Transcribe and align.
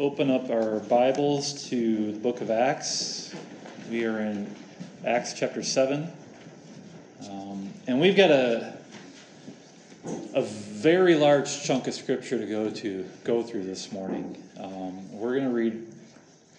open 0.00 0.28
up 0.28 0.50
our 0.50 0.80
Bibles 0.80 1.68
to 1.68 2.12
the 2.12 2.18
book 2.18 2.40
of 2.40 2.50
Acts. 2.50 3.32
We 3.88 4.04
are 4.04 4.18
in 4.18 4.52
Acts 5.06 5.34
chapter 5.34 5.62
7. 5.62 6.10
Um, 7.30 7.72
and 7.86 8.00
we've 8.00 8.16
got 8.16 8.32
a, 8.32 8.76
a 10.34 10.42
very 10.42 11.14
large 11.14 11.62
chunk 11.62 11.86
of 11.86 11.94
scripture 11.94 12.38
to 12.38 12.46
go 12.46 12.70
to 12.70 13.08
go 13.22 13.44
through 13.44 13.64
this 13.64 13.92
morning. 13.92 14.42
Um, 14.58 15.12
we're 15.12 15.34
going 15.34 15.48
to 15.48 15.54
read 15.54 15.86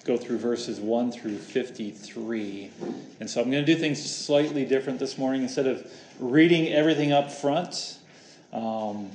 go 0.06 0.16
through 0.16 0.38
verses 0.38 0.80
1 0.80 1.12
through 1.12 1.38
53. 1.38 2.72
And 3.20 3.30
so 3.30 3.42
I'm 3.42 3.52
going 3.52 3.66
to 3.66 3.74
do 3.74 3.78
things 3.78 4.02
slightly 4.10 4.64
different 4.64 4.98
this 4.98 5.18
morning. 5.18 5.42
Instead 5.42 5.68
of 5.68 5.92
reading 6.20 6.72
everything 6.72 7.12
up 7.12 7.32
front, 7.32 7.98
um, 8.54 9.10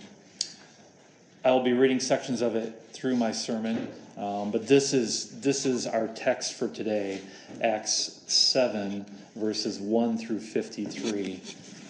I'll 1.43 1.63
be 1.63 1.73
reading 1.73 2.01
sections 2.01 2.43
of 2.43 2.55
it 2.55 2.83
through 2.93 3.17
my 3.17 3.33
sermon. 3.33 3.89
Um, 4.17 4.51
but 4.51 4.67
this 4.67 4.93
is 4.93 5.41
this 5.41 5.65
is 5.65 5.87
our 5.87 6.09
text 6.09 6.55
for 6.55 6.69
today, 6.69 7.21
Acts 7.63 8.21
seven 8.27 9.07
verses 9.37 9.79
one 9.79 10.19
through 10.19 10.41
fifty 10.41 10.85
three, 10.85 11.41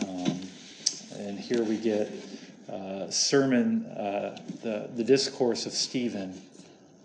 um, 0.07 0.41
and 1.19 1.39
here 1.39 1.65
we 1.65 1.77
get 1.77 2.13
uh, 2.71 3.11
sermon 3.11 3.85
uh, 3.87 4.39
the 4.63 4.89
the 4.95 5.03
discourse 5.03 5.67
of 5.67 5.73
Stephen, 5.73 6.41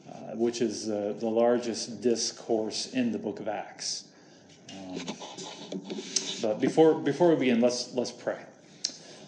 uh, 0.07 0.35
which 0.35 0.61
is 0.61 0.85
the 0.87 1.15
largest 1.21 2.01
discourse 2.01 2.93
in 2.93 3.11
the 3.11 3.19
book 3.19 3.39
of 3.39 3.47
Acts. 3.47 4.05
Um, 4.71 4.99
but 6.41 6.59
before 6.59 6.95
before 6.95 7.29
we 7.29 7.35
begin, 7.35 7.61
let's 7.61 7.93
let's 7.95 8.11
pray. 8.11 8.39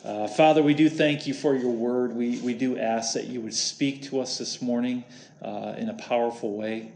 Uh, 0.08 0.26
Father, 0.26 0.64
we 0.64 0.74
do 0.74 0.90
thank 0.90 1.28
you 1.28 1.34
for 1.34 1.54
your 1.54 1.74
word. 1.74 2.14
We, 2.14 2.40
we 2.40 2.54
do 2.54 2.78
ask 2.80 3.14
that 3.16 3.26
you 3.26 3.42
would 3.42 3.54
speak 3.54 4.04
to 4.04 4.22
us 4.22 4.38
this 4.38 4.62
morning 4.62 5.04
uh, 5.42 5.74
in 5.78 5.90
a 5.90 5.96
powerful 5.96 6.56
way, 6.56 6.94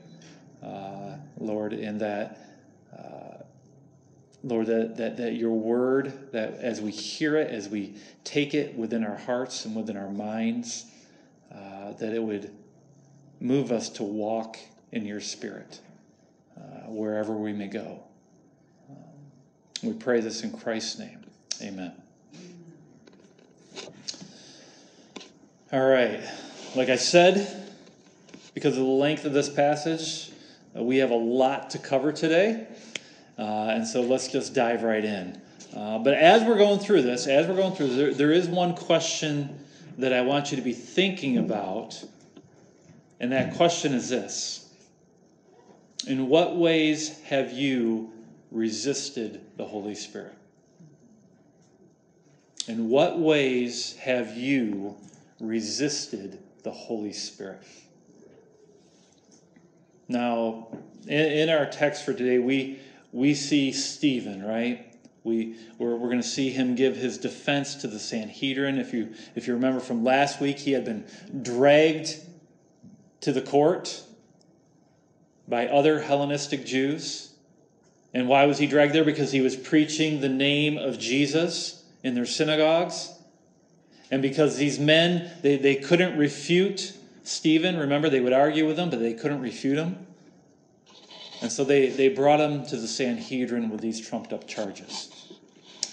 uh, 0.63 1.17
Lord, 1.37 1.73
and 1.73 1.99
that, 1.99 2.39
uh, 2.97 3.43
Lord, 4.45 4.67
that, 4.67 4.95
that, 4.95 5.17
that 5.17 5.33
your 5.33 5.51
word, 5.51 6.31
that 6.31 6.53
as 6.53 6.79
we 6.79 6.91
hear 6.91 7.35
it, 7.35 7.51
as 7.51 7.67
we 7.67 7.95
take 8.23 8.53
it 8.53 8.77
within 8.77 9.03
our 9.03 9.17
hearts 9.17 9.65
and 9.65 9.75
within 9.75 9.97
our 9.97 10.09
minds, 10.09 10.85
uh, 11.53 11.91
that 11.91 12.13
it 12.13 12.23
would 12.23 12.49
move 13.41 13.73
us 13.73 13.89
to 13.89 14.03
walk 14.03 14.55
in 14.93 15.05
your 15.05 15.19
spirit 15.19 15.81
uh, 16.55 16.87
wherever 16.87 17.33
we 17.33 17.51
may 17.51 17.67
go. 17.67 18.05
We 19.83 19.91
pray 19.91 20.21
this 20.21 20.45
in 20.45 20.53
Christ's 20.53 20.97
name. 20.97 21.25
Amen. 21.61 21.91
All 25.73 25.79
right. 25.79 26.19
Like 26.75 26.89
I 26.89 26.97
said, 26.97 27.71
because 28.53 28.77
of 28.77 28.83
the 28.83 28.89
length 28.89 29.23
of 29.23 29.31
this 29.31 29.47
passage, 29.47 30.29
uh, 30.77 30.83
we 30.83 30.97
have 30.97 31.11
a 31.11 31.15
lot 31.15 31.69
to 31.69 31.77
cover 31.77 32.11
today. 32.11 32.67
Uh, 33.39 33.69
and 33.69 33.87
so 33.87 34.01
let's 34.01 34.27
just 34.27 34.53
dive 34.53 34.83
right 34.83 35.05
in. 35.05 35.41
Uh, 35.73 35.99
but 35.99 36.13
as 36.13 36.43
we're 36.43 36.57
going 36.57 36.79
through 36.79 37.03
this, 37.03 37.25
as 37.25 37.47
we're 37.47 37.55
going 37.55 37.73
through, 37.73 37.95
there, 37.95 38.13
there 38.13 38.33
is 38.33 38.49
one 38.49 38.75
question 38.75 39.63
that 39.97 40.11
I 40.11 40.19
want 40.19 40.51
you 40.51 40.57
to 40.57 40.61
be 40.61 40.73
thinking 40.73 41.37
about. 41.37 42.03
And 43.21 43.31
that 43.31 43.55
question 43.55 43.93
is 43.93 44.09
this 44.09 44.73
In 46.05 46.27
what 46.27 46.57
ways 46.57 47.17
have 47.21 47.53
you 47.53 48.11
resisted 48.51 49.39
the 49.55 49.63
Holy 49.63 49.95
Spirit? 49.95 50.35
In 52.67 52.89
what 52.89 53.19
ways 53.19 53.95
have 53.95 54.35
you 54.35 54.97
resisted 55.41 56.39
the 56.63 56.71
Holy 56.71 57.13
Spirit. 57.13 57.63
Now, 60.07 60.67
in, 61.07 61.19
in 61.19 61.49
our 61.49 61.65
text 61.65 62.05
for 62.05 62.13
today, 62.13 62.37
we, 62.39 62.79
we 63.11 63.33
see 63.33 63.71
Stephen, 63.71 64.43
right? 64.43 64.87
We, 65.23 65.55
we're, 65.77 65.95
we're 65.95 66.09
going 66.09 66.21
to 66.21 66.27
see 66.27 66.49
him 66.49 66.75
give 66.75 66.95
his 66.95 67.17
defense 67.17 67.75
to 67.75 67.87
the 67.87 67.99
Sanhedrin. 67.99 68.77
If 68.77 68.93
you, 68.93 69.13
if 69.35 69.47
you 69.47 69.53
remember 69.53 69.79
from 69.79 70.03
last 70.03 70.39
week, 70.39 70.59
he 70.59 70.71
had 70.71 70.85
been 70.85 71.05
dragged 71.41 72.17
to 73.21 73.31
the 73.31 73.41
court 73.41 74.03
by 75.47 75.67
other 75.67 76.01
Hellenistic 76.01 76.65
Jews. 76.65 77.33
And 78.13 78.27
why 78.27 78.45
was 78.45 78.57
he 78.57 78.67
dragged 78.67 78.93
there? 78.93 79.03
Because 79.03 79.31
he 79.31 79.41
was 79.41 79.55
preaching 79.55 80.21
the 80.21 80.29
name 80.29 80.77
of 80.77 80.99
Jesus 80.99 81.85
in 82.03 82.15
their 82.15 82.25
synagogues. 82.25 83.13
And 84.11 84.21
because 84.21 84.57
these 84.57 84.77
men, 84.77 85.31
they, 85.41 85.55
they 85.55 85.75
couldn't 85.75 86.17
refute 86.17 86.93
Stephen, 87.23 87.77
remember, 87.77 88.09
they 88.09 88.19
would 88.19 88.33
argue 88.33 88.67
with 88.67 88.77
him, 88.77 88.89
but 88.89 88.99
they 88.99 89.13
couldn't 89.13 89.41
refute 89.41 89.77
him. 89.77 90.05
And 91.41 91.51
so 91.51 91.63
they, 91.63 91.89
they 91.89 92.09
brought 92.09 92.39
him 92.39 92.65
to 92.67 92.77
the 92.77 92.87
Sanhedrin 92.87 93.69
with 93.69 93.81
these 93.81 94.05
trumped 94.05 94.33
up 94.33 94.47
charges. 94.47 95.09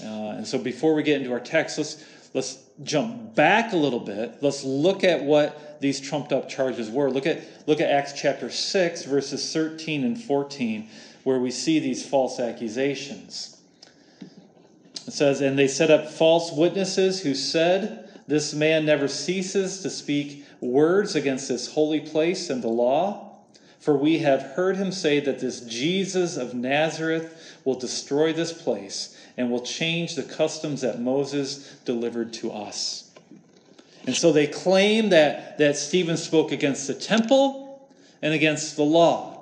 Uh, 0.02 0.36
and 0.36 0.46
so 0.46 0.58
before 0.58 0.94
we 0.94 1.02
get 1.02 1.20
into 1.20 1.32
our 1.32 1.40
text, 1.40 1.78
let's, 1.78 2.04
let's 2.34 2.58
jump 2.82 3.34
back 3.34 3.72
a 3.72 3.76
little 3.76 4.00
bit. 4.00 4.36
Let's 4.42 4.64
look 4.64 5.04
at 5.04 5.22
what 5.22 5.80
these 5.80 6.00
trumped 6.00 6.32
up 6.32 6.48
charges 6.48 6.90
were. 6.90 7.10
Look 7.10 7.26
at, 7.26 7.42
look 7.66 7.80
at 7.80 7.90
Acts 7.90 8.12
chapter 8.12 8.50
6, 8.50 9.04
verses 9.04 9.52
13 9.52 10.04
and 10.04 10.20
14, 10.20 10.88
where 11.24 11.38
we 11.38 11.50
see 11.50 11.78
these 11.78 12.06
false 12.06 12.40
accusations. 12.40 13.60
It 15.06 15.12
says, 15.12 15.40
And 15.40 15.58
they 15.58 15.68
set 15.68 15.90
up 15.90 16.10
false 16.10 16.52
witnesses 16.52 17.22
who 17.22 17.34
said, 17.34 18.07
this 18.28 18.52
man 18.54 18.84
never 18.84 19.08
ceases 19.08 19.80
to 19.80 19.90
speak 19.90 20.44
words 20.60 21.16
against 21.16 21.48
this 21.48 21.72
holy 21.72 22.00
place 22.00 22.50
and 22.50 22.62
the 22.62 22.68
law. 22.68 23.24
For 23.80 23.96
we 23.96 24.18
have 24.18 24.42
heard 24.42 24.76
him 24.76 24.92
say 24.92 25.18
that 25.20 25.38
this 25.38 25.62
Jesus 25.62 26.36
of 26.36 26.52
Nazareth 26.52 27.58
will 27.64 27.76
destroy 27.76 28.34
this 28.34 28.52
place 28.52 29.16
and 29.38 29.50
will 29.50 29.62
change 29.62 30.14
the 30.14 30.22
customs 30.22 30.82
that 30.82 31.00
Moses 31.00 31.74
delivered 31.86 32.34
to 32.34 32.52
us. 32.52 33.10
And 34.06 34.14
so 34.14 34.30
they 34.32 34.46
claim 34.46 35.10
that, 35.10 35.58
that 35.58 35.76
Stephen 35.76 36.16
spoke 36.16 36.52
against 36.52 36.86
the 36.86 36.94
temple 36.94 37.88
and 38.20 38.34
against 38.34 38.76
the 38.76 38.84
law. 38.84 39.37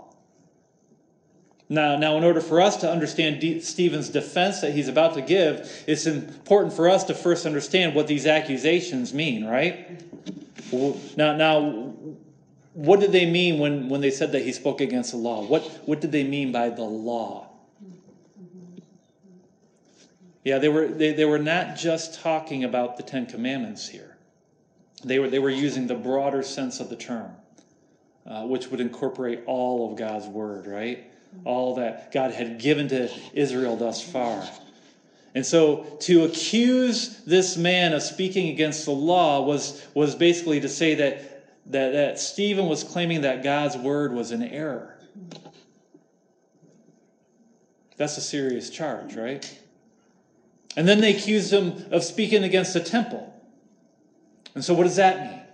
Now, 1.68 1.96
now, 1.96 2.16
in 2.16 2.22
order 2.22 2.40
for 2.40 2.60
us 2.60 2.76
to 2.78 2.90
understand 2.90 3.40
D- 3.40 3.60
Stephen's 3.60 4.08
defense 4.08 4.60
that 4.60 4.72
he's 4.72 4.86
about 4.86 5.14
to 5.14 5.20
give, 5.20 5.84
it's 5.88 6.06
important 6.06 6.72
for 6.72 6.88
us 6.88 7.04
to 7.04 7.14
first 7.14 7.44
understand 7.44 7.94
what 7.94 8.06
these 8.06 8.24
accusations 8.24 9.12
mean, 9.12 9.44
right? 9.44 10.00
Now, 11.16 11.36
now, 11.36 11.92
what 12.72 13.00
did 13.00 13.10
they 13.10 13.26
mean 13.26 13.58
when, 13.58 13.88
when 13.88 14.00
they 14.00 14.12
said 14.12 14.32
that 14.32 14.42
he 14.42 14.52
spoke 14.52 14.80
against 14.80 15.10
the 15.10 15.16
law? 15.16 15.42
What, 15.42 15.62
what 15.86 16.00
did 16.00 16.12
they 16.12 16.22
mean 16.22 16.52
by 16.52 16.68
the 16.68 16.82
law? 16.82 17.48
Yeah, 20.44 20.58
they 20.58 20.68
were, 20.68 20.86
they, 20.86 21.12
they 21.12 21.24
were 21.24 21.40
not 21.40 21.74
just 21.74 22.20
talking 22.20 22.62
about 22.62 22.96
the 22.96 23.02
Ten 23.02 23.26
Commandments 23.26 23.88
here. 23.88 24.16
They 25.02 25.18
were, 25.18 25.28
they 25.28 25.40
were 25.40 25.50
using 25.50 25.88
the 25.88 25.96
broader 25.96 26.44
sense 26.44 26.78
of 26.78 26.88
the 26.88 26.96
term, 26.96 27.32
uh, 28.24 28.44
which 28.44 28.68
would 28.68 28.80
incorporate 28.80 29.40
all 29.46 29.90
of 29.90 29.98
God's 29.98 30.26
word, 30.26 30.68
right? 30.68 31.10
All 31.44 31.76
that 31.76 32.12
God 32.12 32.32
had 32.32 32.58
given 32.58 32.88
to 32.88 33.10
Israel 33.32 33.76
thus 33.76 34.02
far. 34.02 34.48
And 35.34 35.44
so 35.44 35.98
to 36.00 36.24
accuse 36.24 37.18
this 37.26 37.56
man 37.56 37.92
of 37.92 38.02
speaking 38.02 38.48
against 38.48 38.86
the 38.86 38.92
law 38.92 39.42
was, 39.42 39.86
was 39.92 40.14
basically 40.14 40.60
to 40.60 40.68
say 40.68 40.94
that, 40.94 41.44
that, 41.66 41.92
that 41.92 42.18
Stephen 42.18 42.66
was 42.66 42.82
claiming 42.82 43.20
that 43.20 43.42
God's 43.42 43.76
word 43.76 44.12
was 44.12 44.30
an 44.30 44.42
error. 44.42 44.96
That's 47.96 48.16
a 48.16 48.22
serious 48.22 48.70
charge, 48.70 49.14
right? 49.14 49.58
And 50.76 50.86
then 50.86 51.00
they 51.00 51.14
accused 51.16 51.52
him 51.52 51.84
of 51.90 52.04
speaking 52.04 52.44
against 52.44 52.74
the 52.74 52.80
temple. 52.80 53.32
And 54.54 54.64
so, 54.64 54.74
what 54.74 54.84
does 54.84 54.96
that 54.96 55.30
mean? 55.30 55.45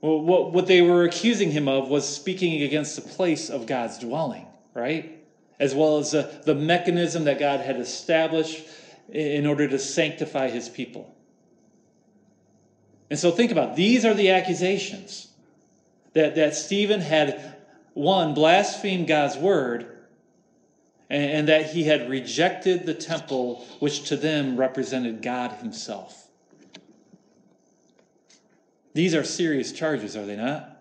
Well, 0.00 0.20
what, 0.20 0.52
what 0.52 0.66
they 0.66 0.80
were 0.80 1.04
accusing 1.04 1.50
him 1.50 1.68
of 1.68 1.88
was 1.88 2.08
speaking 2.08 2.62
against 2.62 2.96
the 2.96 3.02
place 3.02 3.50
of 3.50 3.66
God's 3.66 3.98
dwelling, 3.98 4.46
right? 4.74 5.18
As 5.58 5.74
well 5.74 5.98
as 5.98 6.12
the, 6.12 6.40
the 6.44 6.54
mechanism 6.54 7.24
that 7.24 7.38
God 7.38 7.60
had 7.60 7.80
established 7.80 8.64
in 9.08 9.46
order 9.46 9.66
to 9.66 9.78
sanctify 9.78 10.50
his 10.50 10.68
people. 10.68 11.14
And 13.10 13.18
so 13.18 13.30
think 13.30 13.50
about 13.50 13.70
it. 13.70 13.76
these 13.76 14.04
are 14.04 14.14
the 14.14 14.30
accusations 14.30 15.28
that, 16.12 16.34
that 16.36 16.54
Stephen 16.54 17.00
had, 17.00 17.56
one, 17.94 18.34
blasphemed 18.34 19.08
God's 19.08 19.36
word, 19.36 19.98
and, 21.10 21.30
and 21.30 21.48
that 21.48 21.70
he 21.70 21.84
had 21.84 22.08
rejected 22.08 22.86
the 22.86 22.94
temple, 22.94 23.64
which 23.80 24.08
to 24.08 24.16
them 24.16 24.56
represented 24.56 25.22
God 25.22 25.52
himself. 25.52 26.27
These 28.98 29.14
are 29.14 29.22
serious 29.22 29.70
charges, 29.70 30.16
are 30.16 30.26
they 30.26 30.34
not? 30.34 30.76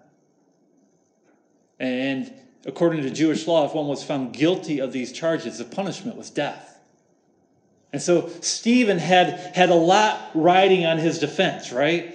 And 1.80 2.34
according 2.66 3.04
to 3.04 3.12
Jewish 3.12 3.46
law, 3.46 3.68
if 3.68 3.76
one 3.76 3.86
was 3.86 4.04
found 4.04 4.34
guilty 4.34 4.80
of 4.80 4.92
these 4.92 5.12
charges, 5.12 5.60
the 5.60 5.66
punishment 5.66 6.18
was 6.18 6.32
death. 6.32 6.80
And 7.94 8.02
so 8.02 8.32
Stephen 8.42 8.98
had, 8.98 9.52
had 9.56 9.70
a 9.70 9.76
lot 9.76 10.32
riding 10.34 10.84
on 10.84 10.98
his 10.98 11.20
defense, 11.20 11.72
right? 11.72 12.12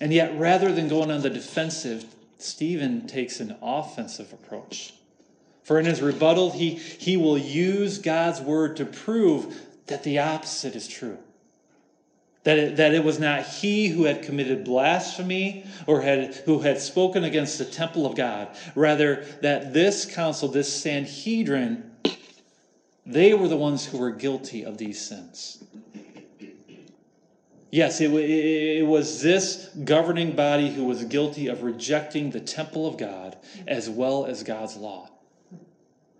And 0.00 0.14
yet, 0.14 0.38
rather 0.38 0.72
than 0.72 0.88
going 0.88 1.10
on 1.10 1.20
the 1.20 1.28
defensive, 1.28 2.06
Stephen 2.38 3.06
takes 3.06 3.38
an 3.38 3.54
offensive 3.60 4.32
approach. 4.32 4.94
For 5.62 5.78
in 5.78 5.84
his 5.84 6.00
rebuttal, 6.00 6.52
he, 6.52 6.70
he 6.70 7.18
will 7.18 7.36
use 7.36 7.98
God's 7.98 8.40
word 8.40 8.78
to 8.78 8.86
prove 8.86 9.60
that 9.88 10.04
the 10.04 10.20
opposite 10.20 10.74
is 10.74 10.88
true. 10.88 11.18
That 12.44 12.58
it, 12.58 12.76
that 12.76 12.94
it 12.94 13.02
was 13.02 13.18
not 13.18 13.42
he 13.42 13.88
who 13.88 14.04
had 14.04 14.22
committed 14.22 14.64
blasphemy 14.64 15.64
or 15.86 16.02
had, 16.02 16.34
who 16.46 16.60
had 16.60 16.78
spoken 16.78 17.24
against 17.24 17.58
the 17.58 17.64
temple 17.64 18.06
of 18.06 18.14
God. 18.14 18.48
Rather, 18.74 19.24
that 19.40 19.72
this 19.72 20.04
council, 20.04 20.48
this 20.48 20.72
Sanhedrin, 20.72 21.90
they 23.06 23.34
were 23.34 23.48
the 23.48 23.56
ones 23.56 23.86
who 23.86 23.98
were 23.98 24.10
guilty 24.10 24.64
of 24.64 24.78
these 24.78 25.00
sins. 25.00 25.64
Yes, 27.70 28.00
it, 28.00 28.12
it, 28.12 28.86
was 28.86 29.20
this 29.20 29.68
governing 29.82 30.36
body 30.36 30.70
who 30.70 30.84
was 30.84 31.02
guilty 31.04 31.48
of 31.48 31.64
rejecting 31.64 32.30
the 32.30 32.38
temple 32.38 32.86
of 32.86 32.96
God 32.96 33.36
as 33.66 33.90
well 33.90 34.26
as 34.26 34.44
God's 34.44 34.76
law. 34.76 35.10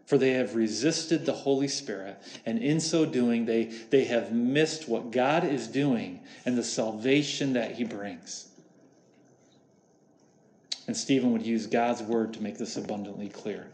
For 0.06 0.18
they 0.18 0.32
have 0.32 0.54
resisted 0.54 1.24
the 1.24 1.32
Holy 1.32 1.68
Spirit, 1.68 2.20
and 2.44 2.58
in 2.58 2.78
so 2.78 3.06
doing, 3.06 3.46
they, 3.46 3.64
they 3.64 4.04
have 4.04 4.32
missed 4.32 4.88
what 4.88 5.10
God 5.10 5.44
is 5.44 5.66
doing 5.66 6.20
and 6.44 6.58
the 6.58 6.64
salvation 6.64 7.54
that 7.54 7.72
He 7.72 7.84
brings. 7.84 8.48
And 10.86 10.94
Stephen 10.94 11.32
would 11.32 11.46
use 11.46 11.66
God's 11.66 12.02
word 12.02 12.34
to 12.34 12.42
make 12.42 12.58
this 12.58 12.76
abundantly 12.76 13.30
clear. 13.30 13.66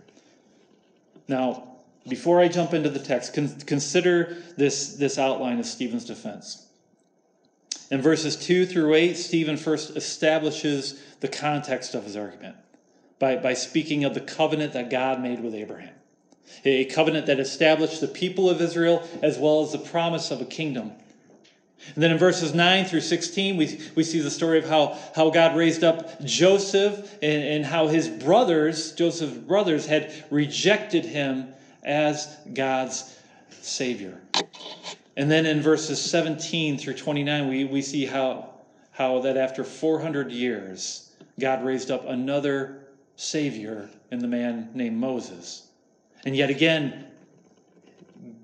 Now, 1.27 1.79
before 2.09 2.41
I 2.41 2.47
jump 2.47 2.75
into 2.75 2.91
the 2.91 3.01
text, 3.01 3.35
con- 3.35 3.59
consider 3.67 4.37
this, 4.57 4.95
this 4.95 5.19
outline 5.19 5.59
of 5.59 5.67
Stephen's 5.67 6.05
defense. 6.05 6.67
In 7.91 8.01
verses 8.01 8.37
2 8.37 8.67
through 8.67 8.95
8, 8.95 9.17
Stephen 9.17 9.57
first 9.57 9.97
establishes 9.97 11.03
the 11.19 11.29
context 11.29 11.97
of 11.97 12.05
his 12.05 12.17
argument 12.17 12.55
by, 13.19 13.35
by 13.35 13.55
speaking 13.55 14.05
of 14.05 14.15
the 14.15 14.21
covenant 14.21 14.75
that 14.75 14.91
God 14.91 15.21
made 15.21 15.41
with 15.41 15.57
Abraham 15.57 15.95
a 16.65 16.85
covenant 16.87 17.27
that 17.27 17.41
established 17.41 18.01
the 18.01 18.09
people 18.09 18.49
of 18.49 18.61
Israel 18.61 19.07
as 19.23 19.39
well 19.39 19.63
as 19.63 19.73
the 19.73 19.79
promise 19.79 20.31
of 20.31 20.41
a 20.41 20.45
kingdom. 20.45 20.93
And 21.95 22.03
then 22.03 22.11
in 22.11 22.19
verses 22.19 22.55
9 22.55 22.85
through 22.85 23.01
16, 23.01 23.57
we, 23.57 23.81
we 23.95 24.05
see 24.05 24.21
the 24.21 24.31
story 24.31 24.59
of 24.59 24.69
how, 24.69 24.99
how 25.15 25.31
God 25.31 25.57
raised 25.57 25.83
up 25.83 26.23
Joseph 26.23 27.17
and, 27.23 27.43
and 27.43 27.65
how 27.65 27.89
his 27.89 28.09
brothers, 28.09 28.93
Joseph's 28.93 29.37
brothers, 29.37 29.87
had 29.87 30.13
rejected 30.31 31.05
him 31.05 31.49
as 31.83 32.37
God's 32.53 33.17
Savior. 33.63 34.21
And 35.17 35.31
then 35.31 35.47
in 35.47 35.63
verses 35.63 36.01
17 36.01 36.79
through 36.79 36.95
29, 36.95 37.49
we, 37.49 37.65
we 37.65 37.83
see 37.83 38.05
how, 38.05 38.51
how 38.93 39.21
that 39.21 39.37
after 39.37 39.65
400 39.65 40.31
years, 40.31 41.13
God 41.39 41.65
raised 41.65 41.91
up 41.91 42.07
another 42.07 42.87
Savior 43.17 43.89
in 44.11 44.19
the 44.19 44.29
man 44.29 44.71
named 44.75 44.99
Moses. 44.99 45.67
And 46.25 46.37
yet 46.37 46.51
again, 46.51 47.07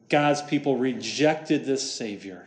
God's 0.09 0.43
people 0.43 0.77
rejected 0.77 1.65
this 1.65 1.91
Savior. 1.93 2.47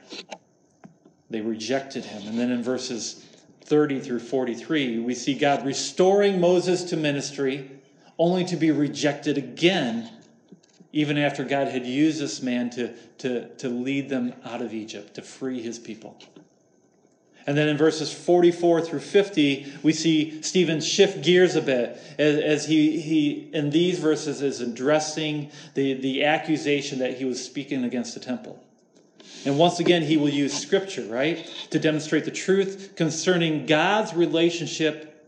They 1.29 1.41
rejected 1.41 2.05
him. 2.05 2.27
And 2.27 2.39
then 2.39 2.51
in 2.51 2.63
verses 2.63 3.25
30 3.65 3.99
through 3.99 4.19
43, 4.19 4.99
we 4.99 5.13
see 5.13 5.35
God 5.35 5.65
restoring 5.65 6.39
Moses 6.39 6.83
to 6.85 6.97
ministry, 6.97 7.69
only 8.17 8.43
to 8.45 8.55
be 8.55 8.71
rejected 8.71 9.37
again, 9.37 10.09
even 10.91 11.17
after 11.17 11.43
God 11.43 11.67
had 11.67 11.85
used 11.85 12.19
this 12.19 12.41
man 12.41 12.71
to, 12.71 12.93
to, 13.19 13.47
to 13.55 13.69
lead 13.69 14.09
them 14.09 14.33
out 14.43 14.61
of 14.61 14.73
Egypt, 14.73 15.13
to 15.15 15.21
free 15.21 15.61
his 15.61 15.77
people. 15.77 16.17
And 17.49 17.57
then 17.57 17.67
in 17.67 17.77
verses 17.77 18.13
44 18.13 18.81
through 18.81 18.99
50, 18.99 19.73
we 19.81 19.91
see 19.91 20.39
Stephen 20.43 20.79
shift 20.79 21.23
gears 21.23 21.55
a 21.55 21.63
bit 21.63 21.99
as, 22.19 22.37
as, 22.37 22.65
he, 22.67 23.01
he, 23.01 23.49
in 23.51 23.71
these 23.71 23.97
verses, 23.97 24.43
is 24.43 24.61
addressing 24.61 25.49
the, 25.73 25.95
the 25.95 26.25
accusation 26.25 26.99
that 26.99 27.17
he 27.17 27.25
was 27.25 27.43
speaking 27.43 27.85
against 27.85 28.13
the 28.13 28.19
temple. 28.19 28.63
And 29.45 29.57
once 29.57 29.79
again, 29.79 30.03
he 30.03 30.15
will 30.15 30.29
use 30.29 30.55
scripture, 30.55 31.03
right, 31.05 31.43
to 31.71 31.79
demonstrate 31.79 32.25
the 32.25 32.29
truth 32.29 32.93
concerning 32.95 33.65
God's 33.65 34.13
relationship 34.13 35.27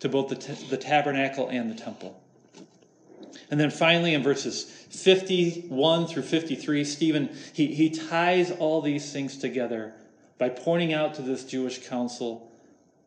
to 0.00 0.10
both 0.10 0.28
the, 0.28 0.36
t- 0.36 0.66
the 0.68 0.76
tabernacle 0.76 1.48
and 1.48 1.70
the 1.70 1.82
temple. 1.82 2.22
And 3.50 3.58
then 3.58 3.70
finally, 3.70 4.12
in 4.12 4.22
verses 4.22 4.64
51 4.64 6.08
through 6.08 6.24
53, 6.24 6.84
Stephen, 6.84 7.34
he, 7.54 7.68
he 7.68 7.88
ties 7.88 8.50
all 8.50 8.82
these 8.82 9.10
things 9.10 9.38
together 9.38 9.94
by 10.38 10.48
pointing 10.48 10.92
out 10.92 11.14
to 11.14 11.22
this 11.22 11.44
Jewish 11.44 11.86
council 11.86 12.50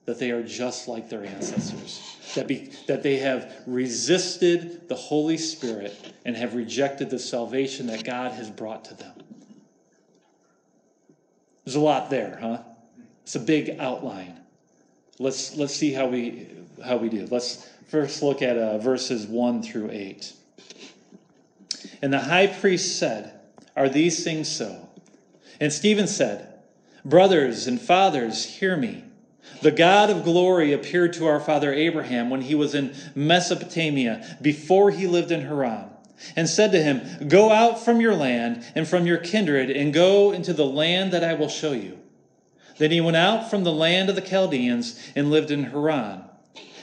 that 0.05 0.19
they 0.19 0.31
are 0.31 0.41
just 0.41 0.87
like 0.87 1.09
their 1.09 1.25
ancestors, 1.25 2.15
that, 2.35 2.47
be, 2.47 2.71
that 2.87 3.03
they 3.03 3.17
have 3.17 3.53
resisted 3.65 4.87
the 4.87 4.95
Holy 4.95 5.37
Spirit 5.37 6.13
and 6.23 6.35
have 6.37 6.55
rejected 6.55 7.09
the 7.09 7.19
salvation 7.19 7.87
that 7.87 8.05
God 8.05 8.31
has 8.31 8.49
brought 8.49 8.85
to 8.85 8.93
them. 8.93 9.13
There's 11.65 11.75
a 11.75 11.81
lot 11.81 12.09
there, 12.09 12.37
huh? 12.41 12.59
It's 13.23 13.35
a 13.35 13.41
big 13.41 13.75
outline. 13.79 14.39
Let's, 15.19 15.57
let's 15.57 15.75
see 15.75 15.91
how 15.91 16.07
we, 16.07 16.47
how 16.85 16.95
we 16.95 17.09
do. 17.09 17.27
Let's 17.29 17.67
first 17.89 18.23
look 18.23 18.41
at 18.41 18.57
uh, 18.57 18.77
verses 18.77 19.27
1 19.27 19.63
through 19.63 19.91
8. 19.91 20.33
And 22.01 22.13
the 22.13 22.19
high 22.19 22.47
priest 22.47 22.97
said, 22.97 23.41
Are 23.75 23.89
these 23.89 24.23
things 24.23 24.47
so? 24.47 24.87
And 25.59 25.73
Stephen 25.73 26.07
said, 26.07 26.53
Brothers 27.07 27.67
and 27.67 27.79
fathers, 27.79 28.43
hear 28.43 28.75
me. 28.75 29.05
The 29.61 29.71
God 29.71 30.09
of 30.09 30.25
glory 30.25 30.73
appeared 30.73 31.13
to 31.13 31.25
our 31.25 31.39
father 31.39 31.73
Abraham 31.73 32.29
when 32.29 32.41
he 32.41 32.53
was 32.53 32.75
in 32.75 32.93
Mesopotamia, 33.15 34.37
before 34.41 34.91
he 34.91 35.07
lived 35.07 35.31
in 35.31 35.47
Haran, 35.47 35.85
and 36.35 36.49
said 36.49 36.73
to 36.73 36.83
him, 36.83 37.29
Go 37.29 37.49
out 37.49 37.79
from 37.79 38.01
your 38.01 38.13
land 38.13 38.65
and 38.75 38.85
from 38.85 39.07
your 39.07 39.19
kindred, 39.19 39.69
and 39.69 39.93
go 39.93 40.33
into 40.33 40.51
the 40.51 40.65
land 40.65 41.13
that 41.13 41.23
I 41.23 41.33
will 41.33 41.47
show 41.47 41.71
you. 41.71 41.97
Then 42.77 42.91
he 42.91 42.99
went 42.99 43.15
out 43.15 43.49
from 43.49 43.63
the 43.63 43.71
land 43.71 44.09
of 44.09 44.15
the 44.15 44.21
Chaldeans 44.21 45.01
and 45.15 45.31
lived 45.31 45.49
in 45.49 45.63
Haran. 45.63 46.23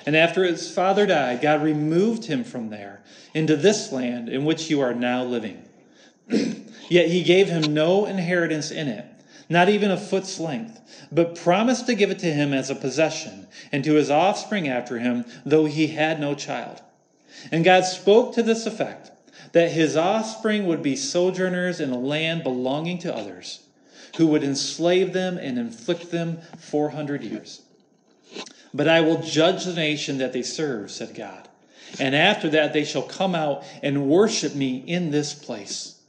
And 0.07 0.17
after 0.17 0.43
his 0.45 0.73
father 0.73 1.05
died, 1.05 1.43
God 1.43 1.63
removed 1.63 2.25
him 2.25 2.45
from 2.45 2.71
there 2.71 3.03
into 3.35 3.57
this 3.57 3.93
land 3.93 4.31
in 4.31 4.47
which 4.47 4.71
you 4.71 4.81
are 4.81 4.95
now 4.95 5.23
living. 5.23 5.63
Yet 6.89 7.11
he 7.11 7.23
gave 7.23 7.49
him 7.49 7.75
no 7.75 8.07
inheritance 8.07 8.71
in 8.71 8.89
it 8.89 9.05
not 9.49 9.69
even 9.69 9.91
a 9.91 9.97
foot's 9.97 10.39
length, 10.39 10.81
but 11.13 11.35
promised 11.35 11.87
to 11.87 11.95
give 11.95 12.11
it 12.11 12.19
to 12.21 12.33
him 12.33 12.53
as 12.53 12.71
a 12.71 12.75
possession, 12.75 13.47
and 13.73 13.85
to 13.85 13.95
his 13.95 14.11
offspring 14.11 14.69
after 14.69 14.99
him, 14.99 15.25
though 15.45 15.65
he 15.65 15.89
had 15.89 16.21
no 16.21 16.35
child. 16.35 16.81
And 17.51 17.65
God 17.65 17.85
spoke 17.85 18.35
to 18.35 18.43
this 18.43 18.67
effect 18.67 19.11
that 19.53 19.73
his 19.73 19.97
offspring 19.97 20.67
would 20.67 20.83
be 20.83 20.97
sojourners 20.97 21.81
in 21.81 21.91
a 21.91 21.99
land 21.99 22.43
belonging 22.43 22.99
to 22.99 23.15
others, 23.15 23.61
who 24.17 24.27
would 24.29 24.45
enslave 24.45 25.13
them 25.13 25.39
and 25.39 25.59
inflict 25.59 26.11
them 26.11 26.39
400 26.59 27.23
years. 27.23 27.63
But 28.73 28.89
I 28.89 29.01
will 29.01 29.23
judge 29.23 29.65
the 29.65 29.75
nation 29.75 30.19
that 30.19 30.33
they 30.33 30.43
serve, 30.43 30.91
said 30.91 31.15
God. 31.15 31.49
And 32.01 32.15
after 32.15 32.49
that 32.51 32.73
they 32.73 32.85
shall 32.85 33.03
come 33.03 33.35
out 33.35 33.65
and 33.83 34.09
worship 34.09 34.55
me 34.55 34.79
in 34.79 35.11
this 35.11 35.35
place. 35.35 36.01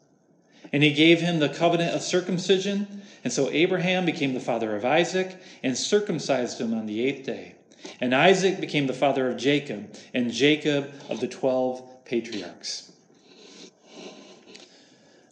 And 0.74 0.82
he 0.82 0.94
gave 0.94 1.22
him 1.22 1.40
the 1.40 1.50
covenant 1.50 1.94
of 1.94 2.02
circumcision 2.02 3.04
and 3.26 3.34
so 3.34 3.50
Abraham 3.50 4.06
became 4.06 4.36
the 4.36 4.40
father 4.40 4.76
of 4.76 4.86
Isaac 4.86 5.36
and 5.64 5.76
circumcised 5.76 6.62
him 6.62 6.76
on 6.76 6.86
the 6.86 7.04
eighth 7.04 7.26
day. 7.26 7.56
And 8.00 8.14
Isaac 8.14 8.62
became 8.62 8.86
the 8.86 8.94
father 8.94 9.28
of 9.28 9.36
Jacob, 9.36 9.96
and 10.14 10.32
Jacob 10.32 10.94
of 11.10 11.20
the 11.20 11.28
twelve 11.28 12.06
patriarchs. 12.06 12.92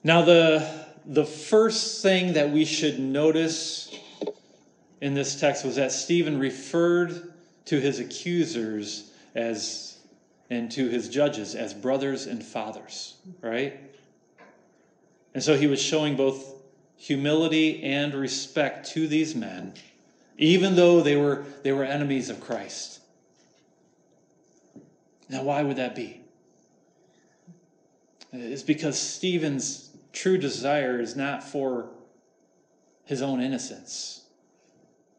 Now, 0.04 0.24
the, 0.24 0.86
the 1.06 1.24
first 1.24 2.02
thing 2.02 2.34
that 2.34 2.50
we 2.50 2.66
should 2.66 3.00
notice 3.00 3.96
in 5.00 5.14
this 5.14 5.40
text 5.40 5.64
was 5.64 5.76
that 5.76 5.92
Stephen 5.92 6.40
referred 6.40 7.32
to 7.66 7.80
his 7.80 8.00
accusers 8.00 9.12
as 9.36 10.00
and 10.50 10.72
to 10.72 10.90
his 10.90 11.10
judges 11.10 11.54
as 11.54 11.76
brothers 11.76 12.26
and 12.26 12.44
fathers, 12.44 13.18
right? 13.42 13.80
And 15.36 15.44
so 15.44 15.56
he 15.56 15.68
was 15.68 15.82
showing 15.82 16.16
both 16.16 16.63
humility 16.98 17.84
and 17.84 18.14
respect 18.14 18.90
to 18.92 19.08
these 19.08 19.36
men, 19.36 19.74
even 20.38 20.76
though 20.76 21.02
they 21.02 21.16
were, 21.16 21.46
they 21.64 21.72
were 21.72 21.84
enemies 21.84 22.30
of 22.30 22.40
Christ. 22.40 23.00
Now, 25.30 25.44
why 25.44 25.64
would 25.64 25.78
that 25.78 25.96
be? 25.96 26.22
It's 28.32 28.64
because 28.64 29.00
Stephen's 29.00 29.90
true 30.12 30.38
desire 30.38 31.00
is 31.00 31.16
not 31.16 31.44
for 31.44 31.90
his 33.06 33.22
own 33.22 33.42
innocence, 33.42 34.24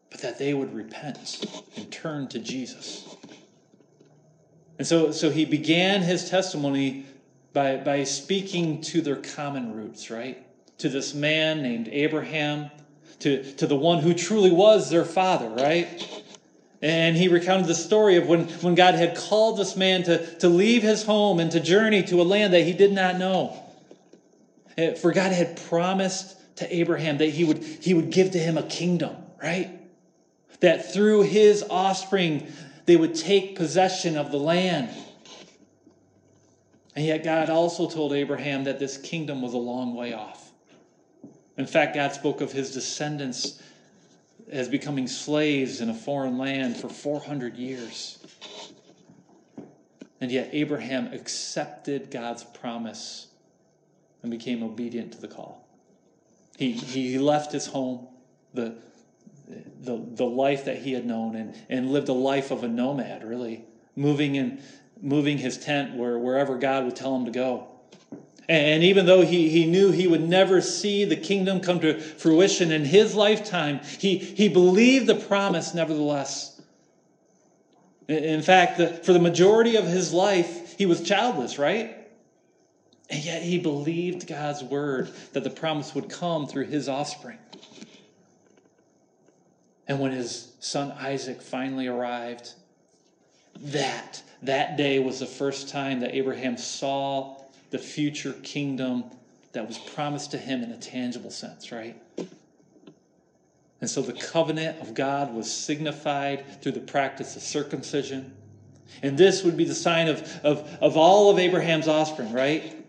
but 0.09 0.21
that 0.21 0.37
they 0.37 0.53
would 0.53 0.73
repent 0.73 1.45
and 1.77 1.91
turn 1.91 2.27
to 2.29 2.39
Jesus. 2.39 3.15
And 4.77 4.87
so, 4.87 5.11
so 5.11 5.29
he 5.29 5.45
began 5.45 6.01
his 6.01 6.29
testimony 6.29 7.05
by, 7.53 7.77
by 7.77 8.03
speaking 8.03 8.81
to 8.81 9.01
their 9.01 9.15
common 9.15 9.73
roots, 9.73 10.09
right? 10.09 10.44
To 10.79 10.89
this 10.89 11.13
man 11.13 11.61
named 11.61 11.87
Abraham, 11.91 12.69
to, 13.19 13.43
to 13.53 13.67
the 13.67 13.75
one 13.75 13.99
who 13.99 14.13
truly 14.13 14.51
was 14.51 14.89
their 14.89 15.05
father, 15.05 15.49
right? 15.49 16.23
And 16.81 17.15
he 17.15 17.29
recounted 17.29 17.67
the 17.67 17.75
story 17.75 18.17
of 18.17 18.27
when, 18.27 18.47
when 18.59 18.75
God 18.75 18.95
had 18.95 19.15
called 19.15 19.57
this 19.57 19.75
man 19.75 20.03
to, 20.03 20.35
to 20.39 20.49
leave 20.49 20.83
his 20.83 21.03
home 21.03 21.39
and 21.39 21.51
to 21.51 21.59
journey 21.59 22.03
to 22.03 22.21
a 22.21 22.23
land 22.23 22.53
that 22.53 22.61
he 22.61 22.73
did 22.73 22.91
not 22.91 23.17
know. 23.17 23.59
Eh, 24.77 24.93
for 24.95 25.11
God 25.11 25.31
had 25.31 25.61
promised 25.69 26.37
to 26.57 26.75
Abraham 26.75 27.17
that 27.17 27.29
he 27.29 27.43
would, 27.43 27.63
he 27.63 27.93
would 27.93 28.11
give 28.11 28.31
to 28.31 28.39
him 28.39 28.57
a 28.57 28.63
kingdom, 28.63 29.15
right? 29.41 29.71
That 30.59 30.93
through 30.93 31.23
his 31.23 31.63
offspring, 31.69 32.51
they 32.85 32.95
would 32.95 33.15
take 33.15 33.55
possession 33.55 34.17
of 34.17 34.31
the 34.31 34.37
land. 34.37 34.89
And 36.95 37.05
yet, 37.05 37.23
God 37.23 37.49
also 37.49 37.89
told 37.89 38.13
Abraham 38.13 38.65
that 38.65 38.79
this 38.79 38.97
kingdom 38.97 39.41
was 39.41 39.53
a 39.53 39.57
long 39.57 39.95
way 39.95 40.13
off. 40.13 40.44
In 41.57 41.65
fact, 41.65 41.95
God 41.95 42.11
spoke 42.11 42.41
of 42.41 42.51
his 42.51 42.71
descendants 42.71 43.61
as 44.51 44.67
becoming 44.67 45.07
slaves 45.07 45.81
in 45.81 45.89
a 45.89 45.93
foreign 45.93 46.37
land 46.37 46.77
for 46.77 46.89
400 46.89 47.55
years. 47.55 48.19
And 50.21 50.31
yet, 50.31 50.49
Abraham 50.53 51.11
accepted 51.13 52.11
God's 52.11 52.43
promise 52.43 53.27
and 54.21 54.31
became 54.31 54.63
obedient 54.63 55.13
to 55.13 55.21
the 55.21 55.27
call. 55.27 55.67
He, 56.57 56.71
he 56.71 57.19
left 57.19 57.51
his 57.51 57.67
home, 57.67 58.07
the, 58.53 58.75
the, 59.81 60.01
the 60.13 60.25
life 60.25 60.65
that 60.65 60.77
he 60.77 60.93
had 60.93 61.05
known, 61.05 61.35
and, 61.35 61.55
and 61.69 61.91
lived 61.91 62.09
a 62.09 62.13
life 62.13 62.51
of 62.51 62.63
a 62.63 62.67
nomad, 62.67 63.23
really, 63.23 63.65
moving, 63.95 64.35
in, 64.35 64.61
moving 65.01 65.37
his 65.37 65.57
tent 65.57 65.95
where, 65.95 66.17
wherever 66.17 66.57
God 66.57 66.85
would 66.85 66.95
tell 66.95 67.15
him 67.15 67.25
to 67.25 67.31
go. 67.31 67.67
And 68.47 68.83
even 68.83 69.05
though 69.05 69.21
he, 69.21 69.49
he 69.49 69.65
knew 69.65 69.91
he 69.91 70.07
would 70.07 70.27
never 70.27 70.61
see 70.61 71.03
the 71.03 71.15
kingdom 71.15 71.59
come 71.59 71.79
to 71.79 71.99
fruition 71.99 72.71
in 72.71 72.85
his 72.85 73.15
lifetime, 73.15 73.79
he, 73.99 74.17
he 74.17 74.49
believed 74.49 75.07
the 75.07 75.15
promise 75.15 75.73
nevertheless. 75.73 76.61
In 78.07 78.43
fact, 78.43 78.77
the, 78.77 78.87
for 78.87 79.13
the 79.13 79.19
majority 79.19 79.77
of 79.77 79.85
his 79.85 80.13
life, 80.13 80.77
he 80.77 80.85
was 80.85 81.01
childless, 81.01 81.57
right? 81.57 81.97
And 83.09 83.23
yet 83.23 83.41
he 83.41 83.57
believed 83.57 84.27
God's 84.27 84.63
word 84.63 85.09
that 85.33 85.43
the 85.43 85.49
promise 85.49 85.95
would 85.95 86.09
come 86.09 86.45
through 86.45 86.65
his 86.65 86.87
offspring. 86.87 87.37
And 89.87 89.99
when 89.99 90.11
his 90.11 90.51
son 90.59 90.91
Isaac 90.91 91.41
finally 91.41 91.87
arrived, 91.87 92.53
that, 93.59 94.21
that 94.43 94.77
day 94.77 94.99
was 94.99 95.19
the 95.19 95.25
first 95.25 95.69
time 95.69 95.99
that 96.01 96.13
Abraham 96.15 96.57
saw 96.57 97.37
the 97.69 97.79
future 97.79 98.33
kingdom 98.43 99.05
that 99.53 99.67
was 99.67 99.77
promised 99.77 100.31
to 100.31 100.37
him 100.37 100.63
in 100.63 100.71
a 100.71 100.77
tangible 100.77 101.31
sense, 101.31 101.71
right? 101.71 101.95
And 103.81 103.89
so 103.89 104.01
the 104.01 104.13
covenant 104.13 104.81
of 104.81 104.93
God 104.93 105.33
was 105.33 105.51
signified 105.51 106.61
through 106.61 106.73
the 106.73 106.79
practice 106.79 107.35
of 107.35 107.41
circumcision. 107.41 108.35
And 109.01 109.17
this 109.17 109.43
would 109.43 109.57
be 109.57 109.65
the 109.65 109.75
sign 109.75 110.07
of, 110.07 110.21
of, 110.43 110.77
of 110.81 110.97
all 110.97 111.29
of 111.29 111.39
Abraham's 111.39 111.87
offspring, 111.87 112.31
right? 112.31 112.85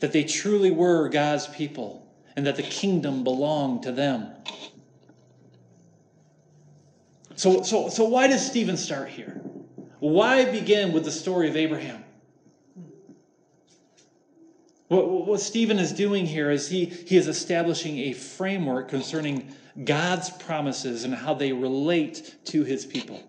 That 0.00 0.12
they 0.12 0.24
truly 0.24 0.70
were 0.70 1.08
God's 1.08 1.46
people 1.48 2.06
and 2.36 2.46
that 2.46 2.56
the 2.56 2.62
kingdom 2.62 3.24
belonged 3.24 3.82
to 3.84 3.92
them. 3.92 4.30
So, 7.34 7.62
so, 7.62 7.88
so 7.88 8.04
why 8.04 8.26
does 8.26 8.46
Stephen 8.46 8.76
start 8.76 9.08
here? 9.08 9.40
Why 9.98 10.50
begin 10.50 10.92
with 10.92 11.04
the 11.04 11.12
story 11.12 11.48
of 11.48 11.56
Abraham? 11.56 12.01
What, 14.92 15.26
what 15.26 15.40
Stephen 15.40 15.78
is 15.78 15.90
doing 15.90 16.26
here 16.26 16.50
is 16.50 16.68
he, 16.68 16.84
he 16.84 17.16
is 17.16 17.26
establishing 17.26 17.98
a 17.98 18.12
framework 18.12 18.90
concerning 18.90 19.54
God's 19.84 20.28
promises 20.28 21.04
and 21.04 21.14
how 21.14 21.32
they 21.32 21.50
relate 21.54 22.34
to 22.46 22.62
his 22.62 22.84
people. 22.84 23.26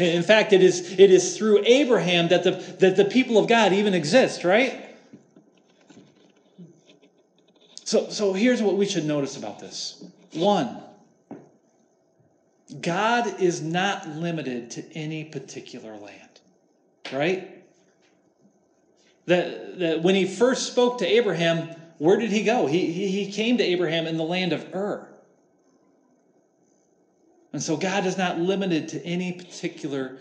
In 0.00 0.24
fact, 0.24 0.52
it 0.52 0.60
is, 0.60 0.98
it 0.98 1.12
is 1.12 1.38
through 1.38 1.62
Abraham 1.64 2.28
that 2.28 2.42
the, 2.42 2.50
that 2.80 2.96
the 2.96 3.04
people 3.04 3.38
of 3.38 3.46
God 3.46 3.72
even 3.72 3.94
exist, 3.94 4.42
right? 4.42 4.96
So, 7.84 8.10
so 8.10 8.32
here's 8.32 8.60
what 8.60 8.76
we 8.76 8.86
should 8.86 9.04
notice 9.04 9.36
about 9.36 9.60
this. 9.60 10.04
One, 10.32 10.82
God 12.80 13.40
is 13.40 13.62
not 13.62 14.08
limited 14.08 14.72
to 14.72 14.98
any 14.98 15.22
particular 15.22 15.96
land, 15.96 16.40
right? 17.12 17.61
That, 19.32 19.78
that 19.78 20.02
when 20.02 20.14
he 20.14 20.26
first 20.26 20.66
spoke 20.66 20.98
to 20.98 21.06
Abraham, 21.06 21.74
where 21.96 22.18
did 22.18 22.30
he 22.30 22.42
go? 22.42 22.66
He, 22.66 22.92
he, 22.92 23.08
he 23.08 23.32
came 23.32 23.56
to 23.56 23.64
Abraham 23.64 24.06
in 24.06 24.18
the 24.18 24.24
land 24.24 24.52
of 24.52 24.74
Ur. 24.74 25.08
And 27.54 27.62
so 27.62 27.78
God 27.78 28.04
is 28.04 28.18
not 28.18 28.38
limited 28.38 28.88
to 28.88 29.02
any 29.02 29.32
particular 29.32 30.18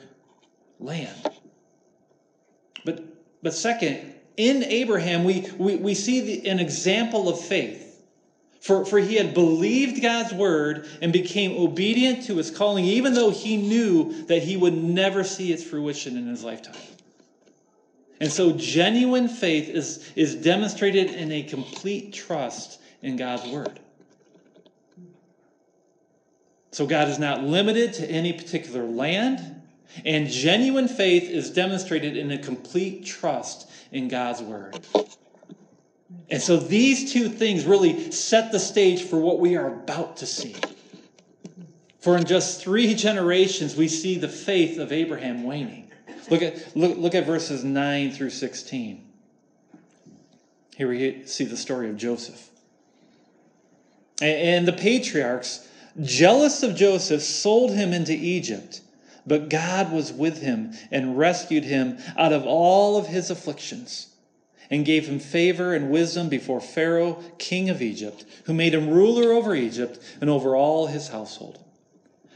land. 0.80 1.30
But, 2.86 3.04
but 3.44 3.54
second, 3.54 4.14
in 4.38 4.64
Abraham, 4.64 5.26
we, 5.26 5.46
we, 5.58 5.76
we 5.76 5.94
see 5.94 6.22
the, 6.22 6.50
an 6.50 6.60
example 6.60 7.28
of 7.28 7.38
faith. 7.38 8.02
For, 8.62 8.86
for 8.86 8.98
he 8.98 9.16
had 9.16 9.34
believed 9.34 10.02
God's 10.02 10.32
word 10.34 10.88
and 11.02 11.12
became 11.12 11.58
obedient 11.58 12.24
to 12.28 12.38
his 12.38 12.50
calling, 12.50 12.86
even 12.86 13.14
though 13.14 13.32
he 13.32 13.58
knew 13.58 14.24
that 14.28 14.42
he 14.42 14.56
would 14.56 14.82
never 14.82 15.26
see 15.26 15.52
its 15.52 15.64
fruition 15.66 16.16
in 16.16 16.28
his 16.28 16.46
lifetime. 16.46 16.76
And 18.22 18.32
so 18.32 18.52
genuine 18.52 19.28
faith 19.28 19.68
is, 19.68 20.12
is 20.16 20.36
demonstrated 20.36 21.10
in 21.10 21.32
a 21.32 21.42
complete 21.42 22.14
trust 22.14 22.80
in 23.02 23.18
God's 23.18 23.52
word. 23.52 23.80
So 26.70 26.86
God 26.86 27.08
is 27.08 27.18
not 27.18 27.44
limited 27.44 27.94
to 27.94 28.06
any 28.06 28.32
particular 28.32 28.84
land, 28.84 29.64
and 30.06 30.28
genuine 30.28 30.88
faith 30.88 31.32
is 31.32 31.50
demonstrated 31.50 32.16
in 32.16 32.30
a 32.30 32.38
complete 32.38 33.08
trust 33.08 33.68
in 33.92 34.08
God's 34.08 34.44
word. 34.44 34.80
And 36.30 36.40
so 36.40 36.58
these 36.58 37.12
two 37.12 37.28
things 37.28 37.66
really 37.66 38.12
set 38.12 38.52
the 38.52 38.60
stage 38.60 39.02
for 39.02 39.18
what 39.18 39.40
we 39.40 39.58
are 39.58 39.68
about 39.68 40.18
to 40.18 40.28
see. 40.28 40.56
For 42.00 42.18
in 42.18 42.26
just 42.26 42.62
three 42.62 42.94
generations, 42.94 43.76
we 43.76 43.88
see 43.88 44.20
the 44.20 44.30
faith 44.30 44.78
of 44.78 44.92
Abraham 44.92 45.44
waning. 45.44 45.81
Look 46.32 46.42
at, 46.42 46.78
look, 46.78 46.98
look 46.98 47.14
at 47.14 47.26
verses 47.26 47.66
9 47.66 48.12
through 48.12 48.30
16. 48.30 49.06
Here 50.78 50.88
we 50.88 51.26
see 51.26 51.44
the 51.44 51.58
story 51.58 51.90
of 51.90 51.98
Joseph. 51.98 52.48
And 54.22 54.66
the 54.66 54.74
patriarchs, 54.74 55.68
jealous 56.02 56.64
of 56.64 56.76
Joseph, 56.76 57.22
sold 57.22 57.72
him 57.72 57.92
into 57.92 58.14
Egypt. 58.14 58.80
But 59.28 59.50
God 59.50 59.92
was 59.92 60.14
with 60.14 60.42
him 60.42 60.72
and 60.90 61.18
rescued 61.18 61.66
him 61.66 61.98
out 62.18 62.32
of 62.32 62.46
all 62.46 62.96
of 62.96 63.08
his 63.08 63.30
afflictions 63.30 64.08
and 64.70 64.86
gave 64.86 65.10
him 65.10 65.20
favor 65.20 65.76
and 65.76 65.92
wisdom 65.92 66.30
before 66.30 66.62
Pharaoh, 66.62 67.22
king 67.40 67.70
of 67.70 67.82
Egypt, 67.82 68.24
who 68.46 68.54
made 68.54 68.74
him 68.74 68.90
ruler 68.90 69.34
over 69.34 69.54
Egypt 69.54 70.00
and 70.22 70.30
over 70.30 70.56
all 70.56 70.88
his 70.88 71.10
household. 71.10 71.62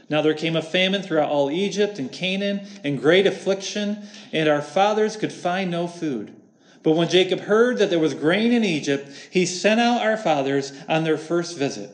Now 0.08 0.22
there 0.22 0.34
came 0.34 0.54
a 0.54 0.62
famine 0.62 1.02
throughout 1.02 1.30
all 1.30 1.50
Egypt 1.50 1.98
and 1.98 2.10
Canaan, 2.10 2.66
and 2.84 3.00
great 3.00 3.26
affliction, 3.26 4.06
and 4.32 4.48
our 4.48 4.62
fathers 4.62 5.16
could 5.16 5.32
find 5.32 5.70
no 5.70 5.88
food. 5.88 6.32
But 6.82 6.92
when 6.92 7.08
Jacob 7.08 7.40
heard 7.40 7.78
that 7.78 7.90
there 7.90 7.98
was 7.98 8.14
grain 8.14 8.52
in 8.52 8.62
Egypt, 8.62 9.10
he 9.30 9.44
sent 9.44 9.80
out 9.80 10.02
our 10.02 10.16
fathers 10.16 10.72
on 10.88 11.02
their 11.02 11.18
first 11.18 11.58
visit. 11.58 11.90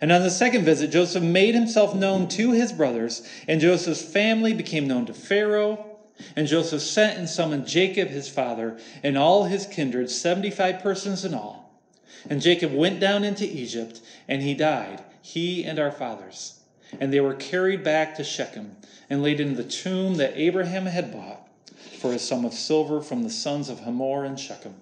And 0.00 0.10
on 0.10 0.22
the 0.22 0.30
second 0.30 0.64
visit, 0.64 0.90
Joseph 0.90 1.22
made 1.22 1.54
himself 1.54 1.94
known 1.94 2.26
to 2.28 2.52
his 2.52 2.72
brothers, 2.72 3.28
and 3.46 3.60
Joseph's 3.60 4.00
family 4.00 4.54
became 4.54 4.88
known 4.88 5.04
to 5.06 5.12
Pharaoh. 5.12 5.86
And 6.36 6.46
Joseph 6.46 6.80
sent 6.80 7.18
and 7.18 7.28
summoned 7.28 7.66
Jacob 7.66 8.08
his 8.08 8.28
father 8.28 8.78
and 9.02 9.18
all 9.18 9.44
his 9.44 9.66
kindred, 9.66 10.10
75 10.10 10.80
persons 10.82 11.24
in 11.24 11.34
all. 11.34 11.78
And 12.28 12.40
Jacob 12.40 12.72
went 12.72 13.00
down 13.00 13.24
into 13.24 13.44
Egypt, 13.44 14.00
and 14.26 14.42
he 14.42 14.54
died, 14.54 15.02
he 15.20 15.64
and 15.64 15.78
our 15.78 15.90
fathers. 15.90 16.59
And 16.98 17.12
they 17.12 17.20
were 17.20 17.34
carried 17.34 17.84
back 17.84 18.16
to 18.16 18.24
Shechem 18.24 18.76
and 19.08 19.22
laid 19.22 19.40
in 19.40 19.54
the 19.54 19.64
tomb 19.64 20.16
that 20.16 20.36
Abraham 20.36 20.86
had 20.86 21.12
bought 21.12 21.48
for 22.00 22.12
a 22.12 22.18
sum 22.18 22.44
of 22.44 22.54
silver 22.54 23.00
from 23.00 23.22
the 23.22 23.30
sons 23.30 23.68
of 23.68 23.80
Hamor 23.80 24.24
and 24.24 24.38
Shechem. 24.38 24.74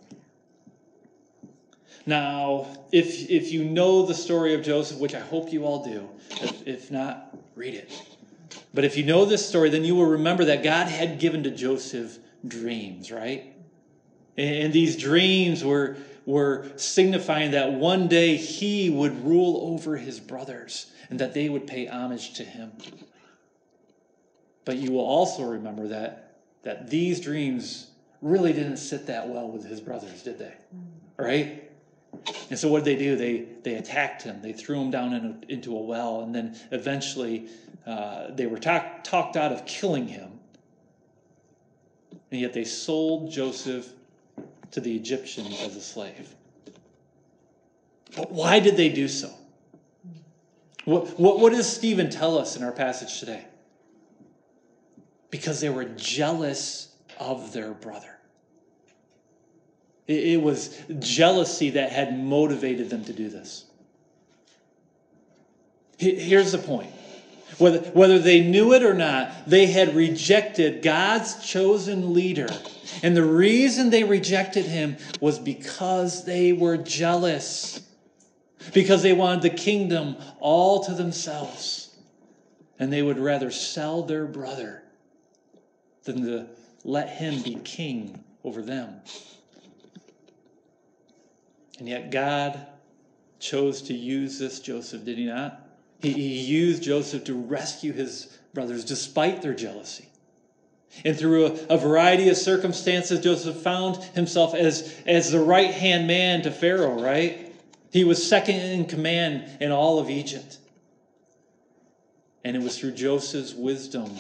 Now, 2.07 2.67
if, 2.91 3.29
if 3.29 3.53
you 3.53 3.65
know 3.65 4.07
the 4.07 4.15
story 4.15 4.55
of 4.55 4.63
Joseph, 4.63 4.99
which 4.99 5.15
I 5.15 5.21
hope 5.21 5.53
you 5.53 5.65
all 5.65 5.85
do, 5.85 6.09
if, 6.31 6.67
if 6.67 6.91
not, 6.91 7.37
read 7.55 7.75
it. 7.75 7.91
But 8.73 8.85
if 8.85 8.97
you 8.97 9.05
know 9.05 9.25
this 9.25 9.47
story, 9.47 9.69
then 9.69 9.85
you 9.85 9.95
will 9.95 10.07
remember 10.07 10.47
that 10.47 10.63
God 10.63 10.89
had 10.89 11.19
given 11.19 11.43
to 11.43 11.51
Joseph 11.51 12.19
dreams, 12.47 13.11
right? 13.11 13.53
And 14.37 14.73
these 14.73 14.97
dreams 14.97 15.65
were, 15.65 15.97
were 16.25 16.71
signifying 16.77 17.51
that 17.51 17.73
one 17.73 18.09
day 18.09 18.37
he 18.37 18.89
would 18.89 19.25
rule 19.25 19.73
over 19.73 19.97
his 19.97 20.21
brothers 20.21 20.91
and 21.11 21.19
that 21.19 21.35
they 21.35 21.49
would 21.49 21.67
pay 21.67 21.87
homage 21.87 22.35
to 22.35 22.45
him. 22.45 22.73
But 24.65 24.77
you 24.77 24.93
will 24.93 25.07
also 25.07 25.45
remember 25.45 25.89
that, 25.89 26.41
that 26.63 26.91
these 26.91 27.21
dreams 27.21 27.91
really 28.21 28.53
didn't 28.53 28.77
sit 28.77 29.07
that 29.07 29.29
well 29.29 29.49
with 29.49 29.65
his 29.65 29.81
brothers, 29.81 30.23
did 30.23 30.39
they? 30.39 30.53
Right? 31.17 31.71
And 32.51 32.59
so 32.59 32.69
what 32.69 32.85
did 32.85 32.99
they 32.99 33.03
do? 33.03 33.17
They, 33.17 33.47
they 33.63 33.75
attacked 33.75 34.23
him. 34.23 34.43
They 34.43 34.53
threw 34.53 34.81
him 34.81 34.91
down 34.91 35.13
in 35.15 35.25
a, 35.25 35.53
into 35.53 35.77
a 35.77 35.81
well, 35.81 36.23
and 36.23 36.35
then 36.35 36.57
eventually 36.71 37.49
uh, 37.87 38.31
they 38.31 38.47
were 38.47 38.59
talk, 38.59 39.05
talked 39.05 39.37
out 39.37 39.53
of 39.53 39.65
killing 39.67 40.09
him. 40.09 40.33
And 42.31 42.41
yet 42.41 42.53
they 42.53 42.65
sold 42.65 43.31
Joseph 43.31 43.89
to 44.73 44.81
the 44.81 44.95
Egyptians 44.95 45.61
as 45.63 45.77
a 45.77 45.81
slave. 45.81 46.35
But 48.17 48.33
why 48.33 48.61
did 48.61 48.77
they 48.77 48.91
do 48.91 49.09
so? 49.09 49.33
What, 50.89 51.21
what, 51.21 51.39
what 51.39 51.53
does 51.53 51.71
Stephen 51.71 52.09
tell 52.09 52.39
us 52.39 52.57
in 52.57 52.65
our 52.65 52.73
passage 52.73 53.21
today? 53.21 53.45
Because 55.29 55.61
they 55.61 55.69
were 55.69 55.85
jealous 55.85 56.89
of 57.21 57.53
their 57.53 57.73
brother. 57.73 58.17
It, 60.07 60.29
it 60.29 60.43
was 60.43 60.81
jealousy 60.99 61.69
that 61.71 61.93
had 61.93 62.19
motivated 62.19 62.89
them 62.89 63.05
to 63.05 63.13
do 63.13 63.29
this. 63.29 63.67
Here's 65.99 66.53
the 66.53 66.59
point 66.59 66.91
whether, 67.59 67.81
whether 67.91 68.19
they 68.19 68.41
knew 68.41 68.73
it 68.73 68.83
or 68.83 68.95
not, 68.95 69.47
they 69.47 69.67
had 69.67 69.95
rejected 69.95 70.81
God's 70.81 71.45
chosen 71.47 72.15
leader. 72.15 72.49
And 73.03 73.15
the 73.15 73.25
reason 73.25 73.91
they 73.91 74.05
rejected 74.05 74.65
him 74.65 74.97
was 75.21 75.39
because 75.39 76.25
they 76.25 76.55
were 76.55 76.79
jealous, 76.79 77.83
because 78.75 79.03
they 79.03 79.13
wanted 79.13 79.43
the 79.43 79.51
kingdom 79.51 80.17
all 80.41 80.85
to 80.85 80.95
themselves. 80.95 81.97
And 82.79 82.93
they 82.93 83.03
would 83.03 83.19
rather 83.19 83.51
sell 83.51 84.03
their 84.03 84.25
brother 84.25 84.83
than 86.05 86.25
to 86.25 86.47
let 86.85 87.09
him 87.09 87.43
be 87.43 87.57
king 87.57 88.23
over 88.45 88.63
them. 88.63 89.01
And 91.79 91.89
yet 91.89 92.11
God 92.11 92.67
chose 93.39 93.83
to 93.83 93.95
use 93.95 94.39
this 94.39 94.61
Joseph, 94.61 95.05
did 95.05 95.19
he 95.19 95.27
not? 95.27 95.69
He, 96.01 96.13
he 96.13 96.41
used 96.41 96.83
Joseph 96.83 97.25
to 97.25 97.35
rescue 97.35 97.93
his 97.93 98.39
brothers 98.55 98.85
despite 98.85 99.43
their 99.43 99.55
jealousy. 99.55 100.09
And 101.05 101.17
through 101.17 101.47
a, 101.47 101.51
a, 101.75 101.79
variety 101.79 102.29
of 102.29 102.37
circumstances, 102.37 103.21
Joseph 103.21 103.57
found 103.57 103.97
himself 104.15 104.55
as, 104.55 104.97
as 105.07 105.31
the 105.31 105.41
right 105.41 105.73
hand 105.73 106.07
man 106.07 106.43
to 106.43 106.51
Pharaoh, 106.51 107.01
right? 107.01 107.48
He 107.91 108.05
was 108.05 108.27
second 108.27 108.57
in 108.57 108.85
command 108.85 109.49
in 109.61 109.73
all 109.73 109.99
of 109.99 110.11
Egypt. 110.11 110.59
And 112.45 112.57
it 112.57 112.63
was 112.63 112.79
through 112.79 112.93
Joseph's 112.93 113.55
wisdom 113.55 114.15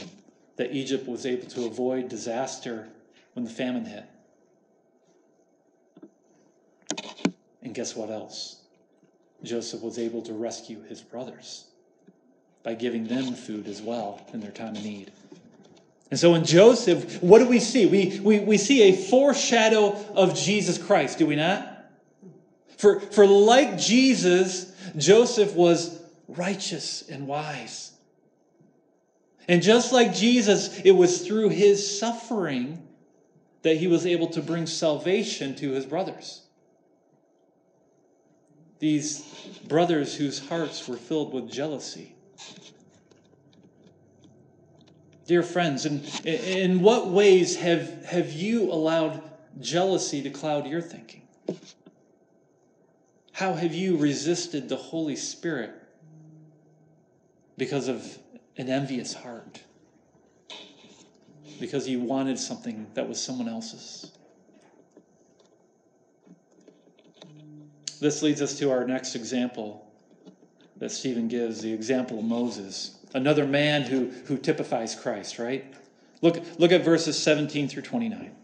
that 0.56 0.72
Egypt 0.72 1.06
was 1.06 1.25
able 1.25 1.46
to 1.50 1.66
avoid 1.66 2.08
disaster 2.08 2.88
when 3.34 3.44
the 3.44 3.50
famine 3.50 3.84
hit. 3.84 4.04
And 7.62 7.75
guess 7.75 7.94
what 7.94 8.10
else? 8.10 8.62
Joseph 9.42 9.82
was 9.82 9.98
able 9.98 10.22
to 10.22 10.32
rescue 10.32 10.82
his 10.82 11.00
brothers 11.00 11.66
by 12.62 12.75
giving 12.75 13.06
them 13.06 13.34
food 13.34 13.68
as 13.68 13.80
well 13.80 14.26
in 14.32 14.40
their 14.40 14.50
time 14.50 14.75
of 14.75 14.82
need. 14.82 15.12
And 16.10 16.18
so 16.18 16.34
in 16.34 16.44
Joseph, 16.44 17.22
what 17.22 17.38
do 17.38 17.46
we 17.46 17.60
see? 17.60 17.87
We, 17.87 18.18
we, 18.20 18.40
we 18.40 18.58
see 18.58 18.82
a 18.82 18.96
foreshadow 18.96 19.92
of 20.14 20.34
Jesus 20.34 20.78
Christ, 20.78 21.18
do 21.18 21.26
we 21.26 21.37
not? 21.37 21.77
For, 22.78 23.00
for 23.00 23.26
like 23.26 23.76
Jesus, 23.76 24.73
Joseph 24.97 25.54
was 25.54 26.00
righteous 26.26 27.06
and 27.08 27.26
wise. 27.26 27.92
And 29.47 29.62
just 29.62 29.92
like 29.92 30.14
Jesus, 30.14 30.80
it 30.80 30.92
was 30.92 31.26
through 31.26 31.50
his 31.50 31.99
suffering 31.99 32.82
that 33.62 33.76
he 33.76 33.87
was 33.87 34.06
able 34.06 34.28
to 34.28 34.40
bring 34.40 34.66
salvation 34.66 35.54
to 35.56 35.73
his 35.73 35.85
brothers. 35.85 36.42
These 38.78 39.20
brothers 39.66 40.14
whose 40.14 40.49
hearts 40.49 40.88
were 40.88 40.97
filled 40.97 41.35
with 41.35 41.50
jealousy 41.50 42.14
Dear 45.28 45.42
friends, 45.42 45.85
in, 45.85 46.02
in 46.25 46.80
what 46.80 47.08
ways 47.08 47.56
have, 47.56 48.02
have 48.06 48.32
you 48.32 48.73
allowed 48.73 49.23
jealousy 49.61 50.23
to 50.23 50.30
cloud 50.30 50.66
your 50.66 50.81
thinking? 50.81 51.20
How 53.38 53.53
have 53.53 53.72
you 53.72 53.96
resisted 53.96 54.68
the 54.68 54.74
Holy 54.74 55.14
Spirit 55.14 55.70
because 57.57 57.87
of 57.87 58.18
an 58.57 58.68
envious 58.68 59.14
heart? 59.14 59.62
Because 61.61 61.87
you 61.87 62.01
wanted 62.01 62.37
something 62.37 62.88
that 62.94 63.09
was 63.09 63.22
someone 63.22 63.48
else's? 63.48 64.11
This 68.01 68.22
leads 68.22 68.42
us 68.42 68.59
to 68.59 68.72
our 68.72 68.85
next 68.85 69.14
example 69.14 69.88
that 70.79 70.90
Stephen 70.90 71.29
gives 71.29 71.61
the 71.61 71.72
example 71.72 72.18
of 72.18 72.24
Moses 72.24 72.98
another 73.14 73.46
man 73.46 73.83
who, 73.83 74.07
who 74.24 74.37
typifies 74.37 74.96
Christ, 74.96 75.38
right? 75.38 75.64
Look, 76.22 76.42
look 76.59 76.72
at 76.72 76.85
verses 76.85 77.16
17 77.22 77.68
through 77.68 77.83
29. 77.83 78.35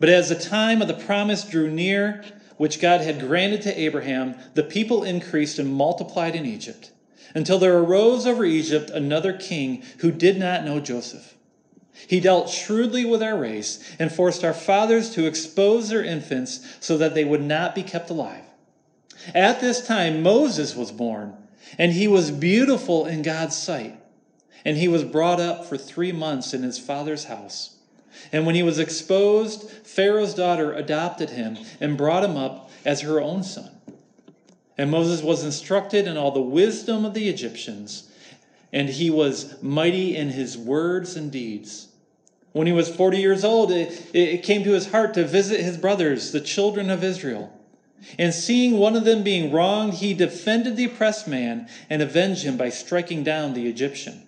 But 0.00 0.08
as 0.08 0.30
the 0.30 0.34
time 0.34 0.82
of 0.82 0.88
the 0.88 0.94
promise 0.94 1.44
drew 1.44 1.70
near, 1.70 2.24
which 2.58 2.80
God 2.80 3.00
had 3.00 3.20
granted 3.20 3.62
to 3.62 3.80
Abraham, 3.80 4.34
the 4.54 4.62
people 4.62 5.02
increased 5.02 5.58
and 5.58 5.72
multiplied 5.72 6.36
in 6.36 6.44
Egypt, 6.44 6.90
until 7.34 7.58
there 7.58 7.78
arose 7.78 8.26
over 8.26 8.44
Egypt 8.44 8.90
another 8.90 9.32
king 9.32 9.82
who 10.00 10.12
did 10.12 10.38
not 10.38 10.64
know 10.64 10.78
Joseph. 10.78 11.34
He 12.06 12.20
dealt 12.20 12.48
shrewdly 12.48 13.04
with 13.04 13.22
our 13.22 13.36
race 13.36 13.82
and 13.98 14.12
forced 14.12 14.44
our 14.44 14.54
fathers 14.54 15.10
to 15.14 15.26
expose 15.26 15.88
their 15.88 16.04
infants 16.04 16.76
so 16.80 16.96
that 16.98 17.14
they 17.14 17.24
would 17.24 17.42
not 17.42 17.74
be 17.74 17.82
kept 17.82 18.10
alive. 18.10 18.44
At 19.34 19.60
this 19.60 19.84
time, 19.84 20.22
Moses 20.22 20.76
was 20.76 20.92
born 20.92 21.36
and 21.76 21.92
he 21.92 22.06
was 22.06 22.30
beautiful 22.30 23.04
in 23.06 23.22
God's 23.22 23.56
sight. 23.56 23.98
And 24.64 24.76
he 24.76 24.88
was 24.88 25.04
brought 25.04 25.40
up 25.40 25.64
for 25.64 25.76
three 25.76 26.12
months 26.12 26.54
in 26.54 26.62
his 26.62 26.78
father's 26.78 27.24
house. 27.24 27.77
And 28.32 28.46
when 28.46 28.54
he 28.54 28.62
was 28.62 28.78
exposed, 28.78 29.70
Pharaoh's 29.70 30.34
daughter 30.34 30.72
adopted 30.72 31.30
him 31.30 31.58
and 31.80 31.96
brought 31.96 32.24
him 32.24 32.36
up 32.36 32.70
as 32.84 33.00
her 33.02 33.20
own 33.20 33.42
son. 33.42 33.70
And 34.76 34.90
Moses 34.90 35.22
was 35.22 35.44
instructed 35.44 36.06
in 36.06 36.16
all 36.16 36.30
the 36.30 36.40
wisdom 36.40 37.04
of 37.04 37.14
the 37.14 37.28
Egyptians, 37.28 38.10
and 38.72 38.88
he 38.88 39.10
was 39.10 39.60
mighty 39.62 40.16
in 40.16 40.30
his 40.30 40.56
words 40.56 41.16
and 41.16 41.32
deeds. 41.32 41.88
When 42.52 42.66
he 42.66 42.72
was 42.72 42.88
40 42.88 43.18
years 43.18 43.44
old, 43.44 43.72
it, 43.72 44.14
it 44.14 44.42
came 44.42 44.64
to 44.64 44.72
his 44.72 44.90
heart 44.90 45.14
to 45.14 45.26
visit 45.26 45.60
his 45.60 45.76
brothers, 45.76 46.32
the 46.32 46.40
children 46.40 46.90
of 46.90 47.02
Israel. 47.02 47.52
And 48.18 48.32
seeing 48.32 48.78
one 48.78 48.94
of 48.94 49.04
them 49.04 49.22
being 49.22 49.52
wronged, 49.52 49.94
he 49.94 50.14
defended 50.14 50.76
the 50.76 50.84
oppressed 50.84 51.26
man 51.26 51.68
and 51.90 52.00
avenged 52.00 52.44
him 52.44 52.56
by 52.56 52.68
striking 52.68 53.24
down 53.24 53.54
the 53.54 53.68
Egyptian. 53.68 54.27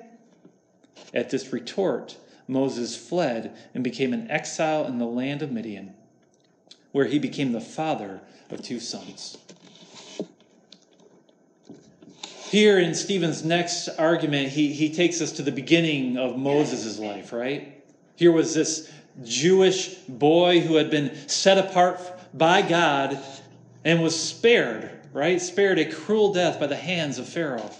At 1.13 1.29
this 1.29 1.51
retort, 1.51 2.17
Moses 2.47 2.95
fled 2.95 3.55
and 3.73 3.83
became 3.83 4.13
an 4.13 4.29
exile 4.29 4.85
in 4.85 4.97
the 4.97 5.05
land 5.05 5.41
of 5.41 5.51
Midian, 5.51 5.93
where 6.91 7.05
he 7.05 7.19
became 7.19 7.51
the 7.51 7.61
father 7.61 8.21
of 8.49 8.61
two 8.61 8.79
sons. 8.79 9.37
Here 12.49 12.79
in 12.79 12.93
Stephen's 12.93 13.45
next 13.45 13.87
argument, 13.97 14.49
he, 14.49 14.73
he 14.73 14.93
takes 14.93 15.21
us 15.21 15.31
to 15.33 15.41
the 15.41 15.53
beginning 15.53 16.17
of 16.17 16.37
Moses' 16.37 16.99
life, 16.99 17.31
right? 17.31 17.81
Here 18.17 18.31
was 18.31 18.53
this 18.53 18.91
Jewish 19.23 19.95
boy 20.09 20.59
who 20.59 20.75
had 20.75 20.89
been 20.89 21.15
set 21.29 21.57
apart 21.57 21.99
by 22.33 22.61
God 22.61 23.17
and 23.85 24.01
was 24.01 24.21
spared, 24.21 24.91
right? 25.13 25.41
Spared 25.41 25.79
a 25.79 25.85
cruel 25.85 26.33
death 26.33 26.59
by 26.59 26.67
the 26.67 26.75
hands 26.75 27.19
of 27.19 27.27
Pharaoh. 27.27 27.71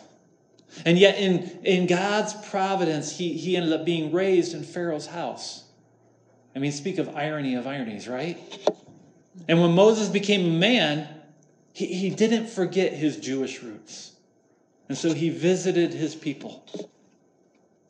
And 0.86 0.98
yet, 0.98 1.18
in, 1.18 1.60
in 1.64 1.88
God's 1.88 2.34
providence, 2.50 3.18
he, 3.18 3.34
he 3.34 3.56
ended 3.58 3.74
up 3.74 3.86
being 3.86 4.12
raised 4.12 4.54
in 4.54 4.64
Pharaoh's 4.64 5.08
house. 5.08 5.64
I 6.56 6.60
mean, 6.60 6.72
speak 6.72 6.98
of 6.98 7.16
irony 7.16 7.56
of 7.56 7.68
ironies, 7.68 8.08
right? 8.08 8.40
And 9.48 9.62
when 9.62 9.72
Moses 9.72 10.10
became 10.10 10.46
a 10.46 10.58
man, 10.58 11.08
he, 11.74 11.88
he 11.88 12.10
didn't 12.10 12.48
forget 12.48 12.94
his 12.94 13.18
Jewish 13.18 13.62
roots. 13.64 14.14
And 14.90 14.98
so 14.98 15.14
he 15.14 15.30
visited 15.30 15.94
his 15.94 16.16
people. 16.16 16.66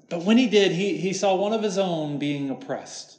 But 0.10 0.24
when 0.24 0.38
he 0.38 0.48
did, 0.48 0.72
he, 0.72 0.98
he 0.98 1.14
saw 1.14 1.36
one 1.36 1.54
of 1.54 1.64
his 1.64 1.78
own 1.78 2.20
being 2.20 2.50
oppressed. 2.50 3.18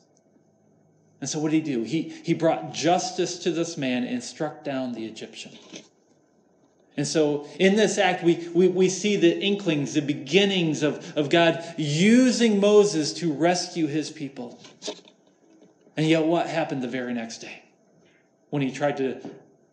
And 1.20 1.29
so 1.29 1.38
what 1.38 1.53
did 1.53 1.66
he 1.66 1.72
do? 1.72 1.83
He, 1.83 2.09
he 2.22 2.35
brought 2.35 2.72
justice 2.72 3.38
to 3.40 3.51
this 3.51 3.77
man 3.77 4.05
and 4.05 4.22
struck 4.22 4.64
down 4.64 4.92
the 4.92 5.05
Egyptian. 5.05 5.53
And 6.96 7.07
so 7.07 7.46
in 7.59 7.76
this 7.76 7.96
act, 7.96 8.22
we, 8.22 8.48
we, 8.52 8.68
we 8.68 8.88
see 8.88 9.16
the 9.16 9.38
inklings, 9.38 9.94
the 9.94 10.02
beginnings 10.02 10.83
of, 10.83 11.16
of 11.16 11.31
God 11.31 11.64
using 11.78 12.61
Moses 12.61 13.14
to 13.14 13.33
rescue 13.33 13.87
his 13.87 14.11
people. 14.11 14.61
And 15.96 16.07
yet, 16.07 16.24
what 16.24 16.46
happened 16.46 16.83
the 16.83 16.88
very 16.88 17.14
next 17.14 17.38
day 17.38 17.62
when 18.50 18.62
he 18.62 18.70
tried 18.70 18.98
to 18.98 19.20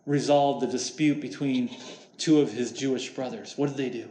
resolve 0.05 0.62
the 0.62 0.67
dispute 0.67 1.19
between 1.19 1.75
two 2.17 2.39
of 2.39 2.51
his 2.51 2.71
Jewish 2.71 3.10
brothers? 3.10 3.58
What 3.58 3.67
did 3.67 3.77
they 3.77 3.89
do? 3.89 4.10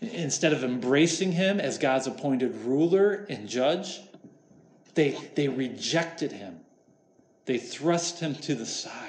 Instead 0.00 0.52
of 0.52 0.62
embracing 0.62 1.32
him 1.32 1.58
as 1.58 1.78
God's 1.78 2.06
appointed 2.06 2.56
ruler 2.64 3.26
and 3.28 3.48
judge, 3.48 4.00
they, 4.94 5.18
they 5.34 5.48
rejected 5.48 6.30
him. 6.30 6.60
They 7.46 7.58
thrust 7.58 8.20
him 8.20 8.34
to 8.36 8.54
the 8.54 8.66
side. 8.66 9.07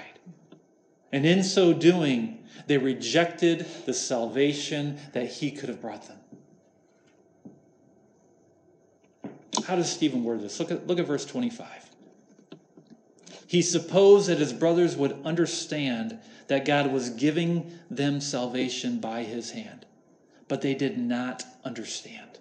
And 1.12 1.26
in 1.26 1.44
so 1.44 1.74
doing, 1.74 2.44
they 2.68 2.78
rejected 2.78 3.66
the 3.86 3.94
salvation 3.94 5.00
that 5.14 5.28
he 5.28 5.52
could 5.52 5.70
have 5.70 5.82
brought 5.82 6.08
them. 6.08 6.18
How 9.66 9.76
does 9.76 9.92
Stephen 9.92 10.24
word 10.24 10.42
this? 10.42 10.60
Look 10.60 10.72
at, 10.72 10.88
look 10.88 11.00
at 11.00 11.08
verse 11.08 11.26
25. 11.26 11.68
He 13.48 13.62
supposed 13.62 14.30
that 14.30 14.38
his 14.38 14.54
brothers 14.54 14.96
would 14.96 15.18
understand 15.26 16.20
that 16.48 16.66
God 16.66 16.92
was 16.92 17.10
giving 17.10 17.72
them 17.90 18.22
salvation 18.22 19.00
by 19.00 19.24
his 19.24 19.52
hand, 19.52 19.86
but 20.48 20.62
they 20.62 20.76
did 20.76 20.98
not 20.98 21.44
understand. 21.64 22.38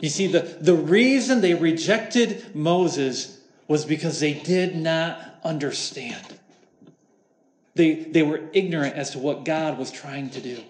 You 0.00 0.08
see, 0.08 0.26
the, 0.26 0.40
the 0.40 0.74
reason 0.74 1.40
they 1.40 1.54
rejected 1.54 2.54
Moses 2.54 3.40
was 3.68 3.84
because 3.84 4.20
they 4.20 4.34
did 4.34 4.76
not 4.76 5.33
understand. 5.44 6.38
They, 7.74 7.94
they 7.94 8.22
were 8.22 8.40
ignorant 8.52 8.94
as 8.94 9.10
to 9.10 9.18
what 9.18 9.44
God 9.44 9.78
was 9.78 9.90
trying 9.90 10.30
to 10.30 10.40
do. 10.40 10.62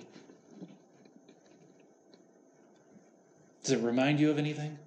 Does 3.63 3.73
it 3.73 3.83
remind 3.83 4.21
you 4.21 4.31
of 4.31 4.39
anything? 4.39 4.79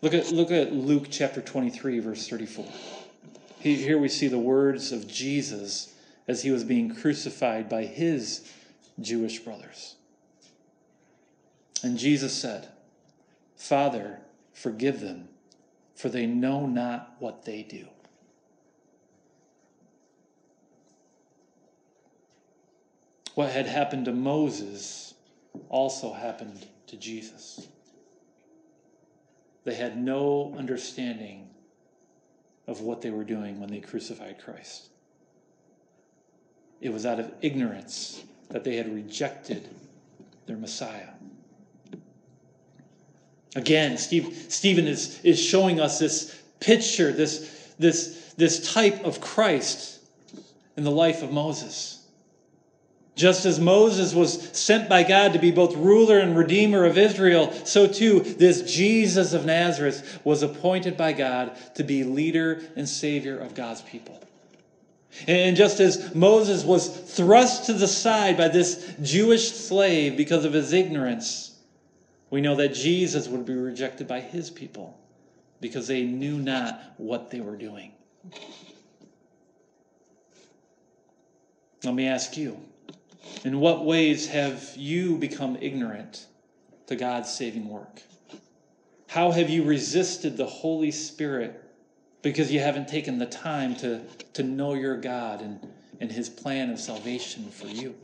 Look 0.00 0.14
at, 0.14 0.32
look 0.32 0.50
at 0.50 0.72
Luke 0.72 1.06
chapter 1.10 1.40
23, 1.40 2.00
verse 2.00 2.28
34. 2.28 2.66
Here 3.60 3.98
we 3.98 4.08
see 4.08 4.26
the 4.26 4.38
words 4.38 4.90
of 4.90 5.06
Jesus 5.06 5.94
as 6.26 6.42
he 6.42 6.50
was 6.50 6.64
being 6.64 6.94
crucified 6.94 7.68
by 7.68 7.84
his 7.84 8.48
Jewish 9.00 9.38
brothers. 9.38 9.96
And 11.82 11.96
Jesus 11.96 12.32
said, 12.32 12.68
Father, 13.56 14.20
forgive 14.52 15.00
them, 15.00 15.28
for 15.94 16.08
they 16.08 16.26
know 16.26 16.66
not 16.66 17.14
what 17.20 17.44
they 17.44 17.62
do. 17.62 17.86
What 23.34 23.50
had 23.50 23.66
happened 23.66 24.04
to 24.06 24.12
Moses 24.12 25.14
also 25.68 26.12
happened 26.12 26.66
to 26.88 26.96
Jesus. 26.96 27.66
They 29.64 29.74
had 29.74 29.96
no 29.96 30.54
understanding 30.58 31.48
of 32.66 32.80
what 32.80 33.00
they 33.00 33.10
were 33.10 33.24
doing 33.24 33.60
when 33.60 33.70
they 33.70 33.80
crucified 33.80 34.38
Christ. 34.42 34.88
It 36.80 36.92
was 36.92 37.06
out 37.06 37.20
of 37.20 37.32
ignorance 37.40 38.22
that 38.50 38.64
they 38.64 38.76
had 38.76 38.92
rejected 38.92 39.68
their 40.46 40.56
Messiah. 40.56 41.08
Again, 43.54 43.98
Steve, 43.98 44.46
Stephen 44.48 44.86
is, 44.86 45.20
is 45.22 45.40
showing 45.40 45.80
us 45.80 45.98
this 45.98 46.42
picture, 46.60 47.12
this, 47.12 47.74
this, 47.78 48.34
this 48.36 48.72
type 48.72 49.04
of 49.04 49.20
Christ 49.20 50.00
in 50.76 50.84
the 50.84 50.90
life 50.90 51.22
of 51.22 51.32
Moses. 51.32 52.01
Just 53.14 53.44
as 53.44 53.60
Moses 53.60 54.14
was 54.14 54.56
sent 54.56 54.88
by 54.88 55.02
God 55.02 55.34
to 55.34 55.38
be 55.38 55.50
both 55.50 55.76
ruler 55.76 56.18
and 56.18 56.36
redeemer 56.36 56.84
of 56.84 56.96
Israel, 56.96 57.52
so 57.64 57.86
too 57.86 58.20
this 58.20 58.62
Jesus 58.62 59.34
of 59.34 59.44
Nazareth 59.44 60.20
was 60.24 60.42
appointed 60.42 60.96
by 60.96 61.12
God 61.12 61.56
to 61.74 61.84
be 61.84 62.04
leader 62.04 62.62
and 62.74 62.88
savior 62.88 63.38
of 63.38 63.54
God's 63.54 63.82
people. 63.82 64.18
And 65.26 65.56
just 65.56 65.78
as 65.78 66.14
Moses 66.14 66.64
was 66.64 66.88
thrust 66.88 67.66
to 67.66 67.74
the 67.74 67.86
side 67.86 68.38
by 68.38 68.48
this 68.48 68.94
Jewish 69.02 69.52
slave 69.52 70.16
because 70.16 70.46
of 70.46 70.54
his 70.54 70.72
ignorance, 70.72 71.54
we 72.30 72.40
know 72.40 72.56
that 72.56 72.72
Jesus 72.72 73.28
would 73.28 73.44
be 73.44 73.54
rejected 73.54 74.08
by 74.08 74.20
his 74.20 74.48
people 74.48 74.98
because 75.60 75.86
they 75.86 76.02
knew 76.02 76.38
not 76.38 76.82
what 76.96 77.30
they 77.30 77.40
were 77.40 77.56
doing. 77.56 77.92
Let 81.84 81.94
me 81.94 82.06
ask 82.06 82.38
you 82.38 82.58
in 83.44 83.60
what 83.60 83.84
ways 83.84 84.28
have 84.28 84.72
you 84.76 85.16
become 85.16 85.56
ignorant 85.60 86.26
to 86.86 86.96
God's 86.96 87.30
saving 87.30 87.68
work? 87.68 88.02
How 89.08 89.30
have 89.30 89.50
you 89.50 89.64
resisted 89.64 90.36
the 90.36 90.46
Holy 90.46 90.90
Spirit 90.90 91.62
because 92.22 92.50
you 92.50 92.60
haven't 92.60 92.88
taken 92.88 93.18
the 93.18 93.26
time 93.26 93.74
to, 93.76 94.00
to 94.34 94.42
know 94.42 94.74
your 94.74 94.96
God 94.96 95.42
and, 95.42 95.68
and 96.00 96.10
His 96.10 96.28
plan 96.28 96.70
of 96.70 96.80
salvation 96.80 97.50
for 97.50 97.66
you? 97.66 97.94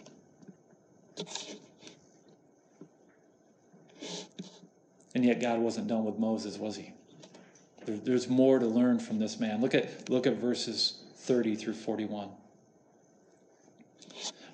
And 5.15 5.25
yet, 5.25 5.41
God 5.41 5.61
wasn't 5.61 5.89
done 5.89 6.05
with 6.05 6.19
Moses, 6.19 6.59
was 6.59 6.77
He? 6.77 6.93
There, 7.87 7.97
there's 7.97 8.29
more 8.29 8.59
to 8.59 8.67
learn 8.67 8.99
from 8.99 9.19
this 9.19 9.41
man. 9.41 9.61
Look 9.61 9.75
at, 9.75 10.11
look 10.11 10.27
at 10.27 10.35
verses 10.35 10.99
30 11.17 11.57
through 11.57 11.75
41. 11.75 12.29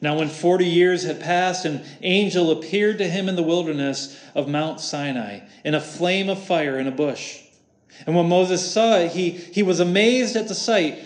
Now, 0.00 0.18
when 0.18 0.28
40 0.28 0.66
years 0.66 1.04
had 1.04 1.20
passed, 1.20 1.64
an 1.64 1.84
angel 2.02 2.50
appeared 2.50 2.98
to 2.98 3.08
him 3.08 3.28
in 3.28 3.36
the 3.36 3.42
wilderness 3.42 4.20
of 4.34 4.48
Mount 4.48 4.80
Sinai 4.80 5.40
in 5.64 5.74
a 5.74 5.80
flame 5.80 6.28
of 6.28 6.42
fire 6.42 6.78
in 6.78 6.86
a 6.86 6.92
bush. 6.92 7.40
And 8.06 8.16
when 8.16 8.28
Moses 8.28 8.72
saw 8.72 8.96
it, 8.96 9.12
he, 9.12 9.30
he 9.30 9.62
was 9.62 9.80
amazed 9.80 10.36
at 10.36 10.48
the 10.48 10.54
sight. 10.54 10.98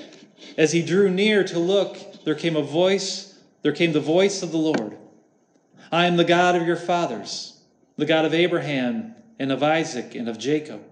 As 0.56 0.72
he 0.72 0.82
drew 0.82 1.10
near 1.10 1.44
to 1.44 1.58
look, 1.58 2.24
there 2.24 2.34
came 2.34 2.56
a 2.56 2.62
voice, 2.62 3.38
there 3.62 3.72
came 3.72 3.92
the 3.92 4.00
voice 4.00 4.42
of 4.42 4.50
the 4.50 4.58
Lord. 4.58 4.96
I 5.92 6.06
am 6.06 6.16
the 6.16 6.24
God 6.24 6.56
of 6.56 6.66
your 6.66 6.76
fathers, 6.76 7.60
the 7.96 8.06
God 8.06 8.24
of 8.24 8.34
Abraham 8.34 9.14
and 9.38 9.52
of 9.52 9.62
Isaac 9.62 10.14
and 10.14 10.28
of 10.28 10.38
Jacob. 10.38 10.82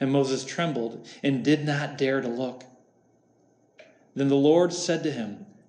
And 0.00 0.10
Moses 0.10 0.44
trembled 0.44 1.06
and 1.22 1.44
did 1.44 1.64
not 1.64 1.98
dare 1.98 2.20
to 2.20 2.28
look. 2.28 2.64
Then 4.14 4.28
the 4.28 4.34
Lord 4.34 4.72
said 4.72 5.02
to 5.04 5.12
him, 5.12 5.46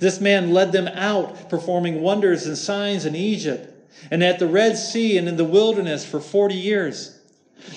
This 0.00 0.20
man 0.20 0.52
led 0.52 0.72
them 0.72 0.88
out, 0.88 1.48
performing 1.48 2.00
wonders 2.02 2.46
and 2.46 2.56
signs 2.56 3.04
in 3.04 3.14
Egypt 3.14 3.70
and 4.10 4.24
at 4.24 4.38
the 4.38 4.46
Red 4.46 4.78
Sea 4.78 5.18
and 5.18 5.28
in 5.28 5.36
the 5.36 5.44
wilderness 5.44 6.04
for 6.04 6.20
40 6.20 6.54
years. 6.54 7.18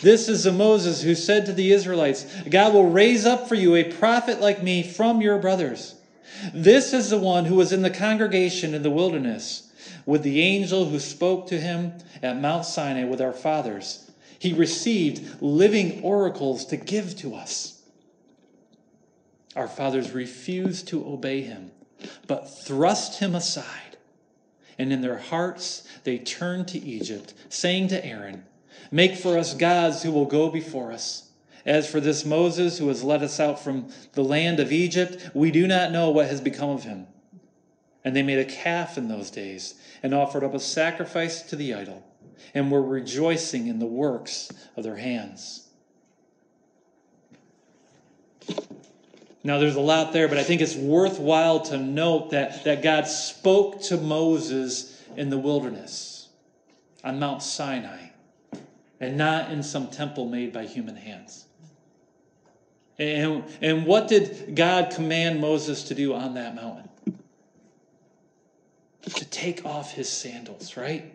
This 0.01 0.29
is 0.29 0.45
the 0.45 0.51
Moses 0.53 1.01
who 1.01 1.15
said 1.15 1.45
to 1.45 1.53
the 1.53 1.73
Israelites, 1.73 2.25
God 2.49 2.73
will 2.73 2.89
raise 2.89 3.25
up 3.25 3.49
for 3.49 3.55
you 3.55 3.75
a 3.75 3.83
prophet 3.83 4.39
like 4.39 4.63
me 4.63 4.83
from 4.83 5.21
your 5.21 5.37
brothers. 5.37 5.95
This 6.53 6.93
is 6.93 7.09
the 7.09 7.19
one 7.19 7.45
who 7.45 7.55
was 7.55 7.73
in 7.73 7.81
the 7.81 7.89
congregation 7.89 8.73
in 8.73 8.83
the 8.83 8.89
wilderness 8.89 9.71
with 10.05 10.23
the 10.23 10.41
angel 10.41 10.85
who 10.85 10.99
spoke 10.99 11.47
to 11.47 11.59
him 11.59 11.93
at 12.21 12.39
Mount 12.39 12.65
Sinai 12.65 13.03
with 13.03 13.19
our 13.19 13.33
fathers. 13.33 14.09
He 14.39 14.53
received 14.53 15.41
living 15.41 16.01
oracles 16.01 16.65
to 16.67 16.77
give 16.77 17.17
to 17.17 17.35
us. 17.35 17.81
Our 19.57 19.67
fathers 19.67 20.11
refused 20.11 20.87
to 20.87 21.05
obey 21.05 21.41
him 21.41 21.71
but 22.27 22.49
thrust 22.49 23.19
him 23.19 23.35
aside. 23.35 23.97
And 24.77 24.91
in 24.91 25.01
their 25.01 25.17
hearts 25.17 25.87
they 26.03 26.17
turned 26.17 26.67
to 26.69 26.79
Egypt, 26.79 27.33
saying 27.49 27.89
to 27.89 28.05
Aaron, 28.05 28.45
Make 28.91 29.15
for 29.15 29.37
us 29.37 29.53
gods 29.53 30.03
who 30.03 30.11
will 30.11 30.25
go 30.25 30.49
before 30.49 30.91
us. 30.91 31.29
As 31.65 31.89
for 31.89 31.99
this 31.99 32.25
Moses 32.25 32.77
who 32.77 32.89
has 32.89 33.03
led 33.03 33.23
us 33.23 33.39
out 33.39 33.59
from 33.59 33.89
the 34.13 34.23
land 34.23 34.59
of 34.59 34.71
Egypt, 34.71 35.31
we 35.33 35.49
do 35.49 35.65
not 35.65 35.91
know 35.91 36.09
what 36.09 36.27
has 36.27 36.41
become 36.41 36.69
of 36.69 36.83
him. 36.83 37.07
And 38.03 38.15
they 38.15 38.23
made 38.23 38.39
a 38.39 38.45
calf 38.45 38.97
in 38.97 39.07
those 39.07 39.31
days 39.31 39.75
and 40.01 40.13
offered 40.13 40.43
up 40.43 40.53
a 40.53 40.59
sacrifice 40.59 41.41
to 41.43 41.55
the 41.55 41.73
idol 41.73 42.03
and 42.53 42.69
were 42.69 42.83
rejoicing 42.83 43.67
in 43.67 43.79
the 43.79 43.85
works 43.85 44.51
of 44.75 44.83
their 44.83 44.97
hands. 44.97 45.69
Now, 49.43 49.59
there's 49.59 49.75
a 49.75 49.81
lot 49.81 50.13
there, 50.13 50.29
but 50.29 50.37
I 50.37 50.43
think 50.43 50.61
it's 50.61 50.75
worthwhile 50.75 51.59
to 51.61 51.77
note 51.77 52.31
that, 52.31 52.63
that 52.63 52.81
God 52.81 53.07
spoke 53.07 53.81
to 53.83 53.97
Moses 53.97 55.03
in 55.17 55.29
the 55.29 55.37
wilderness 55.37 56.29
on 57.03 57.19
Mount 57.19 57.43
Sinai 57.43 58.07
and 59.01 59.17
not 59.17 59.51
in 59.51 59.61
some 59.61 59.87
temple 59.87 60.27
made 60.27 60.53
by 60.53 60.65
human 60.65 60.95
hands. 60.95 61.45
And, 62.97 63.43
and 63.61 63.85
what 63.85 64.07
did 64.07 64.55
God 64.55 64.91
command 64.91 65.41
Moses 65.41 65.83
to 65.85 65.95
do 65.95 66.13
on 66.13 66.35
that 66.35 66.55
mountain? 66.55 66.89
To 69.03 69.25
take 69.25 69.65
off 69.65 69.91
his 69.91 70.07
sandals, 70.07 70.77
right? 70.77 71.13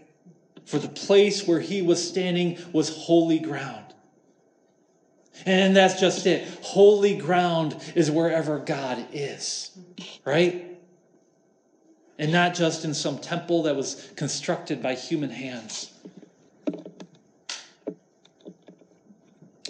For 0.67 0.79
the 0.79 0.88
place 0.88 1.47
where 1.47 1.61
he 1.61 1.81
was 1.81 2.07
standing 2.07 2.59
was 2.73 2.91
holy 2.91 3.38
ground. 3.38 3.88
And 5.46 5.77
that's 5.77 6.01
just 6.01 6.27
it. 6.27 6.48
Holy 6.62 7.16
ground 7.16 7.77
is 7.94 8.11
wherever 8.11 8.59
God 8.59 9.07
is, 9.12 9.70
right? 10.24 10.64
And 12.18 12.33
not 12.33 12.55
just 12.55 12.85
in 12.85 12.94
some 12.94 13.18
temple 13.18 13.62
that 13.64 13.77
was 13.77 14.11
constructed 14.16 14.83
by 14.83 14.94
human 14.94 15.31
hands. 15.31 15.92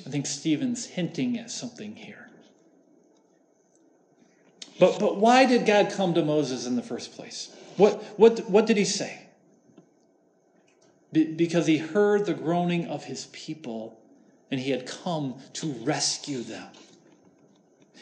I 0.08 0.10
think 0.10 0.26
Stephen's 0.26 0.86
hinting 0.86 1.38
at 1.38 1.50
something 1.50 1.94
here. 1.94 2.30
But, 4.78 4.98
but 4.98 5.16
why 5.18 5.44
did 5.44 5.66
God 5.66 5.90
come 5.90 6.14
to 6.14 6.24
Moses 6.24 6.66
in 6.66 6.76
the 6.76 6.82
first 6.82 7.14
place? 7.14 7.54
What, 7.76 8.02
what, 8.16 8.48
what 8.48 8.66
did 8.66 8.76
he 8.76 8.84
say? 8.84 9.26
Be, 11.12 11.24
because 11.24 11.66
he 11.66 11.78
heard 11.78 12.26
the 12.26 12.34
groaning 12.34 12.86
of 12.86 13.04
his 13.04 13.26
people 13.26 13.97
and 14.50 14.60
he 14.60 14.70
had 14.70 14.86
come 14.86 15.40
to 15.54 15.72
rescue 15.84 16.42
them. 16.42 16.68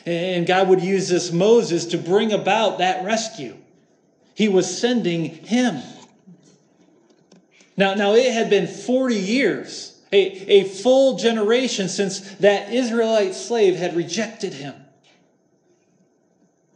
And 0.04 0.46
God 0.46 0.68
would 0.68 0.80
use 0.80 1.08
this 1.08 1.32
Moses 1.32 1.86
to 1.86 1.98
bring 1.98 2.32
about 2.32 2.78
that 2.78 3.04
rescue. 3.04 3.56
He 4.34 4.48
was 4.48 4.78
sending 4.78 5.24
him. 5.24 5.82
Now, 7.76 7.94
now 7.94 8.14
it 8.14 8.32
had 8.32 8.48
been 8.48 8.66
40 8.66 9.16
years 9.16 9.96
a, 10.12 10.16
a 10.60 10.64
full 10.64 11.16
generation 11.16 11.88
since 11.88 12.20
that 12.36 12.72
Israelite 12.72 13.34
slave 13.34 13.76
had 13.76 13.96
rejected 13.96 14.54
him. 14.54 14.74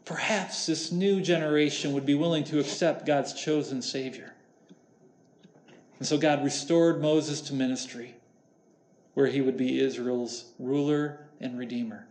Perhaps 0.05 0.67
this 0.67 0.91
new 0.91 1.21
generation 1.21 1.93
would 1.93 2.05
be 2.05 2.17
willing 2.17 2.43
to 2.45 2.59
accept 2.59 3.07
God's 3.07 3.33
chosen 3.33 3.81
Savior. 3.81 4.35
And 5.99 6.09
so 6.09 6.19
God 6.19 6.43
restored 6.43 7.01
Moses 7.01 7.41
to 7.43 7.55
ministry, 7.55 8.17
where 9.21 9.29
he 9.29 9.43
would 9.43 9.59
be 9.59 9.79
Israel's 9.79 10.47
ruler 10.59 11.27
and 11.43 11.59
redeemer. 11.59 12.07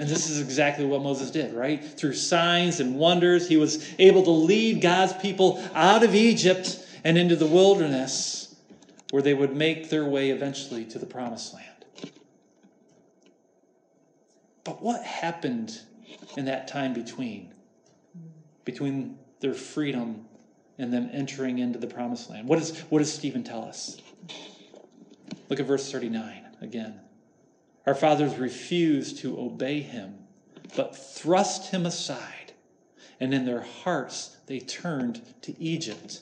And 0.00 0.08
this 0.08 0.28
is 0.28 0.40
exactly 0.40 0.84
what 0.84 1.02
Moses 1.02 1.30
did, 1.30 1.54
right? 1.54 1.84
Through 1.84 2.14
signs 2.14 2.80
and 2.80 2.96
wonders, 2.96 3.48
he 3.48 3.56
was 3.56 3.88
able 4.00 4.24
to 4.24 4.30
lead 4.30 4.82
God's 4.82 5.12
people 5.12 5.62
out 5.76 6.02
of 6.02 6.16
Egypt 6.16 6.84
and 7.04 7.16
into 7.16 7.36
the 7.36 7.46
wilderness 7.46 8.56
where 9.10 9.22
they 9.22 9.34
would 9.34 9.54
make 9.54 9.88
their 9.88 10.04
way 10.04 10.30
eventually 10.30 10.84
to 10.86 10.98
the 10.98 11.06
promised 11.06 11.54
land. 11.54 11.84
But 14.64 14.82
what 14.82 15.04
happened 15.04 15.78
in 16.36 16.46
that 16.46 16.66
time 16.66 16.92
between? 16.92 17.54
Between 18.64 19.16
their 19.38 19.54
freedom 19.54 20.26
and 20.76 20.92
them 20.92 21.08
entering 21.12 21.60
into 21.60 21.78
the 21.78 21.86
promised 21.86 22.30
land? 22.30 22.48
What, 22.48 22.58
is, 22.58 22.80
what 22.90 22.98
does 22.98 23.12
Stephen 23.12 23.44
tell 23.44 23.62
us? 23.62 23.96
Look 25.48 25.60
at 25.60 25.66
verse 25.66 25.90
39 25.90 26.44
again. 26.60 27.00
Our 27.86 27.94
fathers 27.94 28.36
refused 28.36 29.18
to 29.18 29.38
obey 29.38 29.80
him, 29.80 30.14
but 30.76 30.96
thrust 30.96 31.70
him 31.70 31.86
aside, 31.86 32.52
and 33.18 33.32
in 33.32 33.46
their 33.46 33.62
hearts 33.62 34.36
they 34.46 34.60
turned 34.60 35.22
to 35.42 35.58
Egypt 35.60 36.20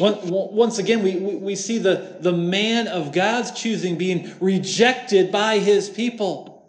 once 0.00 0.78
again, 0.78 1.02
we, 1.02 1.16
we 1.16 1.54
see 1.54 1.78
the, 1.78 2.16
the 2.20 2.32
man 2.32 2.88
of 2.88 3.12
God's 3.12 3.52
choosing 3.52 3.96
being 3.96 4.32
rejected 4.40 5.30
by 5.30 5.58
his 5.58 5.88
people. 5.88 6.66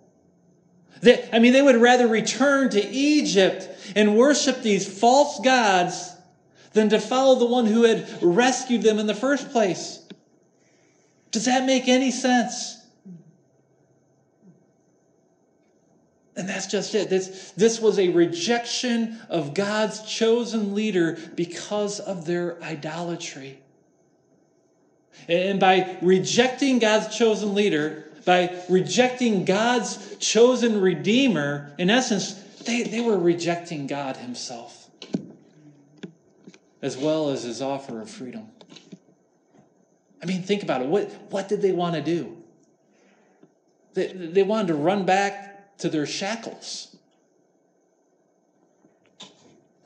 I 1.32 1.40
mean, 1.40 1.54
they 1.54 1.62
would 1.62 1.78
rather 1.78 2.08
return 2.08 2.70
to 2.72 2.88
Egypt 2.88 3.70
and 3.96 4.16
worship 4.16 4.62
these 4.62 4.88
false 4.88 5.40
gods 5.40 6.15
than 6.76 6.90
to 6.90 7.00
follow 7.00 7.40
the 7.40 7.46
one 7.46 7.66
who 7.66 7.84
had 7.84 8.08
rescued 8.22 8.84
them 8.84 9.00
in 9.00 9.08
the 9.08 9.16
first 9.16 9.50
place. 9.52 10.06
Does 11.32 11.46
that 11.46 11.66
make 11.66 11.88
any 11.88 12.12
sense? 12.12 12.78
And 16.36 16.50
that's 16.50 16.68
just 16.68 16.94
it. 16.94 17.10
This, 17.10 17.52
this 17.52 17.80
was 17.80 17.98
a 17.98 18.10
rejection 18.10 19.20
of 19.30 19.54
God's 19.54 20.02
chosen 20.02 20.76
leader 20.76 21.18
because 21.36 22.00
of 22.02 22.26
their 22.26 22.62
idolatry. 22.62 23.58
And 25.30 25.60
by 25.60 25.98
rejecting 26.02 26.80
God's 26.80 27.18
chosen 27.18 27.56
leader, 27.56 28.04
by 28.26 28.62
rejecting 28.70 29.46
God's 29.46 30.18
chosen 30.18 30.82
redeemer, 30.82 31.74
in 31.78 31.90
essence, 31.90 32.34
they, 32.66 32.84
they 32.84 33.00
were 33.00 33.18
rejecting 33.18 33.88
God 33.88 34.18
Himself, 34.18 34.85
as 36.86 36.96
well 36.96 37.30
as 37.32 37.42
His 37.42 37.64
offer 37.64 38.00
of 38.00 38.12
freedom. 38.12 38.48
I 40.22 40.28
mean, 40.28 40.44
think 40.44 40.62
about 40.62 40.84
it. 40.84 40.88
What, 40.88 41.10
what 41.32 41.50
did 41.50 41.64
they 41.64 41.72
want 41.72 41.96
to 41.96 42.02
do? 42.02 42.38
They, 43.96 44.14
they 44.14 44.44
wanted 44.44 44.68
to 44.68 44.76
run 44.76 45.04
back 45.04 45.78
to 45.80 45.90
their 45.90 46.06
shackles. 46.06 46.96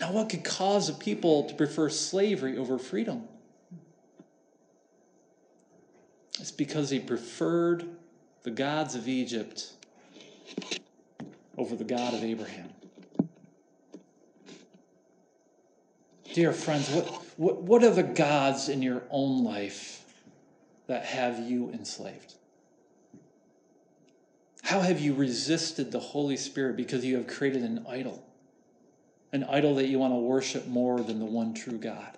Now, 0.02 0.12
what 0.12 0.28
could 0.28 0.44
cause 0.44 0.90
a 0.90 0.94
people 0.94 1.46
to 1.46 1.56
prefer 1.56 1.88
slavery 1.88 2.58
over 2.58 2.78
freedom? 2.78 3.30
It's 6.38 6.52
because 6.52 6.90
they 6.90 7.00
preferred 7.00 7.86
the 8.44 8.52
gods 8.52 8.96
of 8.96 9.08
Egypt 9.08 9.72
over 11.58 11.78
the 11.78 11.86
God 11.86 12.14
of 12.14 12.26
Abraham. 12.26 12.70
Dear 16.34 16.54
friends, 16.54 16.90
what, 16.90 17.08
what, 17.38 17.62
what 17.64 17.84
are 17.84 17.90
the 17.90 18.04
gods 18.04 18.70
in 18.70 18.82
your 18.82 19.02
own 19.10 19.44
life 19.44 20.06
that 20.88 21.06
have 21.06 21.40
you 21.40 21.72
enslaved? 21.72 22.36
How 24.64 24.82
have 24.82 25.00
you 25.00 25.16
resisted 25.16 25.92
the 25.92 26.00
Holy 26.00 26.38
Spirit 26.38 26.78
because 26.78 27.04
you 27.04 27.18
have 27.18 27.28
created 27.28 27.64
an 27.64 27.86
idol? 27.90 28.24
An 29.32 29.44
idol 29.44 29.76
that 29.76 29.88
you 29.88 29.98
want 29.98 30.14
to 30.14 30.18
worship 30.18 30.68
more 30.68 31.00
than 31.02 31.20
the 31.20 31.26
one 31.26 31.56
true 31.56 31.78
God. 31.78 32.16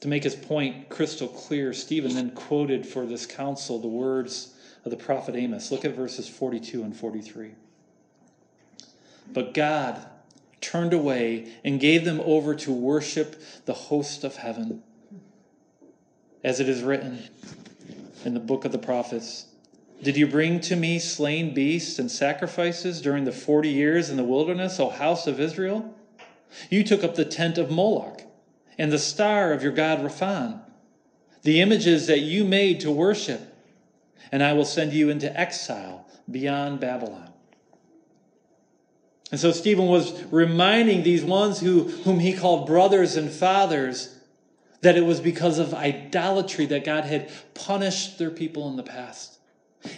To 0.00 0.08
make 0.08 0.24
his 0.24 0.34
point 0.34 0.88
crystal 0.88 1.28
clear, 1.28 1.74
Stephen 1.74 2.14
then 2.14 2.30
quoted 2.30 2.86
for 2.86 3.04
this 3.04 3.26
council 3.26 3.78
the 3.78 3.88
words 3.88 4.54
of 4.86 4.90
the 4.90 4.96
prophet 4.96 5.36
Amos. 5.36 5.70
Look 5.70 5.84
at 5.84 5.94
verses 5.94 6.26
42 6.26 6.82
and 6.82 6.96
43. 6.96 7.52
But 9.32 9.54
God 9.54 10.06
turned 10.60 10.92
away 10.92 11.52
and 11.64 11.80
gave 11.80 12.04
them 12.04 12.20
over 12.20 12.54
to 12.54 12.72
worship 12.72 13.40
the 13.64 13.74
host 13.74 14.24
of 14.24 14.36
heaven 14.36 14.82
as 16.42 16.60
it 16.60 16.68
is 16.68 16.82
written 16.82 17.24
in 18.24 18.34
the 18.34 18.40
book 18.40 18.64
of 18.64 18.72
the 18.72 18.78
prophets. 18.78 19.46
Did 20.02 20.16
you 20.16 20.26
bring 20.26 20.60
to 20.62 20.76
me 20.76 20.98
slain 20.98 21.52
beasts 21.52 21.98
and 21.98 22.10
sacrifices 22.10 23.02
during 23.02 23.24
the 23.24 23.32
forty 23.32 23.68
years 23.68 24.08
in 24.08 24.16
the 24.16 24.24
wilderness, 24.24 24.80
O 24.80 24.88
house 24.88 25.26
of 25.26 25.38
Israel? 25.38 25.94
You 26.70 26.82
took 26.82 27.04
up 27.04 27.14
the 27.14 27.24
tent 27.24 27.58
of 27.58 27.70
Moloch 27.70 28.22
and 28.78 28.90
the 28.90 28.98
star 28.98 29.52
of 29.52 29.62
your 29.62 29.72
god 29.72 30.00
Raphan, 30.00 30.60
the 31.42 31.60
images 31.60 32.06
that 32.06 32.20
you 32.20 32.44
made 32.44 32.80
to 32.80 32.90
worship, 32.90 33.54
and 34.32 34.42
I 34.42 34.54
will 34.54 34.64
send 34.64 34.92
you 34.92 35.10
into 35.10 35.38
exile 35.38 36.06
beyond 36.30 36.80
Babylon. 36.80 37.29
And 39.30 39.38
so 39.38 39.52
Stephen 39.52 39.86
was 39.86 40.22
reminding 40.32 41.02
these 41.02 41.24
ones 41.24 41.60
who, 41.60 41.84
whom 41.84 42.18
he 42.18 42.32
called 42.32 42.66
brothers 42.66 43.16
and 43.16 43.30
fathers 43.30 44.16
that 44.80 44.96
it 44.96 45.04
was 45.04 45.20
because 45.20 45.58
of 45.58 45.74
idolatry 45.74 46.66
that 46.66 46.84
God 46.84 47.04
had 47.04 47.30
punished 47.54 48.18
their 48.18 48.30
people 48.30 48.68
in 48.68 48.76
the 48.76 48.82
past. 48.82 49.38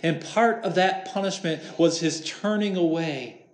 And 0.03 0.21
part 0.21 0.65
of 0.65 0.75
that 0.75 1.07
punishment 1.07 1.63
was 1.79 2.01
his 2.01 2.25
turning 2.25 2.77
away 2.77 3.45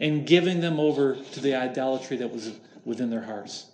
and 0.00 0.26
giving 0.26 0.60
them 0.60 0.78
over 0.78 1.16
to 1.32 1.40
the 1.40 1.54
idolatry 1.54 2.18
that 2.18 2.32
was 2.32 2.52
within 2.84 3.10
their 3.10 3.22
hearts. 3.22 3.66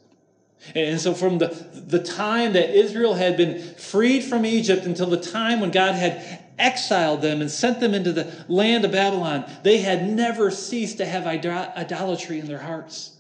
And 0.75 1.01
so, 1.01 1.13
from 1.13 1.39
the, 1.39 1.49
the 1.75 1.99
time 1.99 2.53
that 2.53 2.71
Israel 2.71 3.15
had 3.15 3.37
been 3.37 3.61
freed 3.75 4.23
from 4.23 4.47
Egypt 4.47 4.87
until 4.87 5.09
the 5.09 5.21
time 5.21 5.59
when 5.59 5.73
God 5.73 5.97
had 5.97 6.42
exiled 6.59 7.23
them 7.23 7.41
and 7.41 7.51
sent 7.51 7.81
them 7.81 7.95
into 7.95 8.13
the 8.13 8.45
land 8.49 8.85
of 8.85 8.93
Babylon, 8.93 9.51
they 9.63 9.79
had 9.79 10.09
never 10.09 10.51
ceased 10.51 10.99
to 10.99 11.05
have 11.05 11.27
idolatry 11.27 12.39
in 12.39 12.47
their 12.47 12.59
hearts. 12.59 13.17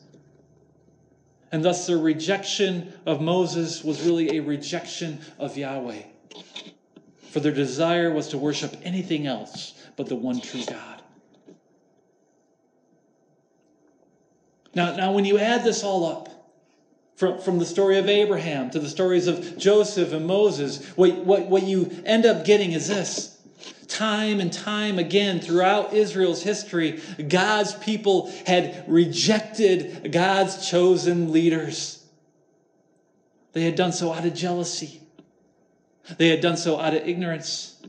And 1.51 1.64
thus, 1.64 1.87
their 1.87 1.99
rejection 1.99 2.92
of 3.05 3.21
Moses 3.21 3.85
was 3.85 4.03
really 4.03 4.38
a 4.38 4.40
rejection 4.40 5.21
of 5.38 5.57
Yahweh. 5.57 6.03
For 7.31 7.40
their 7.40 7.53
desire 7.53 8.12
was 8.12 8.29
to 8.29 8.38
worship 8.38 8.77
anything 8.83 9.27
else 9.27 9.75
but 9.97 10.07
the 10.07 10.16
one 10.16 10.40
true 10.40 10.64
God. 10.64 11.03
Now, 14.75 14.97
now 14.97 15.12
when 15.12 15.27
you 15.27 15.38
add 15.38 15.64
this 15.64 15.85
all 15.85 16.07
up, 16.07 16.29
from, 17.23 17.39
from 17.39 17.61
the 17.61 17.65
story 17.65 17.99
of 17.99 18.09
Abraham 18.09 18.69
to 18.71 18.81
the 18.81 18.89
stories 18.89 19.29
of 19.29 19.57
Joseph 19.57 20.13
and 20.13 20.27
Moses, 20.27 20.85
what, 20.97 21.19
what, 21.19 21.47
what 21.47 21.63
you 21.63 21.89
end 22.05 22.27
up 22.27 22.45
getting 22.45 22.73
is 22.73 22.89
this. 22.89 23.39
Time 23.87 24.41
and 24.41 24.53
time 24.53 24.99
again 24.99 25.39
throughout 25.39 25.95
Israel's 25.95 26.43
history, 26.43 27.01
God's 27.29 27.75
people 27.75 28.29
had 28.45 28.85
rejected 28.89 30.11
God's 30.11 30.69
chosen 30.69 31.31
leaders. 31.31 32.05
They 33.53 33.63
had 33.63 33.77
done 33.77 33.93
so 33.93 34.13
out 34.13 34.25
of 34.25 34.35
jealousy, 34.35 35.01
they 36.19 36.29
had 36.29 36.41
done 36.41 36.57
so 36.57 36.81
out 36.81 36.93
of 36.93 37.07
ignorance, 37.07 37.81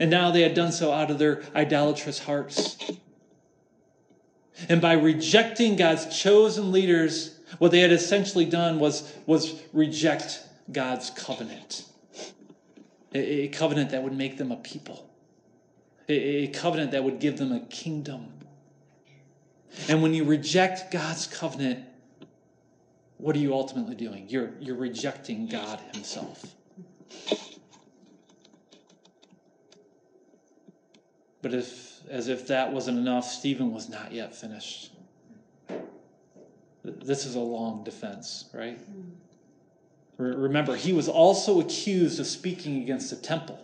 and 0.00 0.10
now 0.10 0.32
they 0.32 0.42
had 0.42 0.54
done 0.54 0.72
so 0.72 0.90
out 0.90 1.12
of 1.12 1.20
their 1.20 1.44
idolatrous 1.54 2.18
hearts. 2.18 2.76
And 4.68 4.80
by 4.80 4.94
rejecting 4.94 5.76
God's 5.76 6.20
chosen 6.20 6.72
leaders, 6.72 7.35
what 7.58 7.70
they 7.70 7.80
had 7.80 7.92
essentially 7.92 8.44
done 8.44 8.78
was, 8.78 9.12
was 9.26 9.62
reject 9.72 10.42
God's 10.70 11.10
covenant. 11.10 11.84
A, 13.14 13.18
a 13.18 13.48
covenant 13.48 13.90
that 13.90 14.02
would 14.02 14.16
make 14.16 14.36
them 14.36 14.50
a 14.50 14.56
people, 14.56 15.08
a, 16.08 16.12
a 16.12 16.48
covenant 16.48 16.90
that 16.90 17.04
would 17.04 17.20
give 17.20 17.38
them 17.38 17.52
a 17.52 17.60
kingdom. 17.60 18.28
And 19.88 20.02
when 20.02 20.12
you 20.12 20.24
reject 20.24 20.90
God's 20.90 21.26
covenant, 21.26 21.84
what 23.18 23.36
are 23.36 23.38
you 23.38 23.54
ultimately 23.54 23.94
doing? 23.94 24.26
You're, 24.28 24.50
you're 24.60 24.76
rejecting 24.76 25.46
God 25.46 25.80
Himself. 25.92 26.44
But 31.42 31.54
if, 31.54 32.00
as 32.08 32.28
if 32.28 32.48
that 32.48 32.72
wasn't 32.72 32.98
enough, 32.98 33.24
Stephen 33.24 33.72
was 33.72 33.88
not 33.88 34.12
yet 34.12 34.34
finished. 34.34 34.90
This 36.86 37.26
is 37.26 37.34
a 37.34 37.40
long 37.40 37.84
defense, 37.84 38.46
right? 38.52 38.78
Hmm. 38.78 39.02
Remember, 40.18 40.76
he 40.76 40.92
was 40.92 41.08
also 41.08 41.60
accused 41.60 42.20
of 42.20 42.26
speaking 42.26 42.82
against 42.82 43.10
the 43.10 43.16
temple. 43.16 43.60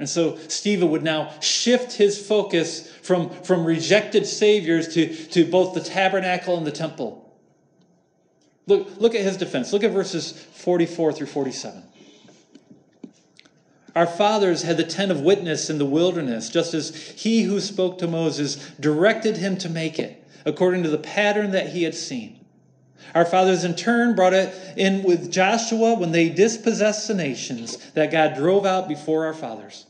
And 0.00 0.08
so 0.08 0.36
Stephen 0.48 0.90
would 0.90 1.04
now 1.04 1.32
shift 1.38 1.92
his 1.92 2.26
focus 2.26 2.90
from, 3.02 3.30
from 3.30 3.64
rejected 3.64 4.26
saviors 4.26 4.88
to, 4.94 5.14
to 5.28 5.44
both 5.44 5.74
the 5.74 5.80
tabernacle 5.80 6.56
and 6.56 6.66
the 6.66 6.72
temple. 6.72 7.32
Look, 8.66 8.88
look 9.00 9.14
at 9.14 9.20
his 9.20 9.36
defense. 9.36 9.72
Look 9.72 9.84
at 9.84 9.92
verses 9.92 10.32
44 10.32 11.12
through 11.12 11.26
47. 11.28 11.84
Our 13.94 14.06
fathers 14.06 14.62
had 14.62 14.78
the 14.78 14.84
tent 14.84 15.12
of 15.12 15.20
witness 15.20 15.68
in 15.68 15.78
the 15.78 15.84
wilderness, 15.84 16.48
just 16.48 16.72
as 16.72 16.96
he 16.96 17.42
who 17.42 17.60
spoke 17.60 17.98
to 17.98 18.08
Moses 18.08 18.56
directed 18.80 19.36
him 19.36 19.56
to 19.58 19.68
make 19.68 19.98
it 19.98 20.21
according 20.44 20.82
to 20.82 20.90
the 20.90 20.98
pattern 20.98 21.52
that 21.52 21.70
he 21.70 21.82
had 21.82 21.94
seen. 21.94 22.44
Our 23.14 23.24
fathers 23.24 23.64
in 23.64 23.74
turn 23.74 24.14
brought 24.14 24.32
it 24.32 24.54
in 24.76 25.02
with 25.02 25.30
Joshua 25.30 25.94
when 25.94 26.12
they 26.12 26.28
dispossessed 26.28 27.08
the 27.08 27.14
nations 27.14 27.76
that 27.92 28.10
God 28.10 28.34
drove 28.34 28.64
out 28.64 28.88
before 28.88 29.26
our 29.26 29.34
fathers. 29.34 29.86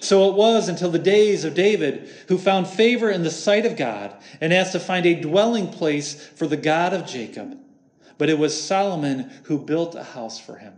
So 0.00 0.30
it 0.30 0.34
was 0.34 0.68
until 0.68 0.90
the 0.90 0.98
days 0.98 1.44
of 1.44 1.54
David, 1.54 2.08
who 2.28 2.38
found 2.38 2.66
favor 2.66 3.10
in 3.10 3.22
the 3.22 3.30
sight 3.30 3.66
of 3.66 3.76
God 3.76 4.16
and 4.40 4.52
asked 4.52 4.72
to 4.72 4.80
find 4.80 5.04
a 5.04 5.20
dwelling 5.20 5.68
place 5.68 6.26
for 6.28 6.46
the 6.46 6.56
God 6.56 6.94
of 6.94 7.06
Jacob. 7.06 7.58
But 8.16 8.30
it 8.30 8.38
was 8.38 8.60
Solomon 8.60 9.30
who 9.44 9.58
built 9.58 9.94
a 9.94 10.02
house 10.02 10.40
for 10.40 10.56
him. 10.56 10.74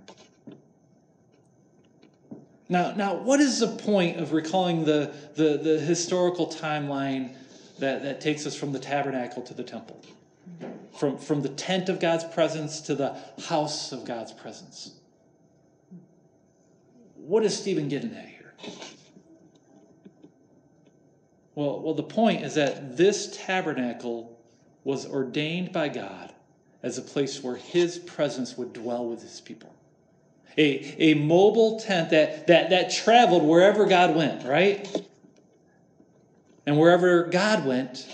Now, 2.69 2.95
now 2.95 3.15
what 3.15 3.39
is 3.41 3.61
the 3.61 3.69
point 3.69 4.19
of 4.19 4.33
recalling 4.33 4.85
the, 4.85 5.15
the, 5.35 5.59
the 5.59 5.79
historical 5.79 6.47
timeline 6.47 7.37
that, 7.79 8.03
that 8.03 8.21
takes 8.21 8.47
us 8.47 8.55
from 8.55 8.73
the 8.73 8.79
tabernacle 8.79 9.43
to 9.43 9.55
the 9.55 9.65
temple, 9.65 10.01
from, 10.99 11.19
from 11.19 11.43
the 11.43 11.49
tent 11.49 11.89
of 11.89 12.01
God's 12.01 12.25
presence 12.25 12.81
to 12.83 12.95
the 12.95 13.17
house 13.47 13.93
of 13.93 14.05
God's 14.05 14.33
presence. 14.33 14.93
What 17.17 17.45
is 17.45 17.57
Stephen 17.57 17.89
getting 17.89 18.15
at 18.15 18.27
here? 18.27 18.53
Well, 21.55 21.81
well, 21.81 21.95
the 21.95 22.03
point 22.03 22.43
is 22.43 22.55
that 22.55 22.97
this 22.97 23.37
tabernacle 23.45 24.39
was 24.85 25.07
ordained 25.07 25.73
by 25.73 25.89
God 25.89 26.33
as 26.83 26.99
a 26.99 27.03
place 27.03 27.43
where 27.43 27.57
his 27.57 27.99
presence 27.99 28.57
would 28.57 28.73
dwell 28.73 29.07
with 29.07 29.23
his 29.23 29.41
people. 29.41 29.75
A, 30.59 30.95
a 30.99 31.15
mobile 31.15 31.81
tent 31.81 32.11
that, 32.11 32.47
that, 32.49 32.71
that 32.71 32.91
traveled 32.91 33.45
wherever 33.45 33.87
God 33.87 34.17
went, 34.17 34.45
right? 34.45 34.87
And 36.67 36.79
wherever 36.79 37.25
God 37.25 37.67
went, 37.67 38.07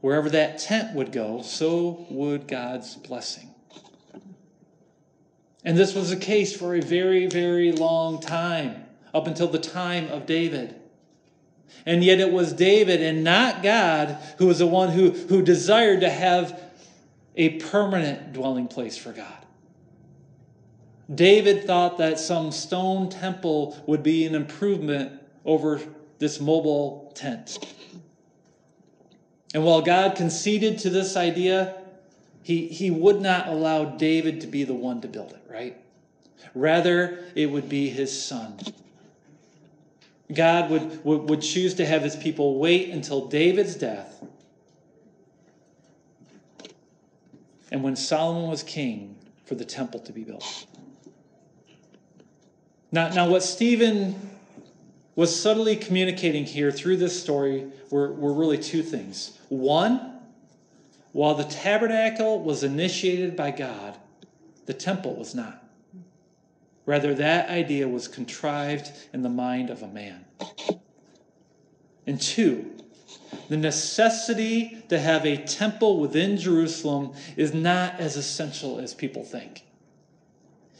wherever 0.00 0.30
that 0.30 0.58
tent 0.58 0.94
would 0.94 1.12
go, 1.12 1.42
so 1.42 2.06
would 2.10 2.48
God's 2.48 2.96
blessing. 2.96 3.50
And 5.64 5.76
this 5.76 5.94
was 5.94 6.10
the 6.10 6.16
case 6.16 6.56
for 6.56 6.74
a 6.74 6.80
very, 6.80 7.26
very 7.26 7.72
long 7.72 8.20
time, 8.20 8.86
up 9.12 9.26
until 9.26 9.48
the 9.48 9.58
time 9.58 10.08
of 10.08 10.24
David. 10.24 10.76
And 11.84 12.02
yet 12.02 12.20
it 12.20 12.32
was 12.32 12.52
David 12.52 13.02
and 13.02 13.22
not 13.22 13.62
God 13.62 14.18
who 14.38 14.46
was 14.46 14.58
the 14.58 14.66
one 14.66 14.90
who, 14.90 15.10
who 15.10 15.42
desired 15.42 16.00
to 16.00 16.10
have 16.10 16.60
a 17.36 17.58
permanent 17.58 18.32
dwelling 18.32 18.68
place 18.68 18.96
for 18.96 19.12
God. 19.12 19.46
David 21.12 21.64
thought 21.64 21.98
that 21.98 22.18
some 22.18 22.52
stone 22.52 23.08
temple 23.08 23.82
would 23.86 24.02
be 24.02 24.26
an 24.26 24.34
improvement 24.34 25.20
over 25.44 25.80
this 26.20 26.40
mobile 26.40 27.12
tent. 27.16 27.58
And 29.52 29.64
while 29.64 29.82
God 29.82 30.14
conceded 30.14 30.78
to 30.80 30.90
this 30.90 31.16
idea, 31.16 31.82
he, 32.44 32.68
he 32.68 32.92
would 32.92 33.20
not 33.20 33.48
allow 33.48 33.84
David 33.84 34.42
to 34.42 34.46
be 34.46 34.62
the 34.62 34.74
one 34.74 35.00
to 35.00 35.08
build 35.08 35.32
it, 35.32 35.42
right? 35.50 35.76
Rather, 36.54 37.24
it 37.34 37.46
would 37.46 37.68
be 37.68 37.88
his 37.90 38.22
son. 38.22 38.60
God 40.32 40.70
would, 40.70 41.04
would, 41.04 41.28
would 41.28 41.42
choose 41.42 41.74
to 41.74 41.86
have 41.86 42.02
his 42.02 42.14
people 42.14 42.60
wait 42.60 42.90
until 42.90 43.26
David's 43.26 43.74
death. 43.74 44.24
And 47.72 47.82
when 47.82 47.96
Solomon 47.96 48.48
was 48.48 48.62
king, 48.62 49.16
for 49.50 49.56
the 49.56 49.64
temple 49.64 49.98
to 49.98 50.12
be 50.12 50.22
built. 50.22 50.64
Now, 52.92 53.08
now 53.08 53.28
what 53.28 53.42
Stephen 53.42 54.30
was 55.20 55.38
subtly 55.38 55.76
communicating 55.76 56.46
here 56.46 56.72
through 56.72 56.96
this 56.96 57.22
story 57.22 57.66
were, 57.90 58.10
were 58.10 58.32
really 58.32 58.56
two 58.56 58.82
things. 58.82 59.38
One, 59.50 60.18
while 61.12 61.34
the 61.34 61.44
tabernacle 61.44 62.40
was 62.40 62.64
initiated 62.64 63.36
by 63.36 63.50
God, 63.50 63.98
the 64.64 64.72
temple 64.72 65.14
was 65.14 65.34
not. 65.34 65.62
Rather, 66.86 67.12
that 67.12 67.50
idea 67.50 67.86
was 67.86 68.08
contrived 68.08 68.92
in 69.12 69.20
the 69.20 69.28
mind 69.28 69.68
of 69.68 69.82
a 69.82 69.88
man. 69.88 70.24
And 72.06 72.18
two, 72.18 72.78
the 73.50 73.58
necessity 73.58 74.82
to 74.88 74.98
have 74.98 75.26
a 75.26 75.36
temple 75.36 76.00
within 76.00 76.38
Jerusalem 76.38 77.12
is 77.36 77.52
not 77.52 78.00
as 78.00 78.16
essential 78.16 78.78
as 78.78 78.94
people 78.94 79.24
think. 79.24 79.66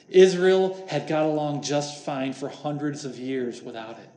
Israel 0.09 0.83
had 0.89 1.07
got 1.07 1.27
along 1.27 1.61
just 1.61 2.03
fine 2.07 2.33
for 2.33 2.49
hundreds 2.49 3.05
of 3.05 3.19
years 3.19 3.61
without 3.61 3.99
it. 3.99 4.10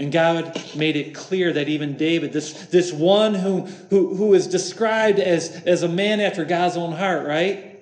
And 0.00 0.10
God 0.10 0.58
made 0.74 0.96
it 0.96 1.14
clear 1.14 1.52
that 1.52 1.68
even 1.68 1.98
David, 1.98 2.32
this, 2.32 2.54
this 2.68 2.90
one 2.90 3.34
who, 3.34 3.66
who, 3.90 4.14
who 4.14 4.32
is 4.32 4.46
described 4.46 5.18
as, 5.18 5.54
as 5.66 5.82
a 5.82 5.88
man 5.88 6.20
after 6.20 6.46
God's 6.46 6.78
own 6.78 6.92
heart, 6.92 7.26
right? 7.26 7.78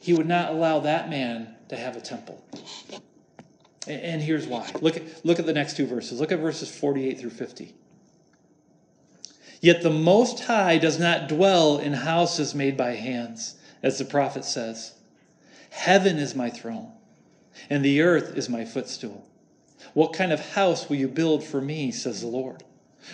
He 0.00 0.14
would 0.14 0.26
not 0.26 0.50
allow 0.50 0.80
that 0.80 1.10
man 1.10 1.54
to 1.68 1.76
have 1.76 1.96
a 1.96 2.00
temple. 2.00 2.42
And, 3.86 4.00
and 4.00 4.22
here's 4.22 4.46
why. 4.46 4.70
Look 4.80 4.96
at, 4.96 5.02
look 5.22 5.38
at 5.38 5.44
the 5.44 5.52
next 5.52 5.76
two 5.76 5.86
verses. 5.86 6.18
Look 6.18 6.32
at 6.32 6.38
verses 6.38 6.74
48 6.74 7.20
through 7.20 7.28
50. 7.28 7.74
Yet 9.60 9.82
the 9.82 9.90
Most 9.90 10.44
High 10.44 10.78
does 10.78 10.98
not 10.98 11.28
dwell 11.28 11.76
in 11.76 11.92
houses 11.92 12.54
made 12.54 12.78
by 12.78 12.92
hands, 12.92 13.56
as 13.82 13.98
the 13.98 14.06
prophet 14.06 14.46
says. 14.46 14.94
Heaven 15.68 16.16
is 16.16 16.34
my 16.34 16.48
throne, 16.48 16.90
and 17.68 17.84
the 17.84 18.00
earth 18.00 18.34
is 18.34 18.48
my 18.48 18.64
footstool. 18.64 19.28
What 19.94 20.12
kind 20.12 20.32
of 20.32 20.40
house 20.52 20.88
will 20.88 20.96
you 20.96 21.08
build 21.08 21.44
for 21.44 21.60
me, 21.60 21.90
says 21.90 22.20
the 22.20 22.28
Lord? 22.28 22.62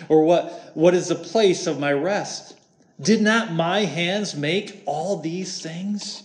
Or 0.07 0.23
what, 0.23 0.71
what 0.73 0.93
is 0.93 1.07
the 1.07 1.15
place 1.15 1.67
of 1.67 1.79
my 1.79 1.91
rest? 1.91 2.57
Did 3.01 3.21
not 3.21 3.53
my 3.53 3.81
hands 3.81 4.35
make 4.35 4.83
all 4.85 5.17
these 5.17 5.61
things? 5.61 6.23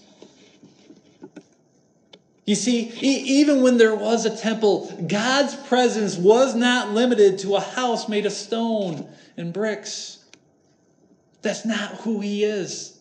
You 2.45 2.55
see, 2.55 2.93
e- 3.01 3.41
even 3.41 3.63
when 3.63 3.79
there 3.79 3.95
was 3.95 4.27
a 4.27 4.37
temple, 4.37 5.07
God's 5.09 5.55
presence 5.55 6.17
was 6.17 6.55
not 6.55 6.91
limited 6.91 7.39
to 7.41 7.57
a 7.57 7.61
house 7.61 8.09
made 8.09 8.27
of 8.27 8.33
stone 8.33 9.09
and 9.37 9.53
bricks. 9.53 10.19
That's 11.43 11.65
not 11.65 11.93
who 12.01 12.21
He 12.21 12.45
is. 12.45 12.99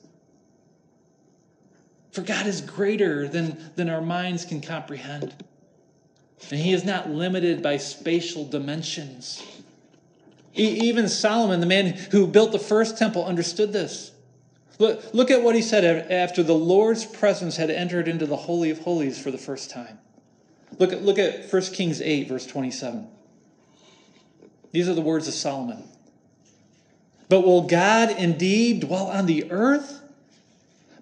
For 2.11 2.21
God 2.21 2.45
is 2.45 2.61
greater 2.61 3.27
than, 3.27 3.57
than 3.75 3.89
our 3.89 4.01
minds 4.01 4.45
can 4.45 4.61
comprehend. 4.61 5.33
And 6.51 6.59
He 6.59 6.73
is 6.73 6.83
not 6.83 7.09
limited 7.09 7.61
by 7.61 7.77
spatial 7.77 8.45
dimensions. 8.45 9.43
E- 10.55 10.79
even 10.83 11.09
Solomon, 11.09 11.59
the 11.59 11.65
man 11.65 11.87
who 12.11 12.27
built 12.27 12.51
the 12.51 12.59
first 12.59 12.97
temple, 12.97 13.25
understood 13.25 13.73
this. 13.73 14.11
Look, 14.79 15.13
look 15.13 15.31
at 15.31 15.43
what 15.43 15.55
he 15.55 15.61
said 15.61 16.11
after 16.11 16.43
the 16.43 16.55
Lord's 16.55 17.05
presence 17.05 17.57
had 17.57 17.69
entered 17.69 18.07
into 18.07 18.25
the 18.25 18.35
Holy 18.35 18.69
of 18.69 18.79
Holies 18.79 19.21
for 19.21 19.31
the 19.31 19.37
first 19.37 19.69
time. 19.69 19.99
Look 20.79 20.91
at, 20.91 21.03
look 21.03 21.19
at 21.19 21.51
1 21.51 21.61
Kings 21.73 22.01
8, 22.01 22.27
verse 22.27 22.45
27. 22.45 23.07
These 24.71 24.89
are 24.89 24.95
the 24.95 25.01
words 25.01 25.27
of 25.27 25.35
Solomon. 25.35 25.83
But 27.29 27.45
will 27.45 27.61
God 27.61 28.11
indeed 28.11 28.81
dwell 28.81 29.07
on 29.07 29.27
the 29.27 29.51
earth? 29.51 30.01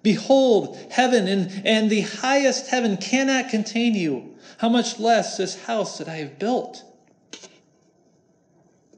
Behold, 0.02 0.76
heaven 0.90 1.26
and, 1.26 1.62
and 1.64 1.88
the 1.88 2.02
highest 2.02 2.68
heaven 2.68 2.96
cannot 2.96 3.48
contain 3.48 3.94
you. 3.94 4.31
How 4.62 4.68
much 4.68 5.00
less 5.00 5.38
this 5.38 5.60
house 5.64 5.98
that 5.98 6.08
I 6.08 6.18
have 6.18 6.38
built? 6.38 6.84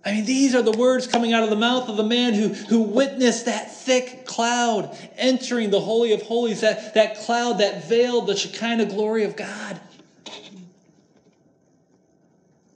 I 0.05 0.13
mean, 0.13 0.27
these 0.27 0.55
are 0.55 0.61
the 0.61 0.77
words 0.77 1.07
coming 1.07 1.33
out 1.33 1.43
of 1.43 1.49
the 1.49 1.57
mouth 1.57 1.89
of 1.89 1.97
the 1.97 2.05
man 2.05 2.35
who, 2.35 2.49
who 2.49 2.83
witnessed 2.83 3.47
that 3.47 3.75
thick 3.75 4.27
cloud 4.27 4.95
entering 5.17 5.71
the 5.71 5.81
Holy 5.81 6.13
of 6.13 6.21
Holies, 6.21 6.61
that, 6.61 6.93
that 6.93 7.17
cloud 7.17 7.61
that 7.61 7.89
veiled 7.89 8.27
the 8.27 8.37
Shekinah 8.37 8.85
glory 8.85 9.25
of 9.25 9.37
God. 9.37 9.81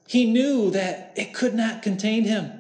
He 0.07 0.25
knew 0.25 0.71
that 0.71 1.13
it 1.15 1.35
could 1.35 1.55
not 1.55 1.83
contain 1.83 2.25
him. 2.25 2.51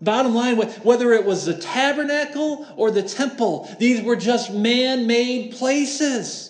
Bottom 0.00 0.34
line, 0.34 0.56
whether 0.56 1.12
it 1.12 1.24
was 1.24 1.44
the 1.44 1.56
tabernacle 1.56 2.66
or 2.76 2.90
the 2.90 3.04
temple, 3.04 3.72
these 3.78 4.02
were 4.02 4.16
just 4.16 4.52
man 4.52 5.06
made 5.06 5.52
places. 5.52 6.49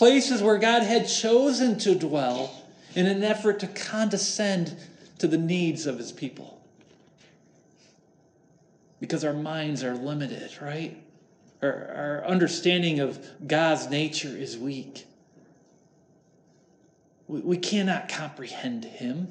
Places 0.00 0.42
where 0.42 0.56
God 0.56 0.82
had 0.82 1.06
chosen 1.06 1.76
to 1.80 1.94
dwell 1.94 2.64
in 2.94 3.06
an 3.06 3.22
effort 3.22 3.60
to 3.60 3.66
condescend 3.66 4.74
to 5.18 5.26
the 5.26 5.36
needs 5.36 5.84
of 5.84 5.98
his 5.98 6.10
people. 6.10 6.58
Because 8.98 9.26
our 9.26 9.34
minds 9.34 9.84
are 9.84 9.94
limited, 9.94 10.56
right? 10.62 10.96
Our, 11.60 11.92
our 11.94 12.24
understanding 12.24 13.00
of 13.00 13.22
God's 13.46 13.90
nature 13.90 14.34
is 14.34 14.56
weak. 14.56 15.04
We, 17.28 17.40
we 17.40 17.56
cannot 17.58 18.08
comprehend 18.08 18.86
him. 18.86 19.28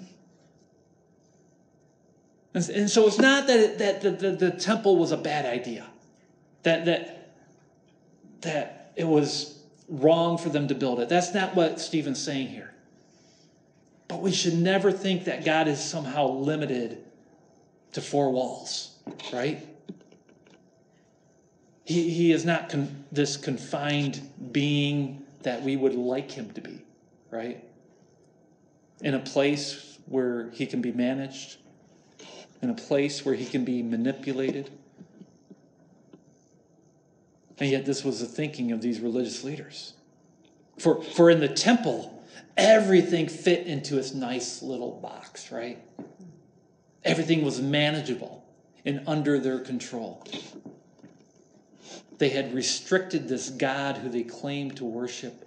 And, 2.54 2.70
and 2.70 2.90
so 2.92 3.08
it's 3.08 3.18
not 3.18 3.48
that, 3.48 3.60
it, 3.60 3.78
that 3.80 4.02
the, 4.02 4.12
the, 4.12 4.32
the 4.34 4.52
temple 4.52 4.98
was 4.98 5.12
a 5.12 5.18
bad 5.18 5.48
idea, 5.48 5.88
that, 6.62 6.86
that, 6.86 7.34
that 8.42 8.94
it 8.96 9.08
was 9.08 9.59
wrong 9.90 10.38
for 10.38 10.50
them 10.50 10.68
to 10.68 10.76
build 10.76 11.00
it. 11.00 11.10
That's 11.10 11.34
not 11.34 11.56
what 11.56 11.80
Stephen's 11.80 12.22
saying 12.24 12.48
here. 12.48 12.74
But 14.08 14.22
we 14.22 14.32
should 14.32 14.56
never 14.56 14.92
think 14.92 15.26
that 15.26 15.46
God 15.46 15.68
is 15.68 15.84
somehow 15.84 16.28
limited 16.28 17.04
to 17.94 18.02
four 18.02 18.32
walls, 18.32 18.96
right? 19.34 19.66
He, 21.84 22.10
he 22.10 22.32
is 22.32 22.46
not 22.46 22.70
con- 22.70 23.04
this 23.12 23.36
confined 23.36 24.22
being 24.52 25.26
that 25.44 25.64
we 25.64 25.76
would 25.76 25.96
like 25.96 26.32
him 26.32 26.52
to 26.52 26.62
be, 26.62 26.82
right? 27.32 27.64
In 29.02 29.16
a 29.16 29.20
place 29.20 29.98
where 30.06 30.50
he 30.52 30.66
can 30.66 30.82
be 30.82 30.92
managed, 30.92 31.58
in 32.62 32.70
a 32.70 32.76
place 32.76 33.26
where 33.26 33.36
he 33.36 33.46
can 33.46 33.64
be 33.64 33.82
manipulated. 33.82 34.70
And 37.60 37.70
yet, 37.70 37.86
this 37.86 38.04
was 38.04 38.22
the 38.22 38.26
thinking 38.26 38.72
of 38.72 38.82
these 38.82 39.00
religious 39.00 39.44
leaders. 39.44 39.94
For, 40.78 41.02
for 41.02 41.30
in 41.30 41.42
the 41.42 41.50
temple, 41.50 42.24
everything 42.56 43.28
fit 43.28 43.68
into 43.68 43.98
its 43.98 44.14
nice 44.14 44.62
little 44.62 44.92
box, 44.92 45.52
right? 45.52 45.78
Everything 47.04 47.44
was 47.44 47.62
manageable 47.62 48.46
and 48.86 49.02
under 49.08 49.40
their 49.40 49.60
control. 49.60 50.24
They 52.18 52.30
had 52.30 52.54
restricted 52.54 53.28
this 53.28 53.50
God 53.50 53.98
who 53.98 54.10
they 54.10 54.24
claimed 54.24 54.78
to 54.78 54.86
worship 54.86 55.46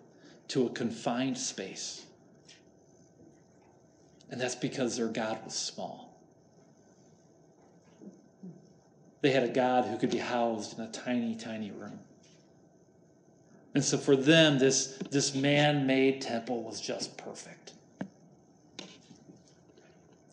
to 0.48 0.66
a 0.66 0.70
confined 0.70 1.38
space. 1.38 2.04
And 4.30 4.40
that's 4.40 4.54
because 4.54 4.96
their 4.96 5.08
God 5.08 5.38
was 5.44 5.54
small. 5.54 6.01
They 9.22 9.30
had 9.30 9.44
a 9.44 9.48
God 9.48 9.86
who 9.86 9.96
could 9.96 10.10
be 10.10 10.18
housed 10.18 10.78
in 10.78 10.84
a 10.84 10.90
tiny, 10.90 11.34
tiny 11.36 11.70
room. 11.70 11.98
And 13.74 13.82
so 13.82 13.96
for 13.96 14.16
them, 14.16 14.58
this, 14.58 14.98
this 15.10 15.34
man 15.34 15.86
made 15.86 16.20
temple 16.20 16.62
was 16.62 16.80
just 16.80 17.16
perfect. 17.16 17.72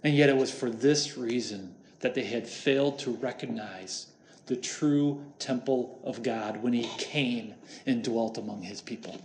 And 0.04 0.16
yet 0.16 0.30
it 0.30 0.36
was 0.36 0.52
for 0.52 0.70
this 0.70 1.18
reason 1.18 1.76
that 2.00 2.16
they 2.16 2.24
had 2.24 2.48
failed 2.48 3.00
to 3.00 3.12
recognize 3.12 4.08
the 4.48 4.56
true 4.56 5.24
temple 5.38 6.00
of 6.04 6.24
God 6.24 6.64
when 6.64 6.74
he 6.74 6.90
came 6.98 7.54
and 7.86 8.04
dwelt 8.04 8.38
among 8.38 8.64
his 8.64 8.82
people. 8.82 9.22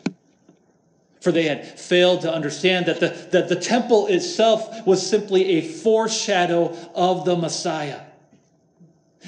For 1.21 1.33
they 1.33 1.45
had 1.45 1.67
failed 1.81 2.21
to 2.23 2.33
understand 2.33 2.87
that 2.87 3.01
the, 3.01 3.09
that 3.33 3.49
the 3.49 3.57
temple 3.57 4.09
itself 4.09 4.87
was 4.87 5.05
simply 5.05 5.53
a 5.53 5.63
foreshadow 5.63 6.77
of 6.95 7.25
the 7.25 7.35
Messiah. 7.35 8.01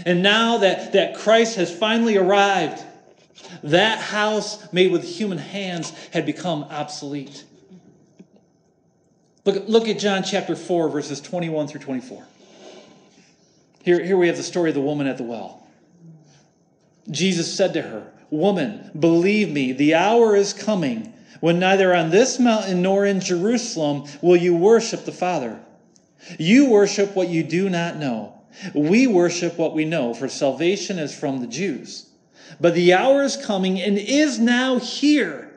And 0.04 0.22
now 0.22 0.58
that, 0.58 0.92
that 0.92 1.16
Christ 1.16 1.56
has 1.56 1.74
finally 1.74 2.16
arrived, 2.16 2.82
that 3.62 3.98
house 3.98 4.72
made 4.72 4.92
with 4.92 5.04
human 5.04 5.38
hands 5.38 5.92
had 6.12 6.26
become 6.26 6.64
obsolete. 6.64 7.44
Look, 9.44 9.68
look 9.68 9.88
at 9.88 9.98
John 9.98 10.22
chapter 10.24 10.56
4, 10.56 10.88
verses 10.88 11.20
21 11.20 11.68
through 11.68 11.80
24. 11.80 12.26
Here, 13.84 14.02
here 14.02 14.16
we 14.16 14.26
have 14.26 14.36
the 14.36 14.42
story 14.42 14.70
of 14.70 14.74
the 14.74 14.80
woman 14.80 15.06
at 15.06 15.16
the 15.16 15.22
well. 15.22 15.66
Jesus 17.10 17.54
said 17.54 17.72
to 17.74 17.82
her, 17.82 18.12
Woman, 18.30 18.90
believe 18.98 19.52
me, 19.52 19.70
the 19.70 19.94
hour 19.94 20.34
is 20.34 20.52
coming 20.52 21.14
when 21.40 21.60
neither 21.60 21.94
on 21.94 22.10
this 22.10 22.40
mountain 22.40 22.82
nor 22.82 23.06
in 23.06 23.20
Jerusalem 23.20 24.04
will 24.20 24.36
you 24.36 24.56
worship 24.56 25.04
the 25.04 25.12
Father. 25.12 25.60
You 26.38 26.70
worship 26.70 27.14
what 27.14 27.28
you 27.28 27.44
do 27.44 27.70
not 27.70 27.96
know. 27.96 28.35
We 28.74 29.06
worship 29.06 29.58
what 29.58 29.74
we 29.74 29.84
know, 29.84 30.14
for 30.14 30.28
salvation 30.28 30.98
is 30.98 31.14
from 31.14 31.40
the 31.40 31.46
Jews. 31.46 32.08
But 32.60 32.74
the 32.74 32.94
hour 32.94 33.22
is 33.22 33.36
coming 33.36 33.80
and 33.80 33.98
is 33.98 34.38
now 34.38 34.78
here. 34.78 35.52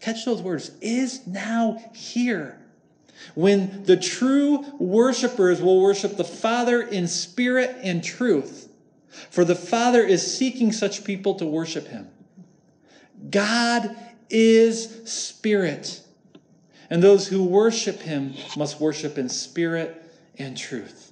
Catch 0.00 0.24
those 0.24 0.42
words 0.42 0.70
is 0.80 1.26
now 1.26 1.82
here. 1.94 2.60
When 3.34 3.82
the 3.84 3.96
true 3.96 4.64
worshipers 4.78 5.60
will 5.60 5.80
worship 5.80 6.16
the 6.16 6.24
Father 6.24 6.82
in 6.82 7.08
spirit 7.08 7.76
and 7.82 8.02
truth. 8.02 8.68
For 9.30 9.44
the 9.44 9.56
Father 9.56 10.02
is 10.02 10.36
seeking 10.36 10.72
such 10.72 11.04
people 11.04 11.34
to 11.36 11.46
worship 11.46 11.88
him. 11.88 12.08
God 13.30 13.96
is 14.30 15.10
spirit. 15.10 16.00
And 16.90 17.02
those 17.02 17.26
who 17.26 17.44
worship 17.44 18.00
him 18.00 18.34
must 18.56 18.80
worship 18.80 19.18
in 19.18 19.28
spirit 19.28 20.00
and 20.38 20.56
truth. 20.56 21.07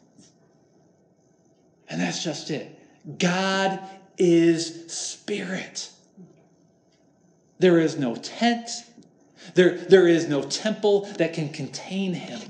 And 1.88 2.00
that's 2.00 2.22
just 2.22 2.50
it. 2.50 2.78
God 3.18 3.80
is 4.18 4.92
spirit. 4.92 5.90
There 7.58 7.80
is 7.80 7.98
no 7.98 8.16
tent, 8.16 8.68
there, 9.54 9.76
there 9.76 10.08
is 10.08 10.28
no 10.28 10.42
temple 10.42 11.02
that 11.18 11.32
can 11.32 11.48
contain 11.48 12.12
him. 12.12 12.40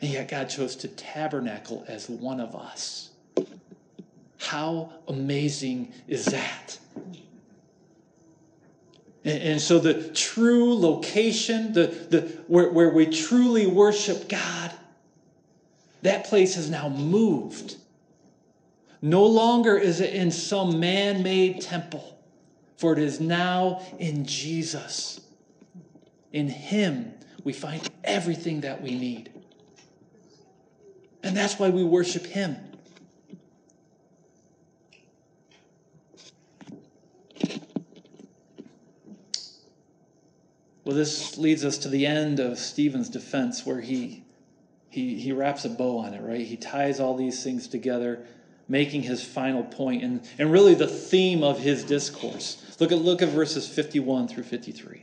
And 0.00 0.10
yet 0.10 0.28
God 0.28 0.46
chose 0.46 0.74
to 0.76 0.88
tabernacle 0.88 1.84
as 1.86 2.08
one 2.08 2.40
of 2.40 2.56
us. 2.56 3.10
How 4.38 4.92
amazing 5.06 5.92
is 6.08 6.24
that? 6.26 6.78
And, 9.24 9.42
and 9.42 9.60
so 9.60 9.78
the 9.78 10.08
true 10.08 10.74
location, 10.74 11.72
the, 11.72 11.86
the, 11.86 12.20
where, 12.48 12.70
where 12.70 12.90
we 12.90 13.06
truly 13.06 13.68
worship 13.68 14.28
God, 14.28 14.72
that 16.02 16.24
place 16.24 16.54
has 16.56 16.68
now 16.68 16.88
moved 16.88 17.76
no 19.04 19.26
longer 19.26 19.76
is 19.76 20.00
it 20.00 20.14
in 20.14 20.30
some 20.30 20.78
man 20.78 21.24
made 21.24 21.60
temple, 21.60 22.16
for 22.76 22.92
it 22.92 23.00
is 23.00 23.20
now 23.20 23.82
in 23.98 24.24
Jesus. 24.24 25.20
In 26.32 26.48
Him, 26.48 27.12
we 27.42 27.52
find 27.52 27.90
everything 28.04 28.60
that 28.60 28.80
we 28.80 28.96
need. 28.96 29.32
And 31.24 31.36
that's 31.36 31.58
why 31.58 31.68
we 31.68 31.82
worship 31.82 32.24
Him. 32.24 32.56
Well, 40.84 40.96
this 40.96 41.36
leads 41.38 41.64
us 41.64 41.78
to 41.78 41.88
the 41.88 42.06
end 42.06 42.38
of 42.38 42.58
Stephen's 42.58 43.08
defense, 43.08 43.66
where 43.66 43.80
he, 43.80 44.21
he, 44.92 45.18
he 45.18 45.32
wraps 45.32 45.64
a 45.64 45.70
bow 45.70 45.96
on 46.00 46.12
it, 46.12 46.20
right? 46.20 46.46
He 46.46 46.58
ties 46.58 47.00
all 47.00 47.16
these 47.16 47.42
things 47.42 47.66
together, 47.66 48.26
making 48.68 49.02
his 49.02 49.24
final 49.24 49.64
point 49.64 50.04
and, 50.04 50.20
and 50.38 50.52
really 50.52 50.74
the 50.74 50.86
theme 50.86 51.42
of 51.42 51.58
his 51.58 51.82
discourse. 51.82 52.62
Look 52.78 52.92
at, 52.92 52.98
look 52.98 53.22
at 53.22 53.30
verses 53.30 53.66
51 53.66 54.28
through 54.28 54.42
53. 54.42 55.02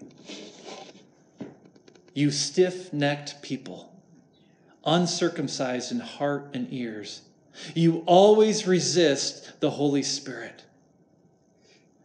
You 2.14 2.30
stiff 2.30 2.94
necked 2.94 3.42
people, 3.42 3.92
uncircumcised 4.86 5.92
in 5.92 6.02
heart 6.02 6.52
and 6.54 6.68
ears, 6.72 7.24
you 7.74 8.04
always 8.06 8.68
resist 8.68 9.60
the 9.60 9.72
Holy 9.72 10.04
Spirit. 10.04 10.64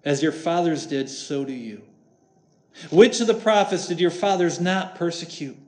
As 0.06 0.22
your 0.22 0.32
fathers 0.32 0.86
did, 0.86 1.10
so 1.10 1.44
do 1.44 1.52
you. 1.52 1.82
Which 2.90 3.20
of 3.20 3.26
the 3.26 3.34
prophets 3.34 3.88
did 3.88 4.00
your 4.00 4.10
fathers 4.10 4.58
not 4.58 4.94
persecute? 4.94 5.58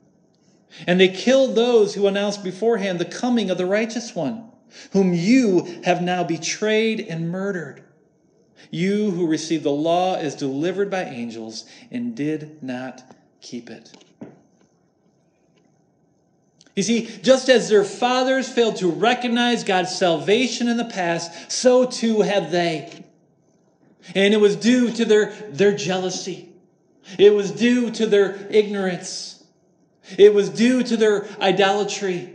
And 0.85 0.99
they 0.99 1.07
killed 1.07 1.55
those 1.55 1.95
who 1.95 2.07
announced 2.07 2.43
beforehand 2.43 2.99
the 2.99 3.05
coming 3.05 3.49
of 3.49 3.57
the 3.57 3.65
righteous 3.65 4.13
one, 4.13 4.51
whom 4.91 5.13
you 5.13 5.81
have 5.83 6.01
now 6.01 6.23
betrayed 6.23 6.99
and 6.99 7.29
murdered. 7.29 7.83
You 8.69 9.11
who 9.11 9.27
received 9.27 9.63
the 9.63 9.71
law 9.71 10.15
as 10.15 10.35
delivered 10.35 10.89
by 10.89 11.03
angels 11.05 11.65
and 11.89 12.15
did 12.15 12.61
not 12.61 13.15
keep 13.41 13.69
it. 13.69 13.91
You 16.75 16.83
see, 16.83 17.07
just 17.23 17.49
as 17.49 17.69
their 17.69 17.83
fathers 17.83 18.47
failed 18.47 18.75
to 18.77 18.91
recognize 18.91 19.63
God's 19.63 19.95
salvation 19.95 20.67
in 20.67 20.77
the 20.77 20.85
past, 20.85 21.51
so 21.51 21.85
too 21.85 22.21
have 22.21 22.51
they. 22.51 23.03
And 24.13 24.33
it 24.33 24.37
was 24.37 24.55
due 24.55 24.91
to 24.91 25.05
their, 25.05 25.31
their 25.49 25.75
jealousy. 25.75 26.49
It 27.17 27.33
was 27.33 27.51
due 27.51 27.89
to 27.91 28.05
their 28.05 28.47
ignorance. 28.51 29.36
It 30.17 30.33
was 30.33 30.49
due 30.49 30.83
to 30.83 30.97
their 30.97 31.27
idolatry. 31.41 32.33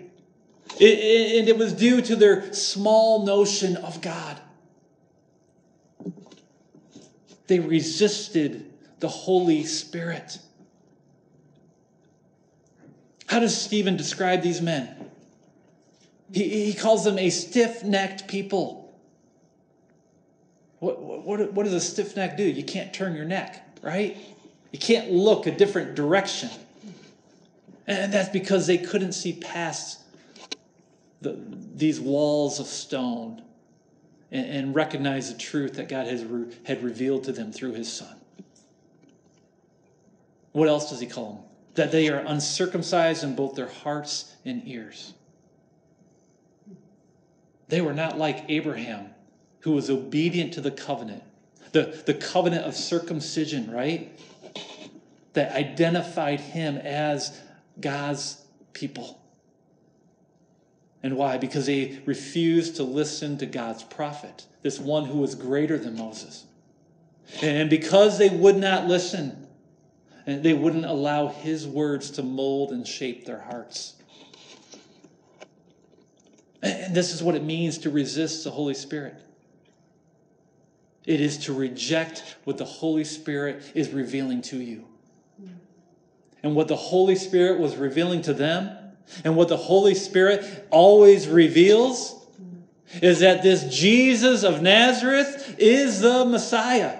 It, 0.79 0.99
it, 0.99 1.39
and 1.39 1.49
it 1.49 1.57
was 1.57 1.73
due 1.73 2.03
to 2.03 2.17
their 2.17 2.53
small 2.53 3.25
notion 3.25 3.77
of 3.77 4.01
God. 4.01 4.41
They 7.47 7.61
resisted 7.61 8.73
the 9.01 9.09
Holy 9.09 9.65
Spirit. 9.65 10.39
How 13.27 13.41
does 13.41 13.59
Stephen 13.59 13.97
describe 13.97 14.43
these 14.43 14.61
men? 14.61 15.11
He, 16.33 16.67
he 16.67 16.75
calls 16.75 17.05
them 17.05 17.19
a 17.19 17.31
stiff 17.31 17.83
necked 17.83 18.29
people. 18.29 18.95
What, 20.79 21.01
what, 21.01 21.53
what 21.53 21.65
does 21.65 21.73
a 21.75 21.81
stiff 21.81 22.17
neck 22.17 22.37
do? 22.37 22.43
You 22.43 22.65
can't 22.65 22.93
turn 22.93 23.15
your 23.15 23.25
neck, 23.25 23.81
right? 23.83 24.17
You 24.73 24.79
can't 24.79 25.11
look 25.11 25.47
a 25.47 25.51
different 25.51 25.95
direction. 25.95 26.51
And 27.87 28.13
that's 28.13 28.29
because 28.29 28.67
they 28.67 28.79
couldn't 28.79 29.13
see 29.13 29.33
past 29.33 30.01
the, 31.21 31.39
these 31.75 32.01
walls 32.01 32.61
of 32.61 32.67
stone 32.67 33.43
and, 34.31 34.47
and 34.47 34.75
recognize 34.75 35.33
the 35.33 35.39
truth 35.39 35.75
that 35.75 35.89
God 35.89 36.07
has 36.07 36.25
re, 36.25 36.47
had 36.65 36.83
revealed 36.83 37.25
to 37.25 37.33
them 37.33 37.53
through 37.53 37.75
his 37.75 37.93
Son. 37.93 38.17
What 40.53 40.69
else 40.69 40.91
does 40.91 41.01
he 41.01 41.07
call 41.07 41.33
them? 41.33 41.43
That 41.75 41.93
they 41.93 42.09
are 42.09 42.19
uncircumcised 42.19 43.25
in 43.25 43.35
both 43.35 43.55
their 43.55 43.69
hearts 43.69 44.35
and 44.45 44.63
ears. 44.67 45.15
They 47.69 47.81
were 47.81 47.95
not 47.95 48.19
like 48.19 48.45
Abraham, 48.49 49.07
who 49.61 49.73
was 49.73 49.89
obedient 49.89 50.53
to 50.55 50.61
the 50.61 50.71
covenant, 50.71 51.23
the, 51.73 52.03
the 52.05 52.13
covenant 52.13 52.67
of 52.67 52.77
circumcision, 52.77 53.71
right? 53.71 54.19
That 55.33 55.57
identified 55.57 56.41
him 56.41 56.77
as 56.77 57.41
God's 57.81 58.45
people. 58.73 59.21
And 61.03 61.17
why? 61.17 61.39
Because 61.39 61.67
they 61.67 62.01
refused 62.07 62.77
to 62.77 62.85
listen 62.85 63.39
to 63.39 63.47
God's 63.47 63.83
prophet, 63.83 64.47
this 64.63 64.79
one 64.79 65.05
who 65.05 65.19
was 65.19 65.35
greater 65.35 65.79
than 65.79 65.97
Moses. 65.97 66.45
And 67.41 67.69
because 67.69 68.19
they 68.19 68.29
would 68.29 68.57
not 68.57 68.87
listen, 68.87 69.47
they 70.27 70.53
wouldn't 70.53 70.85
allow 70.85 71.29
his 71.29 71.67
words 71.67 72.11
to 72.13 72.23
mold 72.23 72.71
and 72.71 72.87
shape 72.87 73.27
their 73.27 73.41
hearts. 73.41 73.95
And 76.63 76.95
this 76.95 77.13
is 77.13 77.23
what 77.23 77.35
it 77.35 77.43
means 77.43 77.79
to 77.79 77.91
resist 77.91 78.45
the 78.45 78.51
Holy 78.51 78.75
Spirit. 78.75 79.17
It 81.05 81.21
is 81.21 81.39
to 81.39 81.53
reject 81.53 82.37
what 82.45 82.59
the 82.59 82.65
Holy 82.65 83.03
Spirit 83.03 83.73
is 83.75 83.91
revealing 83.91 84.43
to 84.43 84.59
you 84.59 84.85
and 86.43 86.55
what 86.55 86.69
the 86.69 86.77
Holy 86.77 87.17
Spirit 87.17 87.61
was 87.61 87.77
revealing 87.77 88.23
to 88.23 88.33
them, 88.33 88.77
and 89.25 89.37
what 89.37 89.49
the 89.49 89.57
Holy 89.57 89.95
Spirit 89.95 90.69
always 90.71 91.29
reveals, 91.29 92.19
is 93.01 93.21
that 93.21 93.43
this 93.43 93.65
Jesus 93.65 94.43
of 94.43 94.63
Nazareth 94.63 95.57
is 95.59 96.01
the 96.01 96.25
Messiah. 96.25 96.99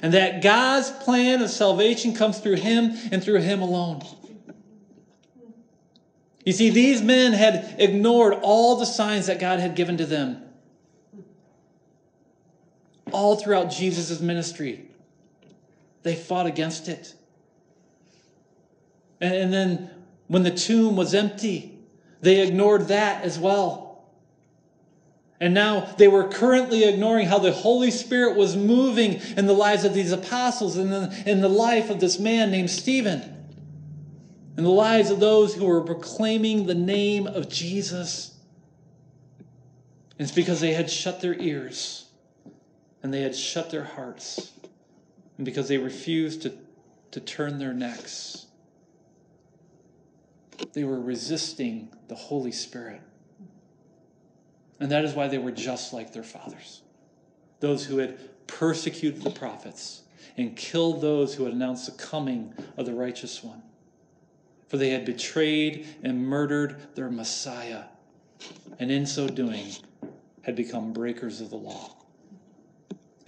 And 0.00 0.14
that 0.14 0.42
God's 0.42 0.90
plan 0.90 1.42
of 1.42 1.50
salvation 1.50 2.14
comes 2.14 2.40
through 2.40 2.56
him 2.56 2.96
and 3.12 3.22
through 3.22 3.40
him 3.40 3.62
alone. 3.62 4.02
You 6.44 6.52
see, 6.52 6.70
these 6.70 7.00
men 7.00 7.32
had 7.32 7.76
ignored 7.78 8.34
all 8.42 8.76
the 8.76 8.84
signs 8.84 9.26
that 9.26 9.38
God 9.38 9.60
had 9.60 9.76
given 9.76 9.98
to 9.98 10.06
them. 10.06 10.42
All 13.12 13.36
throughout 13.36 13.70
Jesus' 13.70 14.20
ministry, 14.20 14.88
they 16.02 16.16
fought 16.16 16.46
against 16.46 16.88
it. 16.88 17.14
And 19.22 19.52
then 19.52 19.88
when 20.26 20.42
the 20.42 20.50
tomb 20.50 20.96
was 20.96 21.14
empty, 21.14 21.78
they 22.20 22.46
ignored 22.46 22.88
that 22.88 23.22
as 23.22 23.38
well. 23.38 24.04
And 25.40 25.54
now 25.54 25.94
they 25.96 26.08
were 26.08 26.28
currently 26.28 26.84
ignoring 26.84 27.28
how 27.28 27.38
the 27.38 27.52
Holy 27.52 27.92
Spirit 27.92 28.36
was 28.36 28.56
moving 28.56 29.20
in 29.36 29.46
the 29.46 29.52
lives 29.52 29.84
of 29.84 29.94
these 29.94 30.10
apostles 30.12 30.76
and 30.76 31.12
in 31.26 31.40
the 31.40 31.48
life 31.48 31.88
of 31.88 32.00
this 32.00 32.18
man 32.18 32.50
named 32.50 32.70
Stephen. 32.70 33.22
In 34.56 34.64
the 34.64 34.70
lives 34.70 35.10
of 35.10 35.20
those 35.20 35.54
who 35.54 35.66
were 35.66 35.82
proclaiming 35.82 36.66
the 36.66 36.74
name 36.74 37.26
of 37.28 37.48
Jesus. 37.48 38.36
And 40.18 40.26
it's 40.26 40.34
because 40.34 40.60
they 40.60 40.74
had 40.74 40.90
shut 40.90 41.20
their 41.20 41.34
ears 41.34 42.06
and 43.02 43.14
they 43.14 43.22
had 43.22 43.36
shut 43.36 43.70
their 43.70 43.84
hearts. 43.84 44.52
And 45.36 45.44
because 45.44 45.68
they 45.68 45.78
refused 45.78 46.42
to, 46.42 46.52
to 47.12 47.20
turn 47.20 47.58
their 47.58 47.72
necks. 47.72 48.46
They 50.72 50.84
were 50.84 51.00
resisting 51.00 51.88
the 52.08 52.14
Holy 52.14 52.52
Spirit. 52.52 53.02
And 54.80 54.90
that 54.90 55.04
is 55.04 55.14
why 55.14 55.28
they 55.28 55.38
were 55.38 55.52
just 55.52 55.92
like 55.92 56.12
their 56.12 56.22
fathers 56.22 56.82
those 57.62 57.84
who 57.84 57.98
had 57.98 58.18
persecuted 58.48 59.22
the 59.22 59.30
prophets 59.30 60.02
and 60.36 60.56
killed 60.56 61.00
those 61.00 61.34
who 61.34 61.44
had 61.44 61.54
announced 61.54 61.86
the 61.86 61.92
coming 61.92 62.52
of 62.76 62.86
the 62.86 62.92
righteous 62.92 63.42
one. 63.42 63.62
For 64.66 64.76
they 64.76 64.90
had 64.90 65.04
betrayed 65.04 65.86
and 66.02 66.26
murdered 66.26 66.94
their 66.96 67.08
Messiah, 67.08 67.84
and 68.80 68.90
in 68.90 69.06
so 69.06 69.28
doing, 69.28 69.68
had 70.42 70.56
become 70.56 70.92
breakers 70.92 71.40
of 71.40 71.50
the 71.50 71.56
law. 71.56 71.94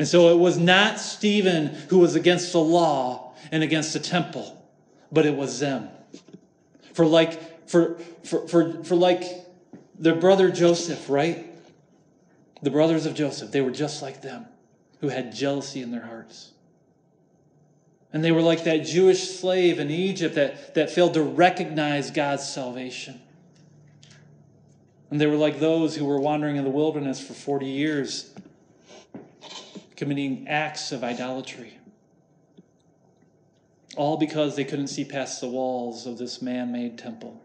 And 0.01 0.09
so 0.09 0.31
it 0.31 0.39
was 0.39 0.59
not 0.59 0.99
Stephen 0.99 1.67
who 1.89 1.99
was 1.99 2.17
against 2.17 2.51
the 2.51 2.59
law 2.59 3.35
and 3.53 3.63
against 3.63 3.93
the 3.93 4.01
temple, 4.01 4.69
but 5.13 5.27
it 5.27 5.37
was 5.37 5.61
them 5.61 5.89
for 6.95 7.05
like 7.05 7.69
for 7.69 7.99
for 8.25 8.49
for, 8.49 8.83
for 8.83 8.95
like 8.95 9.23
their 9.99 10.15
brother 10.15 10.51
Joseph, 10.51 11.11
right? 11.11 11.47
The 12.63 12.71
brothers 12.71 13.05
of 13.05 13.15
Joseph, 13.15 13.51
they 13.51 13.61
were 13.61 13.71
just 13.71 14.01
like 14.01 14.23
them, 14.23 14.47
who 15.01 15.09
had 15.09 15.35
jealousy 15.35 15.83
in 15.83 15.91
their 15.91 16.07
hearts. 16.07 16.53
And 18.13 18.25
they 18.25 18.33
were 18.33 18.41
like 18.41 18.65
that 18.65 18.87
Jewish 18.87 19.29
slave 19.29 19.79
in 19.79 19.91
Egypt 19.91 20.37
that, 20.37 20.75
that 20.75 20.91
failed 20.91 21.15
to 21.15 21.23
recognize 21.23 22.11
God's 22.13 22.49
salvation. 22.49 23.21
And 25.11 25.21
they 25.21 25.27
were 25.27 25.37
like 25.37 25.59
those 25.59 25.97
who 25.97 26.05
were 26.05 26.21
wandering 26.21 26.57
in 26.57 26.65
the 26.65 26.71
wilderness 26.71 27.21
for 27.21 27.35
40 27.35 27.67
years, 27.67 28.33
committing 29.97 30.47
acts 30.49 30.93
of 30.93 31.05
idolatry. 31.05 31.77
All 33.97 34.17
because 34.17 34.57
they 34.57 34.65
couldn't 34.65 34.89
see 34.89 35.05
past 35.05 35.41
the 35.41 35.49
walls 35.49 36.07
of 36.07 36.19
this 36.19 36.43
man 36.43 36.73
made 36.73 36.99
temple. 36.99 37.41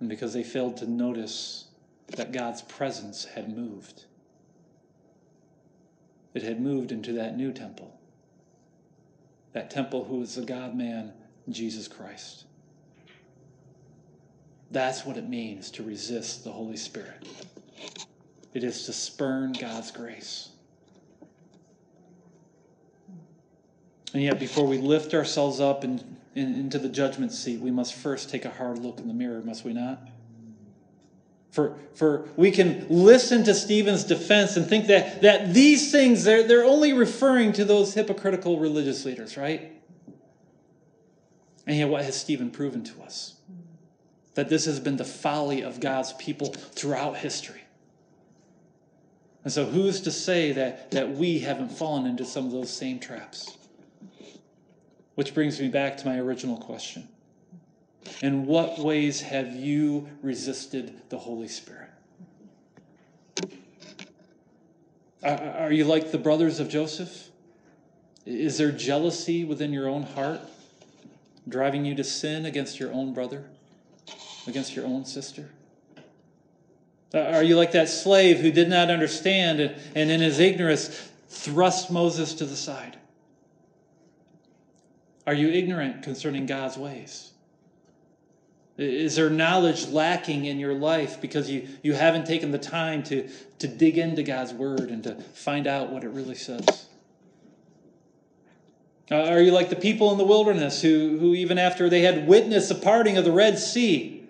And 0.00 0.08
because 0.08 0.32
they 0.32 0.42
failed 0.44 0.76
to 0.78 0.90
notice 0.90 1.68
that 2.08 2.32
God's 2.32 2.62
presence 2.62 3.24
had 3.24 3.56
moved. 3.56 4.04
It 6.34 6.42
had 6.42 6.60
moved 6.60 6.92
into 6.92 7.12
that 7.14 7.36
new 7.36 7.52
temple. 7.52 7.98
That 9.52 9.70
temple 9.70 10.04
who 10.04 10.22
is 10.22 10.34
the 10.34 10.42
God 10.42 10.76
man, 10.76 11.12
Jesus 11.48 11.88
Christ. 11.88 12.44
That's 14.70 15.04
what 15.04 15.16
it 15.16 15.28
means 15.28 15.70
to 15.72 15.82
resist 15.82 16.44
the 16.44 16.52
Holy 16.52 16.76
Spirit. 16.76 17.26
It 18.54 18.62
is 18.64 18.84
to 18.86 18.92
spurn 18.92 19.52
God's 19.52 19.90
grace. 19.90 20.50
And 24.14 24.22
yet, 24.22 24.38
before 24.38 24.66
we 24.66 24.78
lift 24.78 25.12
ourselves 25.12 25.60
up 25.60 25.84
in, 25.84 26.16
into 26.34 26.78
the 26.78 26.88
judgment 26.88 27.32
seat, 27.32 27.60
we 27.60 27.70
must 27.70 27.94
first 27.94 28.30
take 28.30 28.44
a 28.44 28.50
hard 28.50 28.78
look 28.78 28.98
in 28.98 29.08
the 29.08 29.14
mirror, 29.14 29.42
must 29.42 29.64
we 29.64 29.72
not? 29.72 30.00
For, 31.50 31.76
for 31.94 32.28
we 32.36 32.50
can 32.50 32.86
listen 32.88 33.44
to 33.44 33.54
Stephen's 33.54 34.04
defense 34.04 34.56
and 34.56 34.66
think 34.66 34.86
that, 34.86 35.22
that 35.22 35.52
these 35.52 35.90
things, 35.90 36.24
they're, 36.24 36.46
they're 36.46 36.64
only 36.64 36.92
referring 36.92 37.52
to 37.54 37.64
those 37.64 37.94
hypocritical 37.94 38.58
religious 38.58 39.04
leaders, 39.04 39.36
right? 39.36 39.72
And 41.66 41.76
yet, 41.76 41.88
what 41.88 42.04
has 42.04 42.18
Stephen 42.18 42.50
proven 42.50 42.82
to 42.84 43.02
us? 43.02 43.34
That 44.34 44.48
this 44.48 44.64
has 44.64 44.80
been 44.80 44.96
the 44.96 45.04
folly 45.04 45.62
of 45.62 45.80
God's 45.80 46.14
people 46.14 46.54
throughout 46.54 47.16
history. 47.18 47.60
And 49.44 49.52
so, 49.52 49.66
who's 49.66 50.00
to 50.02 50.10
say 50.10 50.52
that, 50.52 50.92
that 50.92 51.10
we 51.10 51.40
haven't 51.40 51.70
fallen 51.70 52.06
into 52.06 52.24
some 52.24 52.46
of 52.46 52.52
those 52.52 52.70
same 52.70 52.98
traps? 52.98 53.57
Which 55.18 55.34
brings 55.34 55.58
me 55.60 55.66
back 55.66 55.96
to 55.96 56.06
my 56.06 56.20
original 56.20 56.56
question 56.56 57.08
In 58.22 58.46
what 58.46 58.78
ways 58.78 59.20
have 59.22 59.52
you 59.52 60.08
resisted 60.22 60.94
the 61.08 61.18
Holy 61.18 61.48
Spirit? 61.48 61.90
Uh, 65.20 65.26
are, 65.26 65.72
you 65.72 65.82
like 65.82 66.12
the 66.12 66.18
brothers 66.18 66.60
of 66.60 66.68
Joseph? 66.68 67.30
Is 68.26 68.58
there 68.58 68.70
jealousy 68.70 69.44
within 69.44 69.72
your 69.72 69.88
own 69.88 70.04
heart 70.04 70.40
driving 71.48 71.84
you 71.84 71.96
to 71.96 72.04
sin 72.04 72.46
against 72.46 72.78
your 72.78 72.92
own 72.92 73.12
brother, 73.12 73.44
against 74.46 74.76
your 74.76 74.86
own 74.86 75.04
sister? 75.04 75.50
Uh, 77.12 77.18
are 77.18 77.42
you 77.42 77.56
like 77.56 77.72
that 77.72 77.88
slave 77.88 78.38
who 78.38 78.52
did 78.52 78.68
not 78.68 78.88
understand 78.88 79.58
and, 79.58 79.74
and 79.96 80.12
in 80.12 80.20
his 80.20 80.38
ignorance 80.38 81.10
thrust 81.28 81.90
Moses 81.90 82.34
to 82.34 82.44
the 82.44 82.54
side? 82.54 82.98
Are 85.28 85.34
you 85.34 85.50
ignorant 85.50 86.02
concerning 86.02 86.46
God's 86.46 86.78
ways? 86.78 87.32
Is 88.78 89.14
there 89.14 89.28
knowledge 89.28 89.86
lacking 89.88 90.46
in 90.46 90.58
your 90.58 90.72
life 90.72 91.20
because 91.20 91.50
you, 91.50 91.68
you 91.82 91.92
haven't 91.92 92.24
taken 92.24 92.50
the 92.50 92.58
time 92.58 93.02
to, 93.02 93.28
to 93.58 93.68
dig 93.68 93.98
into 93.98 94.22
God's 94.22 94.54
word 94.54 94.88
and 94.88 95.04
to 95.04 95.16
find 95.16 95.66
out 95.66 95.90
what 95.90 96.02
it 96.02 96.08
really 96.08 96.34
says? 96.34 96.86
Uh, 99.10 99.16
are 99.16 99.42
you 99.42 99.52
like 99.52 99.68
the 99.68 99.76
people 99.76 100.12
in 100.12 100.16
the 100.16 100.24
wilderness 100.24 100.80
who, 100.80 101.18
who, 101.18 101.34
even 101.34 101.58
after 101.58 101.90
they 101.90 102.00
had 102.00 102.26
witnessed 102.26 102.70
the 102.70 102.74
parting 102.74 103.18
of 103.18 103.26
the 103.26 103.32
Red 103.32 103.58
Sea, 103.58 104.26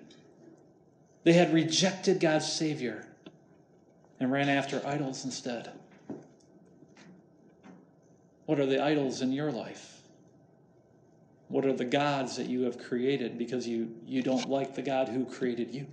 they 1.22 1.34
had 1.34 1.54
rejected 1.54 2.18
God's 2.18 2.52
Savior 2.52 3.06
and 4.18 4.32
ran 4.32 4.48
after 4.48 4.84
idols 4.84 5.24
instead. 5.24 5.70
What 8.46 8.58
are 8.58 8.66
the 8.66 8.82
idols 8.82 9.22
in 9.22 9.30
your 9.30 9.52
life? 9.52 9.97
What 11.48 11.64
are 11.64 11.72
the 11.72 11.84
gods 11.84 12.36
that 12.36 12.46
you 12.46 12.62
have 12.62 12.78
created 12.78 13.38
because 13.38 13.66
you, 13.66 13.94
you 14.06 14.22
don't 14.22 14.48
like 14.48 14.74
the 14.74 14.82
God 14.82 15.08
who 15.08 15.24
created 15.24 15.74
you? 15.74 15.86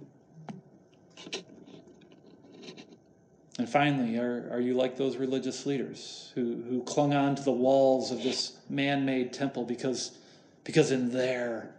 And 3.57 3.69
finally, 3.69 4.17
are, 4.17 4.49
are 4.51 4.59
you 4.59 4.73
like 4.73 4.97
those 4.97 5.15
religious 5.15 5.65
leaders 5.65 6.33
who, 6.35 6.61
who 6.69 6.83
clung 6.83 7.13
on 7.13 7.35
to 7.35 7.43
the 7.43 7.51
walls 7.51 8.11
of 8.11 8.21
this 8.21 8.57
man 8.69 9.05
made 9.05 9.31
temple 9.31 9.63
because, 9.63 10.17
because 10.65 10.91
in 10.91 11.11
there 11.11 11.73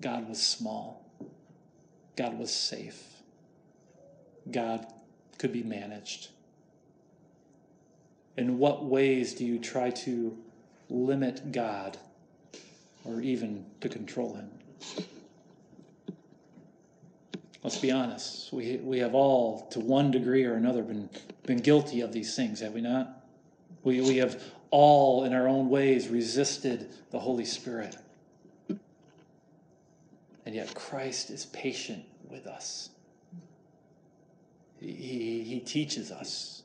God 0.00 0.26
was 0.26 0.42
small? 0.42 1.04
God 2.16 2.38
was 2.38 2.50
safe. 2.50 3.02
God 4.50 4.86
could 5.36 5.52
be 5.52 5.62
managed. 5.62 6.28
In 8.38 8.56
what 8.56 8.84
ways 8.84 9.34
do 9.34 9.44
you 9.44 9.58
try 9.58 9.90
to 9.90 10.38
limit 10.88 11.52
God 11.52 11.98
or 13.04 13.20
even 13.20 13.64
to 13.80 13.88
control 13.88 14.34
Him? 14.34 14.50
Let's 17.62 17.78
be 17.78 17.90
honest. 17.90 18.52
We, 18.52 18.76
we 18.78 18.98
have 19.00 19.14
all, 19.14 19.66
to 19.72 19.80
one 19.80 20.10
degree 20.10 20.44
or 20.44 20.54
another, 20.54 20.82
been, 20.82 21.10
been 21.44 21.58
guilty 21.58 22.00
of 22.00 22.12
these 22.12 22.34
things, 22.34 22.60
have 22.60 22.72
we 22.72 22.80
not? 22.80 23.24
We, 23.82 24.00
we 24.00 24.16
have 24.16 24.42
all, 24.70 25.24
in 25.24 25.34
our 25.34 25.46
own 25.46 25.68
ways, 25.68 26.08
resisted 26.08 26.88
the 27.10 27.18
Holy 27.18 27.44
Spirit. 27.44 27.96
And 30.46 30.54
yet 30.54 30.74
Christ 30.74 31.30
is 31.30 31.46
patient 31.46 32.04
with 32.30 32.46
us. 32.46 32.90
He, 34.80 35.44
he 35.44 35.60
teaches 35.60 36.10
us, 36.10 36.62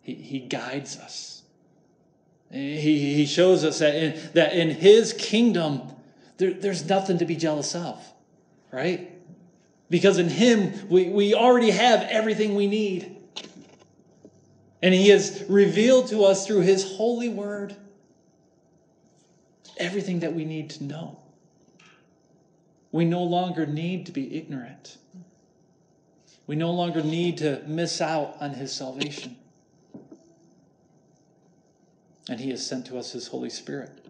he, 0.00 0.14
he 0.14 0.40
guides 0.40 0.96
us. 0.96 1.39
He, 2.50 3.14
he 3.14 3.26
shows 3.26 3.64
us 3.64 3.78
that 3.78 3.94
in, 3.94 4.20
that 4.34 4.54
in 4.54 4.70
His 4.70 5.12
kingdom, 5.12 5.82
there, 6.38 6.52
there's 6.52 6.88
nothing 6.88 7.18
to 7.18 7.24
be 7.24 7.36
jealous 7.36 7.74
of, 7.74 8.04
right? 8.72 9.10
Because 9.88 10.18
in 10.18 10.28
Him, 10.28 10.88
we, 10.88 11.08
we 11.08 11.34
already 11.34 11.70
have 11.70 12.02
everything 12.02 12.54
we 12.54 12.66
need. 12.66 13.16
And 14.82 14.92
He 14.92 15.08
has 15.08 15.44
revealed 15.48 16.08
to 16.08 16.24
us 16.24 16.46
through 16.46 16.60
His 16.60 16.96
holy 16.96 17.28
word 17.28 17.76
everything 19.80 20.20
that 20.20 20.34
we 20.34 20.44
need 20.44 20.70
to 20.70 20.84
know. 20.84 21.18
We 22.92 23.04
no 23.04 23.22
longer 23.22 23.66
need 23.66 24.06
to 24.06 24.12
be 24.12 24.36
ignorant. 24.36 24.98
We 26.46 26.56
no 26.56 26.72
longer 26.72 27.02
need 27.02 27.38
to 27.38 27.62
miss 27.66 28.00
out 28.00 28.36
on 28.40 28.54
his 28.54 28.72
salvation. 28.72 29.36
And 32.30 32.38
he 32.38 32.50
has 32.50 32.64
sent 32.64 32.86
to 32.86 32.96
us 32.96 33.10
his 33.10 33.26
Holy 33.26 33.50
Spirit, 33.50 34.06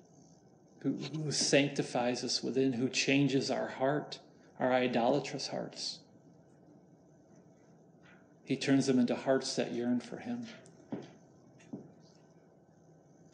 who, 0.81 0.99
who 1.17 1.33
sanctifies 1.33 2.23
us 2.23 2.43
within, 2.43 2.75
who 2.75 2.91
changes 2.91 3.51
our 3.51 3.69
heart, 3.69 4.19
our 4.59 4.75
idolatrous 4.75 5.49
hearts. 5.49 6.01
He 8.45 8.57
turns 8.57 8.87
them 8.87 8.99
into 8.99 9.17
hearts 9.17 9.57
that 9.57 9.73
yearn 9.73 10.01
for 10.01 10.19
him. 10.19 10.47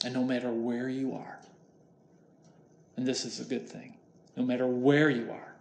And 0.04 0.14
no 0.14 0.22
matter 0.22 0.52
where 0.52 0.88
you 0.88 1.14
are, 1.14 1.40
and 2.96 3.04
this 3.04 3.24
is 3.24 3.40
a 3.40 3.44
good 3.44 3.68
thing, 3.68 3.96
no 4.36 4.44
matter 4.44 4.68
where 4.68 5.10
you 5.10 5.32
are, 5.32 5.56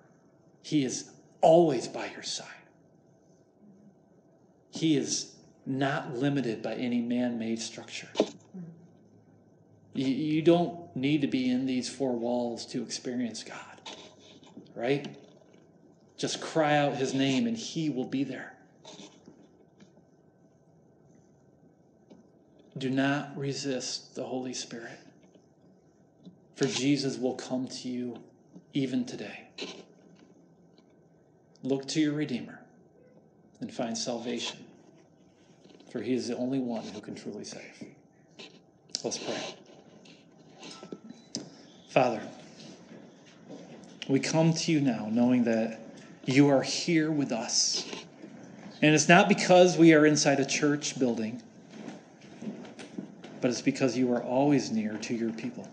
He 0.61 0.83
is 0.83 1.09
always 1.41 1.87
by 1.87 2.11
your 2.11 2.21
side. 2.21 2.47
He 4.69 4.95
is 4.97 5.33
not 5.65 6.15
limited 6.15 6.61
by 6.61 6.75
any 6.75 7.01
man 7.01 7.39
made 7.39 7.59
structure. 7.59 8.09
You, 9.95 10.07
you 10.07 10.41
don't 10.41 10.93
need 10.95 11.21
to 11.21 11.27
be 11.27 11.49
in 11.49 11.65
these 11.65 11.89
four 11.89 12.11
walls 12.11 12.65
to 12.67 12.83
experience 12.83 13.43
God, 13.43 13.81
right? 14.75 15.17
Just 16.17 16.41
cry 16.41 16.77
out 16.77 16.95
His 16.95 17.13
name 17.13 17.47
and 17.47 17.57
He 17.57 17.89
will 17.89 18.05
be 18.05 18.25
there. 18.25 18.53
Do 22.77 22.89
not 22.89 23.37
resist 23.37 24.15
the 24.15 24.25
Holy 24.25 24.53
Spirit, 24.53 24.99
for 26.57 26.65
Jesus 26.65 27.17
will 27.17 27.35
come 27.35 27.69
to 27.69 27.87
you 27.87 28.17
even 28.73 29.05
today. 29.05 29.47
Look 31.63 31.87
to 31.89 32.01
your 32.01 32.13
Redeemer 32.13 32.59
and 33.61 33.73
find 33.73 33.97
salvation, 33.97 34.59
for 35.89 36.01
he 36.01 36.13
is 36.13 36.27
the 36.27 36.35
only 36.35 36.59
one 36.59 36.83
who 36.83 36.99
can 36.99 37.15
truly 37.15 37.45
save. 37.45 37.85
Let's 39.03 39.19
pray. 39.19 39.55
Father, 41.95 42.21
we 44.09 44.19
come 44.19 44.51
to 44.53 44.71
you 44.73 44.81
now 44.81 45.07
knowing 45.09 45.45
that 45.45 45.79
you 46.25 46.49
are 46.49 46.61
here 46.61 47.09
with 47.09 47.31
us. 47.31 47.89
And 48.81 48.93
it's 48.93 49.07
not 49.07 49.29
because 49.29 49.77
we 49.77 49.93
are 49.93 50.05
inside 50.05 50.41
a 50.41 50.45
church 50.45 50.99
building, 50.99 51.41
but 53.39 53.49
it's 53.49 53.61
because 53.61 53.97
you 53.97 54.11
are 54.11 54.21
always 54.21 54.71
near 54.71 54.97
to 54.97 55.15
your 55.15 55.31
people. 55.31 55.69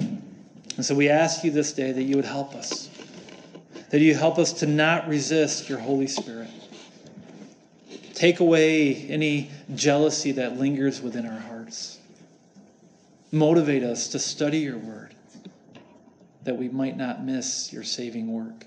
And 0.00 0.84
so 0.84 0.92
we 0.92 1.08
ask 1.08 1.44
you 1.44 1.52
this 1.52 1.72
day 1.72 1.92
that 1.92 2.02
you 2.02 2.16
would 2.16 2.24
help 2.24 2.56
us, 2.56 2.90
that 3.90 4.00
you 4.00 4.12
help 4.16 4.40
us 4.40 4.54
to 4.54 4.66
not 4.66 5.06
resist 5.06 5.68
your 5.68 5.78
Holy 5.78 6.08
Spirit. 6.08 6.50
Take 8.12 8.40
away 8.40 9.06
any 9.08 9.52
jealousy 9.76 10.32
that 10.32 10.58
lingers 10.58 11.00
within 11.00 11.26
our 11.26 11.38
hearts. 11.38 12.00
Motivate 13.30 13.84
us 13.84 14.08
to 14.08 14.18
study 14.18 14.58
your 14.58 14.78
word, 14.78 15.13
that 16.44 16.56
we 16.56 16.68
might 16.68 16.96
not 16.96 17.24
miss 17.24 17.72
your 17.72 17.82
saving 17.82 18.32
work, 18.32 18.66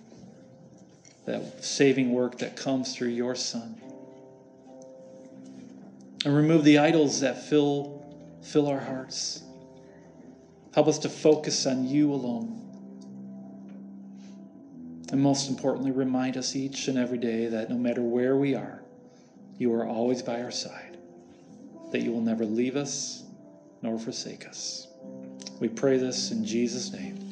that 1.25 1.63
saving 1.63 2.11
work 2.11 2.38
that 2.39 2.55
comes 2.55 2.95
through 2.95 3.09
your 3.09 3.36
Son. 3.36 3.82
And 6.25 6.36
remove 6.36 6.63
the 6.63 6.80
idols 6.80 7.21
that 7.21 7.47
fill, 7.47 8.03
fill 8.41 8.67
our 8.67 8.80
hearts 8.80 9.43
Help 10.78 10.88
us 10.88 10.99
to 10.99 11.09
focus 11.09 11.65
on 11.65 11.88
you 11.88 12.13
alone. 12.13 12.61
And 15.11 15.19
most 15.19 15.49
importantly, 15.49 15.89
remind 15.89 16.38
us 16.38 16.55
each 16.55 16.88
and 16.88 16.99
every 16.99 17.17
day 17.17 17.47
that 17.47 17.71
no 17.71 17.75
matter 17.75 18.03
where 18.03 18.38
we 18.38 18.53
are, 18.53 18.84
you 19.57 19.73
are 19.73 19.88
always 19.88 20.21
by 20.21 20.43
our 20.43 20.51
side, 20.51 20.99
that 21.91 22.01
you 22.01 22.11
will 22.11 22.21
never 22.21 22.45
leave 22.45 22.75
us 22.75 23.23
nor 23.82 23.97
forsake 23.97 24.47
us. 24.47 24.88
We 25.59 25.67
pray 25.67 25.97
this 25.97 26.30
in 26.30 26.45
Jesus' 26.45 26.93
name. 26.93 27.26